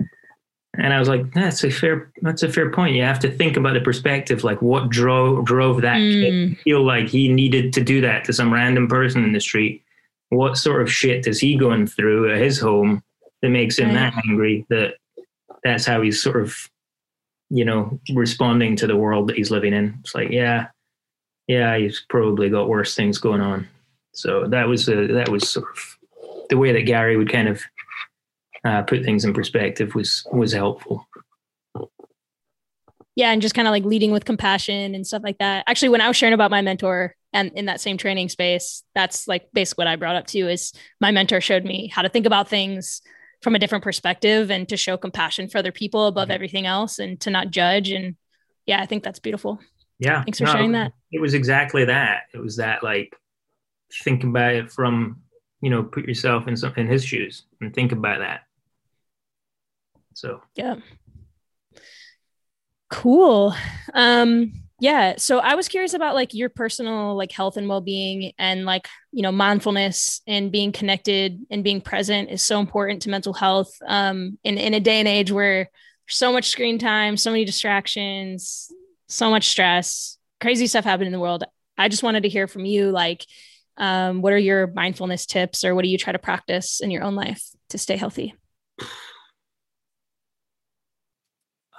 and 0.74 0.92
I 0.92 0.98
was 0.98 1.08
like, 1.08 1.32
that's 1.32 1.64
a 1.64 1.70
fair, 1.70 2.12
that's 2.22 2.42
a 2.42 2.52
fair 2.52 2.70
point. 2.70 2.94
You 2.94 3.02
have 3.02 3.20
to 3.20 3.30
think 3.30 3.56
about 3.56 3.74
the 3.74 3.80
perspective, 3.80 4.44
like 4.44 4.60
what 4.60 4.90
drove 4.90 5.44
drove 5.44 5.80
that 5.82 5.98
mm. 5.98 6.50
kid 6.50 6.58
feel 6.58 6.84
like 6.84 7.08
he 7.08 7.32
needed 7.32 7.72
to 7.74 7.82
do 7.82 8.00
that 8.02 8.24
to 8.24 8.32
some 8.32 8.52
random 8.52 8.88
person 8.88 9.24
in 9.24 9.32
the 9.32 9.40
street 9.40 9.82
what 10.30 10.56
sort 10.56 10.82
of 10.82 10.90
shit 10.90 11.26
is 11.26 11.40
he 11.40 11.56
going 11.56 11.86
through 11.86 12.32
at 12.32 12.40
his 12.40 12.58
home 12.58 13.02
that 13.42 13.50
makes 13.50 13.78
him 13.78 13.88
right. 13.88 14.12
that 14.12 14.22
angry 14.28 14.66
that 14.70 14.94
that's 15.62 15.84
how 15.84 16.00
he's 16.00 16.22
sort 16.22 16.40
of 16.40 16.56
you 17.50 17.64
know 17.64 17.98
responding 18.14 18.76
to 18.76 18.86
the 18.86 18.96
world 18.96 19.28
that 19.28 19.36
he's 19.36 19.50
living 19.50 19.74
in? 19.74 19.96
It's 20.00 20.14
like 20.14 20.30
yeah 20.30 20.68
yeah 21.46 21.76
he's 21.76 22.04
probably 22.08 22.48
got 22.48 22.68
worse 22.68 22.94
things 22.94 23.18
going 23.18 23.40
on. 23.40 23.68
So 24.12 24.46
that 24.48 24.66
was 24.66 24.88
a, 24.88 25.06
that 25.08 25.28
was 25.28 25.48
sort 25.48 25.68
of 25.70 25.98
the 26.48 26.56
way 26.56 26.72
that 26.72 26.82
gary 26.82 27.16
would 27.16 27.30
kind 27.30 27.48
of 27.48 27.62
uh, 28.64 28.82
put 28.82 29.04
things 29.04 29.24
in 29.24 29.32
perspective 29.32 29.94
was 29.94 30.26
was 30.32 30.52
helpful 30.52 31.06
yeah 33.16 33.30
and 33.30 33.42
just 33.42 33.54
kind 33.54 33.68
of 33.68 33.72
like 33.72 33.84
leading 33.84 34.12
with 34.12 34.24
compassion 34.24 34.94
and 34.94 35.06
stuff 35.06 35.22
like 35.24 35.38
that. 35.38 35.64
Actually 35.66 35.90
when 35.90 36.00
i 36.00 36.08
was 36.08 36.16
sharing 36.16 36.34
about 36.34 36.50
my 36.50 36.62
mentor 36.62 37.14
and 37.32 37.52
in 37.54 37.66
that 37.66 37.80
same 37.80 37.96
training 37.96 38.28
space 38.28 38.82
that's 38.94 39.28
like 39.28 39.48
basically 39.52 39.82
what 39.82 39.88
i 39.88 39.96
brought 39.96 40.16
up 40.16 40.26
too 40.26 40.48
is 40.48 40.72
my 41.00 41.10
mentor 41.10 41.40
showed 41.40 41.64
me 41.64 41.88
how 41.88 42.02
to 42.02 42.08
think 42.08 42.26
about 42.26 42.48
things 42.48 43.02
from 43.42 43.54
a 43.54 43.58
different 43.58 43.84
perspective 43.84 44.50
and 44.50 44.68
to 44.68 44.76
show 44.76 44.96
compassion 44.96 45.48
for 45.48 45.58
other 45.58 45.72
people 45.72 46.06
above 46.06 46.26
mm-hmm. 46.26 46.32
everything 46.32 46.66
else 46.66 46.98
and 46.98 47.20
to 47.20 47.30
not 47.30 47.50
judge. 47.50 47.90
And 47.90 48.16
yeah 48.66 48.80
i 48.80 48.86
think 48.86 49.02
that's 49.02 49.18
beautiful. 49.18 49.58
Yeah 49.98 50.22
thanks 50.24 50.38
for 50.38 50.44
no, 50.44 50.52
sharing 50.52 50.72
that. 50.72 50.92
it 51.12 51.20
was 51.20 51.34
exactly 51.34 51.84
that. 51.86 52.24
It 52.34 52.38
was 52.38 52.56
that 52.56 52.82
like 52.82 53.14
think 54.04 54.24
about 54.24 54.54
it 54.54 54.70
from 54.70 55.22
you 55.60 55.70
know 55.70 55.82
put 55.82 56.06
yourself 56.06 56.46
in 56.48 56.56
some 56.56 56.72
in 56.76 56.86
his 56.86 57.04
shoes 57.04 57.44
and 57.60 57.74
think 57.74 57.92
about 57.92 58.20
that. 58.20 58.42
So 60.14 60.42
yeah 60.54 60.76
cool. 62.90 63.54
Um 63.94 64.52
yeah 64.82 65.12
so 65.18 65.40
i 65.40 65.54
was 65.56 65.68
curious 65.68 65.92
about 65.92 66.14
like 66.14 66.32
your 66.32 66.48
personal 66.48 67.14
like 67.14 67.30
health 67.32 67.58
and 67.58 67.68
well-being 67.68 68.32
and 68.38 68.64
like 68.64 68.88
you 69.12 69.20
know 69.20 69.30
mindfulness 69.30 70.22
and 70.26 70.50
being 70.50 70.72
connected 70.72 71.38
and 71.50 71.62
being 71.62 71.82
present 71.82 72.30
is 72.30 72.40
so 72.40 72.60
important 72.60 73.02
to 73.02 73.10
mental 73.10 73.34
health 73.34 73.76
um 73.86 74.38
in, 74.42 74.56
in 74.56 74.72
a 74.72 74.80
day 74.80 74.98
and 74.98 75.06
age 75.06 75.30
where 75.30 75.68
so 76.08 76.32
much 76.32 76.48
screen 76.48 76.78
time 76.78 77.18
so 77.18 77.30
many 77.30 77.44
distractions 77.44 78.72
so 79.06 79.28
much 79.28 79.48
stress 79.48 80.16
crazy 80.40 80.66
stuff 80.66 80.84
happening 80.84 81.08
in 81.08 81.12
the 81.12 81.20
world. 81.20 81.44
I 81.78 81.88
just 81.88 82.02
wanted 82.02 82.24
to 82.24 82.28
hear 82.28 82.46
from 82.46 82.64
you 82.64 82.90
like 82.90 83.24
um, 83.76 84.22
what 84.22 84.32
are 84.32 84.38
your 84.38 84.66
mindfulness 84.66 85.26
tips 85.26 85.64
or 85.64 85.74
what 85.74 85.82
do 85.82 85.88
you 85.88 85.98
try 85.98 86.12
to 86.12 86.18
practice 86.18 86.80
in 86.80 86.90
your 86.90 87.02
own 87.02 87.14
life 87.14 87.42
to 87.70 87.78
stay 87.78 87.96
healthy 87.96 88.34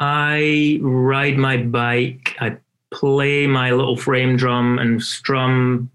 I 0.02 0.80
ride 0.82 1.38
my 1.38 1.58
bike. 1.58 2.36
I 2.42 2.58
play 2.90 3.46
my 3.46 3.70
little 3.70 3.96
frame 3.96 4.36
drum 4.36 4.80
and 4.80 5.02
strum 5.02 5.92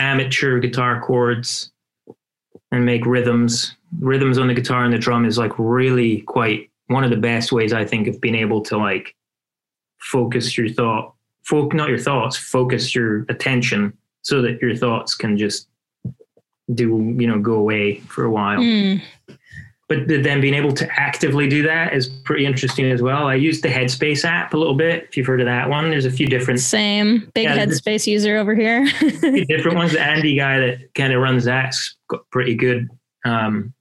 amateur 0.00 0.58
guitar 0.58 1.00
chords 1.00 1.70
and 2.72 2.84
make 2.84 3.06
rhythms. 3.06 3.76
Rhythms 4.00 4.38
on 4.38 4.48
the 4.48 4.54
guitar 4.54 4.84
and 4.84 4.92
the 4.92 4.98
drum 4.98 5.24
is 5.24 5.38
like 5.38 5.52
really 5.56 6.22
quite 6.22 6.68
one 6.88 7.04
of 7.04 7.10
the 7.10 7.16
best 7.16 7.52
ways 7.52 7.72
I 7.72 7.84
think 7.84 8.08
of 8.08 8.20
being 8.20 8.34
able 8.34 8.60
to 8.62 8.76
like 8.76 9.14
focus 10.00 10.58
your 10.58 10.68
thought, 10.68 11.14
folk 11.44 11.72
not 11.72 11.88
your 11.88 11.98
thoughts, 11.98 12.36
focus 12.36 12.92
your 12.92 13.24
attention 13.28 13.96
so 14.22 14.42
that 14.42 14.60
your 14.60 14.74
thoughts 14.74 15.14
can 15.14 15.38
just 15.38 15.68
do 16.74 17.14
you 17.18 17.28
know 17.28 17.38
go 17.38 17.54
away 17.54 18.00
for 18.00 18.24
a 18.24 18.30
while. 18.30 18.58
Mm 18.58 19.00
but 19.88 20.08
then 20.08 20.40
being 20.40 20.54
able 20.54 20.72
to 20.72 20.88
actively 20.98 21.46
do 21.46 21.62
that 21.62 21.92
is 21.92 22.08
pretty 22.08 22.46
interesting 22.46 22.90
as 22.90 23.02
well. 23.02 23.26
I 23.26 23.34
use 23.34 23.60
the 23.60 23.68
Headspace 23.68 24.24
app 24.24 24.54
a 24.54 24.56
little 24.56 24.74
bit. 24.74 25.04
If 25.04 25.16
you've 25.16 25.26
heard 25.26 25.40
of 25.40 25.46
that 25.46 25.68
one, 25.68 25.90
there's 25.90 26.06
a 26.06 26.10
few 26.10 26.26
different. 26.26 26.60
Same 26.60 27.30
big 27.34 27.44
yeah, 27.44 27.58
Headspace 27.58 28.06
user 28.06 28.38
over 28.38 28.54
here. 28.54 28.86
different 29.46 29.76
ones. 29.76 29.92
The 29.92 30.00
Andy 30.02 30.36
guy 30.36 30.58
that 30.58 30.94
kind 30.94 31.12
of 31.12 31.20
runs 31.20 31.44
that's 31.44 31.96
got 32.08 32.28
pretty 32.30 32.54
good 32.54 32.88
um, 33.26 33.74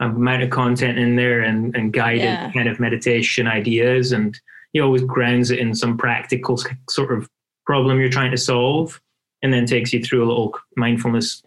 amount 0.00 0.42
of 0.42 0.50
content 0.50 0.98
in 0.98 1.14
there 1.14 1.42
and, 1.42 1.76
and 1.76 1.92
guided 1.92 2.22
yeah. 2.22 2.50
kind 2.50 2.68
of 2.68 2.80
meditation 2.80 3.46
ideas. 3.46 4.10
And 4.10 4.38
he 4.72 4.80
always 4.80 5.02
grounds 5.02 5.52
it 5.52 5.60
in 5.60 5.74
some 5.76 5.96
practical 5.96 6.58
sort 6.88 7.12
of 7.12 7.28
problem 7.66 8.00
you're 8.00 8.08
trying 8.08 8.32
to 8.32 8.36
solve 8.36 9.00
and 9.42 9.52
then 9.52 9.64
takes 9.64 9.92
you 9.92 10.02
through 10.02 10.24
a 10.24 10.28
little 10.28 10.58
mindfulness 10.76 11.42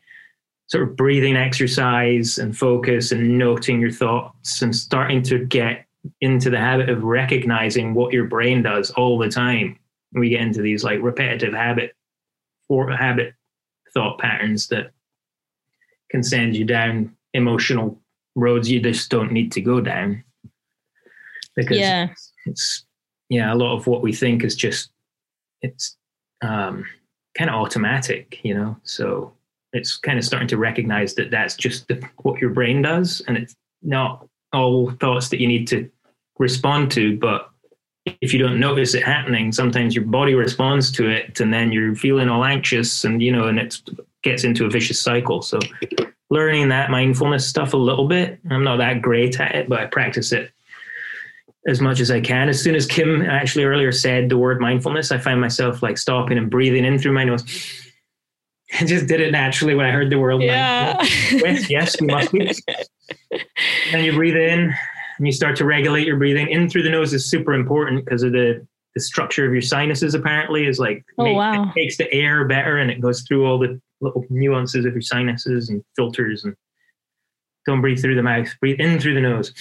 sort 0.68 0.88
of 0.88 0.95
breathing 0.95 1.36
exercise 1.36 2.38
and 2.38 2.57
focus 2.57 3.11
and 3.11 3.38
noting 3.38 3.80
your 3.80 3.91
thoughts 3.91 4.61
and 4.61 4.76
starting 4.76 5.22
to 5.24 5.45
get 5.45 5.86
into 6.22 6.49
the 6.49 6.57
habit 6.57 6.89
of 6.89 7.03
recognizing 7.03 7.93
what 7.93 8.14
your 8.14 8.26
brain 8.26 8.61
does 8.64 8.91
all 8.91 9.18
the 9.18 9.30
time. 9.30 9.78
We 10.14 10.30
get 10.30 10.41
into 10.41 10.61
these 10.61 10.84
like 10.84 11.01
repetitive 11.01 11.53
habit 11.53 11.95
or 12.70 12.91
habit 12.91 13.34
thought 13.93 14.20
patterns 14.20 14.68
that 14.68 14.91
can 16.09 16.24
send 16.24 16.55
you 16.55 16.66
down 16.66 17.16
emotional 17.34 17.99
roads 18.36 18.70
you 18.70 18.80
just 18.80 19.09
don't 19.09 19.32
need 19.32 19.51
to 19.51 19.61
go 19.61 19.82
down. 19.82 20.24
Because 21.55 21.78
yeah. 21.78 22.07
it's 22.45 22.86
yeah, 23.30 23.53
a 23.53 23.55
lot 23.55 23.76
of 23.76 23.88
what 23.88 24.01
we 24.01 24.14
think 24.14 24.43
is 24.43 24.55
just 24.55 24.89
it's 25.61 25.97
um, 26.41 26.86
kind 27.38 27.49
of 27.49 27.55
automatic, 27.55 28.39
you 28.43 28.53
know. 28.53 28.78
So 28.84 29.34
it's 29.74 29.97
kind 29.97 30.17
of 30.17 30.26
starting 30.26 30.47
to 30.47 30.57
recognize 30.57 31.15
that 31.15 31.32
that's 31.32 31.55
just 31.55 31.88
the, 31.88 32.01
what 32.21 32.39
your 32.39 32.51
brain 32.51 32.82
does 32.82 33.21
and 33.28 33.38
it's 33.38 33.55
not 33.82 34.28
all 34.53 34.91
thoughts 34.91 35.30
that 35.30 35.41
you 35.41 35.47
need 35.47 35.67
to 35.67 35.89
respond 36.39 36.91
to 36.91 37.17
but 37.17 37.49
if 38.21 38.34
you 38.34 38.39
don't 38.39 38.59
notice 38.59 38.93
it 38.93 39.03
happening 39.03 39.51
sometimes 39.51 39.95
your 39.95 40.05
body 40.05 40.34
responds 40.34 40.91
to 40.91 41.09
it 41.09 41.39
and 41.39 41.53
then 41.53 41.71
you're 41.71 41.95
feeling 41.95 42.30
all 42.30 42.43
anxious 42.43 43.03
and 43.03 43.21
you 43.21 43.32
know 43.32 43.47
and 43.47 43.59
it 43.59 43.82
gets 44.24 44.45
into 44.45 44.65
a 44.65 44.69
vicious 44.69 45.01
cycle. 45.01 45.41
So 45.41 45.59
learning 46.30 46.69
that 46.69 46.89
mindfulness 46.89 47.47
stuff 47.47 47.74
a 47.74 47.78
little 47.78 48.07
bit 48.07 48.39
i'm 48.49 48.63
not 48.63 48.78
that 48.78 49.03
great 49.03 49.39
at 49.39 49.53
it 49.53 49.69
but 49.69 49.80
i 49.80 49.86
practice 49.86 50.32
it 50.32 50.51
as 51.67 51.80
much 51.80 51.99
as 51.99 52.09
i 52.09 52.19
can. 52.19 52.49
As 52.49 52.61
soon 52.61 52.74
as 52.74 52.88
kim 52.88 53.21
actually 53.21 53.65
earlier 53.65 53.91
said 53.91 54.30
the 54.30 54.38
word 54.38 54.59
mindfulness 54.59 55.11
i 55.11 55.17
find 55.17 55.39
myself 55.39 55.84
like 55.84 55.97
stopping 55.97 56.38
and 56.38 56.49
breathing 56.49 56.86
in 56.86 56.97
through 56.97 57.11
my 57.11 57.24
nose 57.24 57.43
I 58.80 58.86
just 58.86 59.07
did 59.07 59.21
it 59.21 59.32
naturally 59.32 59.76
when 59.76 59.86
I 59.86 59.91
heard 59.91 60.09
the 60.09 60.17
word. 60.17 60.41
Yeah. 60.41 60.97
Like, 61.41 61.69
yes, 61.69 61.99
we 61.99 62.07
must 62.07 62.32
be. 62.32 62.51
then 63.91 64.03
you 64.03 64.13
breathe 64.13 64.36
in 64.36 64.74
and 65.17 65.28
you 65.28 65.32
start 65.32 65.55
to 65.57 65.65
regulate 65.65 66.07
your 66.07 66.17
breathing. 66.17 66.49
In 66.49 66.69
through 66.69 66.84
the 66.84 66.89
nose 66.89 67.13
is 67.13 67.30
super 67.30 67.53
important 67.53 68.05
because 68.05 68.24
of 68.24 68.32
the, 68.32 68.65
the 68.95 69.01
structure 69.01 69.45
of 69.45 69.53
your 69.53 69.61
sinuses, 69.61 70.15
apparently, 70.15 70.65
is 70.65 70.80
like, 70.80 71.03
oh, 71.17 71.24
make, 71.24 71.36
wow. 71.36 71.63
it 71.63 71.74
makes 71.76 71.97
the 71.97 72.11
air 72.13 72.45
better 72.47 72.78
and 72.78 72.89
it 72.89 73.01
goes 73.01 73.21
through 73.21 73.45
all 73.45 73.59
the 73.59 73.80
little 74.01 74.26
nuances 74.30 74.86
of 74.86 74.93
your 74.93 75.01
sinuses 75.01 75.69
and 75.69 75.84
filters. 75.95 76.43
And 76.43 76.55
don't 77.65 77.82
breathe 77.82 78.01
through 78.01 78.15
the 78.15 78.24
mouth, 78.24 78.47
breathe 78.59 78.80
in 78.80 78.99
through 78.99 79.13
the 79.15 79.21
nose. 79.21 79.53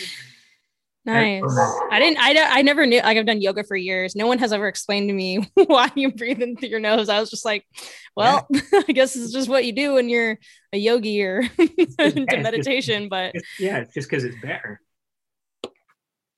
Nice. 1.05 1.43
I 1.91 1.99
didn't. 1.99 2.19
I 2.21 2.59
I 2.59 2.63
never 2.63 2.87
knew. 2.87 3.01
Like 3.01 3.19
I've 3.19 3.27
done 3.27 3.41
yoga 3.41 3.65
for 3.65 3.77
years. 3.77 4.15
No 4.15 4.29
one 4.29 4.39
has 4.39 4.53
ever 4.53 4.69
explained 4.69 5.09
to 5.09 5.15
me 5.15 5.51
why 5.55 5.91
you 5.97 6.13
breathe 6.13 6.41
in 6.41 6.57
through 6.57 6.69
your 6.69 6.79
nose. 6.79 7.09
I 7.09 7.19
was 7.19 7.29
just 7.29 7.45
like, 7.45 7.67
well, 8.15 8.47
yeah. 8.51 8.61
I 8.89 8.93
guess 8.93 9.17
it's 9.17 9.33
just 9.33 9.49
what 9.49 9.65
you 9.65 9.73
do 9.73 9.95
when 9.95 10.09
you're 10.09 10.39
a 10.73 10.79
yogi 10.79 11.23
or 11.23 11.41
into 11.59 12.39
meditation. 12.39 13.03
Just, 13.03 13.11
but 13.11 13.35
yeah, 13.59 13.79
it's 13.79 13.95
just 13.95 14.09
because 14.09 14.23
it's 14.23 14.41
better. 14.41 14.81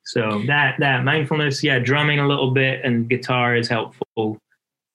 So 0.07 0.43
that 0.47 0.77
that 0.79 1.05
mindfulness, 1.05 1.63
yeah, 1.63 1.79
drumming 1.79 2.21
a 2.21 2.27
little 2.29 2.53
bit 2.53 2.85
and 2.85 3.09
guitar 3.09 3.57
is 3.57 3.69
helpful. 3.69 4.39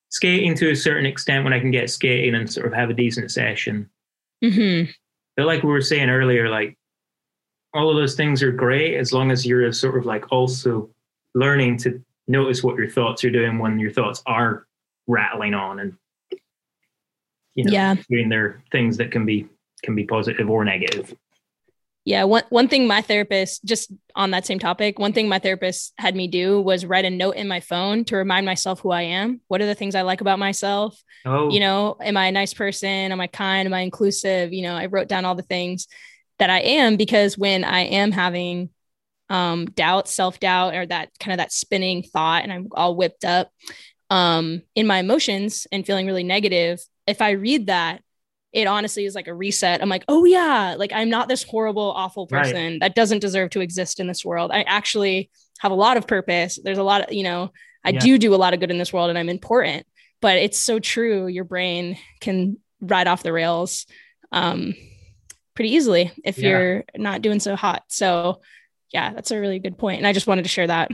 Skating 0.09 0.55
to 0.55 0.71
a 0.71 0.75
certain 0.75 1.05
extent 1.05 1.43
when 1.43 1.53
I 1.53 1.59
can 1.59 1.69
get 1.69 1.91
skating 1.91 2.33
and 2.33 2.51
sort 2.51 2.65
of 2.65 2.73
have 2.73 2.89
a 2.89 2.95
decent 2.95 3.31
session. 3.31 3.87
Mm-hmm. 4.43 4.89
But 5.37 5.45
like 5.45 5.61
we 5.61 5.69
were 5.69 5.81
saying 5.81 6.09
earlier, 6.09 6.49
like 6.49 6.78
all 7.73 7.89
of 7.89 7.95
those 7.95 8.15
things 8.15 8.41
are 8.41 8.51
great 8.51 8.97
as 8.97 9.13
long 9.13 9.31
as 9.31 9.45
you're 9.45 9.71
sort 9.71 9.97
of 9.97 10.05
like 10.05 10.31
also 10.31 10.89
learning 11.35 11.77
to 11.77 12.03
notice 12.27 12.63
what 12.63 12.77
your 12.77 12.89
thoughts 12.89 13.23
are 13.23 13.29
doing 13.29 13.59
when 13.59 13.79
your 13.79 13.91
thoughts 13.91 14.21
are 14.25 14.65
rattling 15.07 15.53
on 15.53 15.79
and 15.79 15.95
you 17.55 17.63
know 17.65 17.71
yeah. 17.71 17.95
doing 18.09 18.29
their 18.29 18.61
things 18.71 18.97
that 18.97 19.11
can 19.11 19.25
be 19.25 19.47
can 19.83 19.95
be 19.95 20.05
positive 20.05 20.49
or 20.49 20.63
negative. 20.63 21.13
Yeah 22.05 22.23
one, 22.23 22.43
one 22.49 22.67
thing 22.67 22.87
my 22.87 23.01
therapist 23.01 23.65
just 23.65 23.91
on 24.15 24.31
that 24.31 24.45
same 24.45 24.59
topic 24.59 24.97
one 24.97 25.13
thing 25.13 25.27
my 25.27 25.39
therapist 25.39 25.93
had 25.97 26.15
me 26.15 26.27
do 26.27 26.61
was 26.61 26.85
write 26.85 27.05
a 27.05 27.09
note 27.09 27.35
in 27.35 27.47
my 27.47 27.59
phone 27.59 28.05
to 28.05 28.15
remind 28.15 28.45
myself 28.45 28.79
who 28.79 28.91
i 28.91 29.01
am. 29.01 29.41
What 29.47 29.61
are 29.61 29.65
the 29.65 29.75
things 29.75 29.95
i 29.95 30.01
like 30.01 30.21
about 30.21 30.39
myself? 30.39 31.01
Oh. 31.25 31.49
you 31.49 31.59
know 31.59 31.97
am 32.01 32.17
i 32.17 32.27
a 32.27 32.31
nice 32.31 32.53
person? 32.53 33.11
Am 33.11 33.19
i 33.19 33.27
kind? 33.27 33.67
Am 33.67 33.73
i 33.73 33.81
inclusive? 33.81 34.53
You 34.53 34.63
know 34.63 34.75
i 34.75 34.85
wrote 34.85 35.07
down 35.07 35.25
all 35.25 35.35
the 35.35 35.43
things 35.43 35.87
that 36.39 36.49
I 36.49 36.59
am 36.59 36.97
because 36.97 37.37
when 37.37 37.63
I 37.63 37.81
am 37.81 38.11
having 38.11 38.69
um, 39.29 39.65
doubt, 39.65 40.07
self 40.07 40.39
doubt, 40.39 40.73
or 40.73 40.85
that 40.85 41.09
kind 41.19 41.33
of 41.33 41.37
that 41.37 41.53
spinning 41.53 42.03
thought, 42.03 42.43
and 42.43 42.51
I'm 42.51 42.67
all 42.71 42.95
whipped 42.95 43.23
up 43.23 43.51
um, 44.09 44.63
in 44.75 44.87
my 44.87 44.99
emotions 44.99 45.67
and 45.71 45.85
feeling 45.85 46.07
really 46.07 46.23
negative, 46.23 46.79
if 47.05 47.21
I 47.21 47.31
read 47.31 47.67
that, 47.67 48.01
it 48.51 48.67
honestly 48.67 49.05
is 49.05 49.15
like 49.15 49.27
a 49.27 49.33
reset. 49.33 49.81
I'm 49.81 49.89
like, 49.89 50.05
oh 50.07 50.25
yeah, 50.25 50.75
like 50.77 50.91
I'm 50.93 51.09
not 51.09 51.27
this 51.27 51.43
horrible, 51.43 51.91
awful 51.91 52.25
person 52.25 52.71
right. 52.71 52.79
that 52.79 52.95
doesn't 52.95 53.19
deserve 53.19 53.51
to 53.51 53.61
exist 53.61 53.99
in 53.99 54.07
this 54.07 54.25
world. 54.25 54.51
I 54.51 54.63
actually 54.63 55.29
have 55.59 55.71
a 55.71 55.75
lot 55.75 55.97
of 55.97 56.07
purpose. 56.07 56.59
There's 56.63 56.79
a 56.79 56.83
lot 56.83 57.01
of, 57.01 57.13
you 57.13 57.23
know, 57.23 57.51
I 57.83 57.91
yeah. 57.91 57.99
do 57.99 58.17
do 58.17 58.33
a 58.33 58.37
lot 58.37 58.53
of 58.53 58.59
good 58.59 58.71
in 58.71 58.79
this 58.79 58.91
world 58.91 59.09
and 59.09 59.19
I'm 59.19 59.29
important. 59.29 59.85
But 60.21 60.37
it's 60.37 60.57
so 60.57 60.79
true. 60.79 61.27
Your 61.27 61.43
brain 61.43 61.97
can 62.19 62.57
ride 62.81 63.07
off 63.07 63.23
the 63.23 63.31
rails. 63.31 63.85
Um, 64.31 64.73
pretty 65.59 65.75
easily 65.75 66.09
if 66.23 66.37
yeah. 66.37 66.47
you're 66.47 66.83
not 66.95 67.21
doing 67.21 67.41
so 67.41 67.53
hot. 67.53 67.83
So 67.89 68.39
yeah, 68.93 69.11
that's 69.13 69.31
a 69.31 69.39
really 69.41 69.59
good 69.59 69.77
point. 69.77 69.97
And 69.97 70.07
I 70.07 70.13
just 70.13 70.25
wanted 70.25 70.43
to 70.43 70.47
share 70.47 70.67
that. 70.67 70.89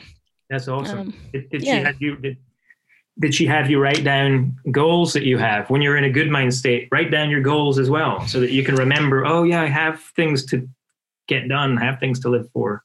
That's 0.49 0.67
awesome. 0.67 0.99
Um, 0.99 1.13
did, 1.31 1.49
did 1.51 1.61
yeah. 1.61 1.77
she 1.77 1.83
have 1.83 2.01
you 2.01 2.15
did, 2.15 2.37
did 3.19 3.35
she 3.35 3.45
have 3.45 3.69
you 3.69 3.79
write 3.79 4.03
down 4.03 4.55
goals 4.71 5.13
that 5.13 5.21
you 5.21 5.37
have 5.37 5.69
when 5.69 5.83
you're 5.83 5.97
in 5.97 6.05
a 6.05 6.09
good 6.09 6.31
mind 6.31 6.51
state? 6.51 6.87
Write 6.91 7.11
down 7.11 7.29
your 7.29 7.41
goals 7.41 7.77
as 7.77 7.91
well 7.91 8.25
so 8.25 8.39
that 8.39 8.49
you 8.49 8.63
can 8.63 8.73
remember, 8.73 9.23
oh 9.23 9.43
yeah, 9.43 9.61
I 9.61 9.67
have 9.67 10.01
things 10.15 10.47
to 10.47 10.67
get 11.27 11.47
done, 11.47 11.77
I 11.77 11.85
have 11.85 11.99
things 11.99 12.21
to 12.21 12.29
live 12.29 12.49
for. 12.51 12.83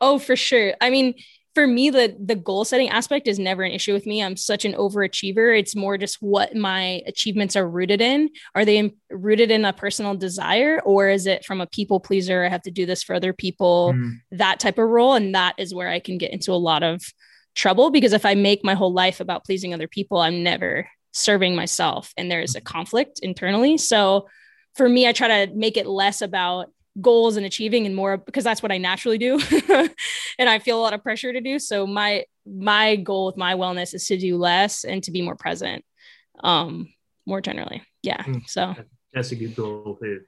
Oh, 0.00 0.20
for 0.20 0.36
sure. 0.36 0.74
I 0.80 0.90
mean, 0.90 1.14
for 1.56 1.66
me 1.66 1.88
the 1.88 2.14
the 2.22 2.34
goal 2.34 2.66
setting 2.66 2.90
aspect 2.90 3.26
is 3.26 3.38
never 3.38 3.62
an 3.62 3.72
issue 3.72 3.94
with 3.94 4.04
me. 4.04 4.22
I'm 4.22 4.36
such 4.36 4.66
an 4.66 4.74
overachiever. 4.74 5.58
It's 5.58 5.74
more 5.74 5.96
just 5.96 6.18
what 6.20 6.54
my 6.54 7.00
achievements 7.06 7.56
are 7.56 7.66
rooted 7.66 8.02
in. 8.02 8.28
Are 8.54 8.66
they 8.66 8.92
rooted 9.10 9.50
in 9.50 9.64
a 9.64 9.72
personal 9.72 10.14
desire 10.14 10.82
or 10.84 11.08
is 11.08 11.26
it 11.26 11.46
from 11.46 11.62
a 11.62 11.66
people 11.66 11.98
pleaser? 11.98 12.44
I 12.44 12.50
have 12.50 12.60
to 12.64 12.70
do 12.70 12.84
this 12.84 13.02
for 13.02 13.14
other 13.14 13.32
people 13.32 13.94
mm. 13.94 14.16
that 14.32 14.60
type 14.60 14.76
of 14.76 14.86
role. 14.86 15.14
And 15.14 15.34
that 15.34 15.54
is 15.56 15.74
where 15.74 15.88
i 15.88 15.98
can 15.98 16.18
get 16.18 16.30
into 16.30 16.52
a 16.52 16.60
lot 16.60 16.82
of 16.82 17.02
trouble 17.54 17.88
because 17.88 18.12
if 18.12 18.26
i 18.26 18.34
make 18.34 18.62
my 18.62 18.74
whole 18.74 18.92
life 18.92 19.18
about 19.18 19.46
pleasing 19.46 19.72
other 19.72 19.88
people 19.88 20.18
i'm 20.18 20.42
never 20.42 20.86
serving 21.12 21.56
myself 21.56 22.12
and 22.18 22.30
there 22.30 22.42
is 22.42 22.54
a 22.54 22.60
conflict 22.60 23.20
internally. 23.22 23.78
So 23.78 24.28
for 24.74 24.90
me 24.90 25.08
i 25.08 25.12
try 25.12 25.46
to 25.46 25.54
make 25.54 25.78
it 25.78 25.86
less 25.86 26.20
about 26.20 26.66
goals 27.00 27.36
and 27.36 27.44
achieving 27.44 27.86
and 27.86 27.94
more 27.94 28.16
because 28.16 28.44
that's 28.44 28.62
what 28.62 28.72
I 28.72 28.78
naturally 28.78 29.18
do 29.18 29.38
and 30.38 30.48
I 30.48 30.58
feel 30.58 30.78
a 30.78 30.82
lot 30.82 30.94
of 30.94 31.02
pressure 31.02 31.32
to 31.32 31.40
do. 31.40 31.58
So 31.58 31.86
my 31.86 32.24
my 32.46 32.96
goal 32.96 33.26
with 33.26 33.36
my 33.36 33.54
wellness 33.54 33.94
is 33.94 34.06
to 34.06 34.16
do 34.16 34.36
less 34.36 34.84
and 34.84 35.02
to 35.04 35.10
be 35.10 35.22
more 35.22 35.36
present 35.36 35.84
um 36.42 36.88
more 37.26 37.40
generally. 37.40 37.82
Yeah 38.02 38.22
mm, 38.22 38.48
so. 38.48 38.74
That's 39.12 39.32
a 39.32 39.36
good 39.36 39.56
goal 39.56 39.98
too. 40.00 40.22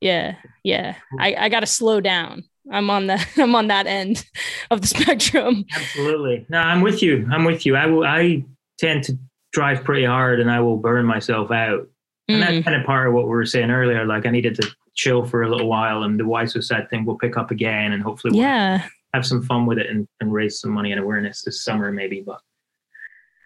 Yeah 0.00 0.36
yeah. 0.64 0.96
I, 1.18 1.34
I 1.34 1.48
got 1.48 1.60
to 1.60 1.66
slow 1.66 2.00
down. 2.00 2.44
I'm 2.70 2.90
on 2.90 3.06
the 3.06 3.24
I'm 3.36 3.54
on 3.54 3.68
that 3.68 3.86
end 3.86 4.24
of 4.70 4.82
the 4.82 4.86
spectrum. 4.98 5.64
Absolutely. 5.74 6.46
No 6.48 6.58
I'm 6.58 6.82
with 6.82 7.02
you. 7.02 7.26
I'm 7.30 7.44
with 7.44 7.64
you. 7.64 7.76
I 7.76 7.86
will 7.86 8.04
I 8.04 8.44
tend 8.78 9.04
to 9.04 9.18
drive 9.52 9.84
pretty 9.84 10.04
hard 10.04 10.40
and 10.40 10.50
I 10.50 10.60
will 10.60 10.76
burn 10.76 11.06
myself 11.06 11.50
out. 11.50 11.88
And 12.28 12.42
mm. 12.42 12.46
that's 12.46 12.64
kind 12.64 12.78
of 12.78 12.86
part 12.86 13.08
of 13.08 13.14
what 13.14 13.24
we 13.24 13.30
were 13.30 13.46
saying 13.46 13.70
earlier 13.70 14.04
like 14.04 14.26
I 14.26 14.30
needed 14.30 14.56
to 14.56 14.74
chill 14.94 15.24
for 15.24 15.42
a 15.42 15.50
little 15.50 15.68
while 15.68 16.02
and 16.02 16.18
the 16.18 16.26
Why 16.26 16.44
So 16.44 16.60
Sad 16.60 16.90
thing 16.90 17.04
will 17.04 17.18
pick 17.18 17.36
up 17.36 17.50
again 17.50 17.92
and 17.92 18.02
hopefully 18.02 18.32
we'll 18.32 18.42
yeah. 18.42 18.86
have 19.14 19.26
some 19.26 19.42
fun 19.42 19.66
with 19.66 19.78
it 19.78 19.88
and, 19.88 20.06
and 20.20 20.32
raise 20.32 20.60
some 20.60 20.70
money 20.70 20.92
and 20.92 21.00
awareness 21.00 21.42
this 21.42 21.64
summer 21.64 21.90
maybe 21.92 22.22
but 22.24 22.40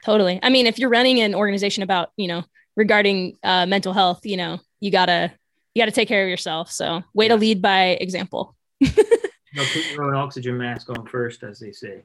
totally. 0.05 0.41
I 0.43 0.51
mean 0.51 0.67
if 0.67 0.79
you're 0.79 0.91
running 0.91 1.21
an 1.21 1.35
organization 1.35 1.83
about 1.83 2.11
you 2.17 2.29
know 2.29 2.45
regarding 2.77 3.37
uh, 3.43 3.67
mental 3.67 3.93
health 3.93 4.21
you 4.25 4.37
know 4.37 4.61
you 4.81 4.91
gotta 4.91 5.33
you 5.75 5.83
gotta 5.83 5.93
take 5.93 6.09
care 6.09 6.23
of 6.23 6.29
yourself. 6.29 6.71
So 6.71 7.03
way 7.15 7.27
yeah. 7.27 7.33
to 7.33 7.37
lead 7.37 7.63
by 7.63 7.99
example. 8.01 8.57
No, 9.55 9.63
put 9.73 9.91
your 9.91 10.05
own 10.05 10.15
oxygen 10.15 10.59
mask 10.59 10.91
on 10.91 11.07
first 11.07 11.43
as 11.43 11.59
they 11.59 11.73
say 11.73 12.03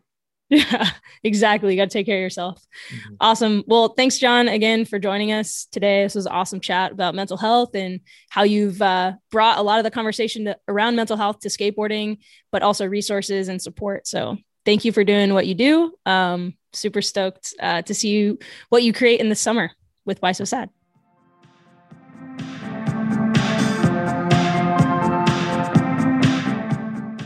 yeah, 0.53 0.89
exactly. 1.23 1.73
You 1.73 1.81
got 1.81 1.89
to 1.89 1.93
take 1.93 2.05
care 2.05 2.17
of 2.17 2.21
yourself. 2.21 2.61
Mm-hmm. 2.93 3.15
Awesome. 3.21 3.63
Well, 3.67 3.93
thanks, 3.95 4.19
John, 4.19 4.49
again 4.49 4.83
for 4.83 4.99
joining 4.99 5.31
us 5.31 5.65
today. 5.71 6.03
This 6.03 6.13
was 6.13 6.25
an 6.25 6.33
awesome 6.33 6.59
chat 6.59 6.91
about 6.91 7.15
mental 7.15 7.37
health 7.37 7.73
and 7.73 8.01
how 8.29 8.43
you've 8.43 8.81
uh, 8.81 9.13
brought 9.31 9.59
a 9.59 9.61
lot 9.61 9.79
of 9.79 9.85
the 9.85 9.91
conversation 9.91 10.45
to, 10.45 10.57
around 10.67 10.97
mental 10.97 11.15
health 11.15 11.39
to 11.39 11.47
skateboarding, 11.47 12.17
but 12.51 12.63
also 12.63 12.85
resources 12.85 13.47
and 13.47 13.61
support. 13.61 14.05
So 14.07 14.37
thank 14.65 14.83
you 14.83 14.91
for 14.91 15.05
doing 15.05 15.33
what 15.33 15.47
you 15.47 15.55
do. 15.55 15.93
Um, 16.05 16.55
super 16.73 17.01
stoked 17.01 17.53
uh, 17.61 17.83
to 17.83 17.93
see 17.93 18.09
you, 18.09 18.37
what 18.67 18.83
you 18.83 18.91
create 18.91 19.21
in 19.21 19.29
the 19.29 19.35
summer 19.35 19.71
with 20.03 20.21
Why 20.21 20.33
So 20.33 20.43
Sad. 20.43 20.69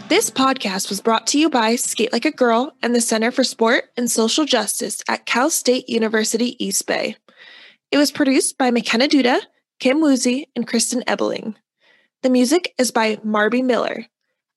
This 0.08 0.30
podcast 0.30 0.90
was 0.90 1.02
brought 1.02 1.26
to 1.28 1.40
you 1.40 1.50
by 1.50 1.76
Skate 1.76 2.14
Like 2.14 2.26
a 2.26 2.32
Girl 2.32 2.76
and 2.84 2.94
the 2.94 3.02
Center 3.02 3.32
for 3.32 3.44
Sport 3.44 3.86
and 3.98 4.10
Social 4.10 4.46
Justice 4.46 5.02
at 5.10 5.26
Cal 5.26 5.50
State 5.50 5.90
University 5.90 6.64
East 6.64 6.86
Bay. 6.86 7.18
It 7.90 7.98
was 7.98 8.12
produced 8.12 8.60
by 8.60 8.70
McKenna 8.70 9.08
Duda, 9.08 9.42
Kim 9.80 10.02
Woozy, 10.02 10.48
and 10.56 10.68
Kristen 10.68 11.02
Ebeling. 11.08 11.56
The 12.22 12.30
music 12.30 12.76
is 12.78 12.92
by 12.92 13.16
Marby 13.18 13.64
Miller. 13.64 14.06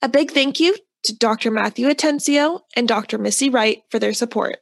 A 0.02 0.08
big 0.10 0.32
thank 0.32 0.60
you 0.60 0.76
to 1.04 1.16
Dr. 1.16 1.50
Matthew 1.50 1.88
Atencio 1.88 2.60
and 2.76 2.86
Dr. 2.86 3.16
Missy 3.16 3.48
Wright 3.48 3.82
for 3.90 3.98
their 3.98 4.12
support. 4.12 4.58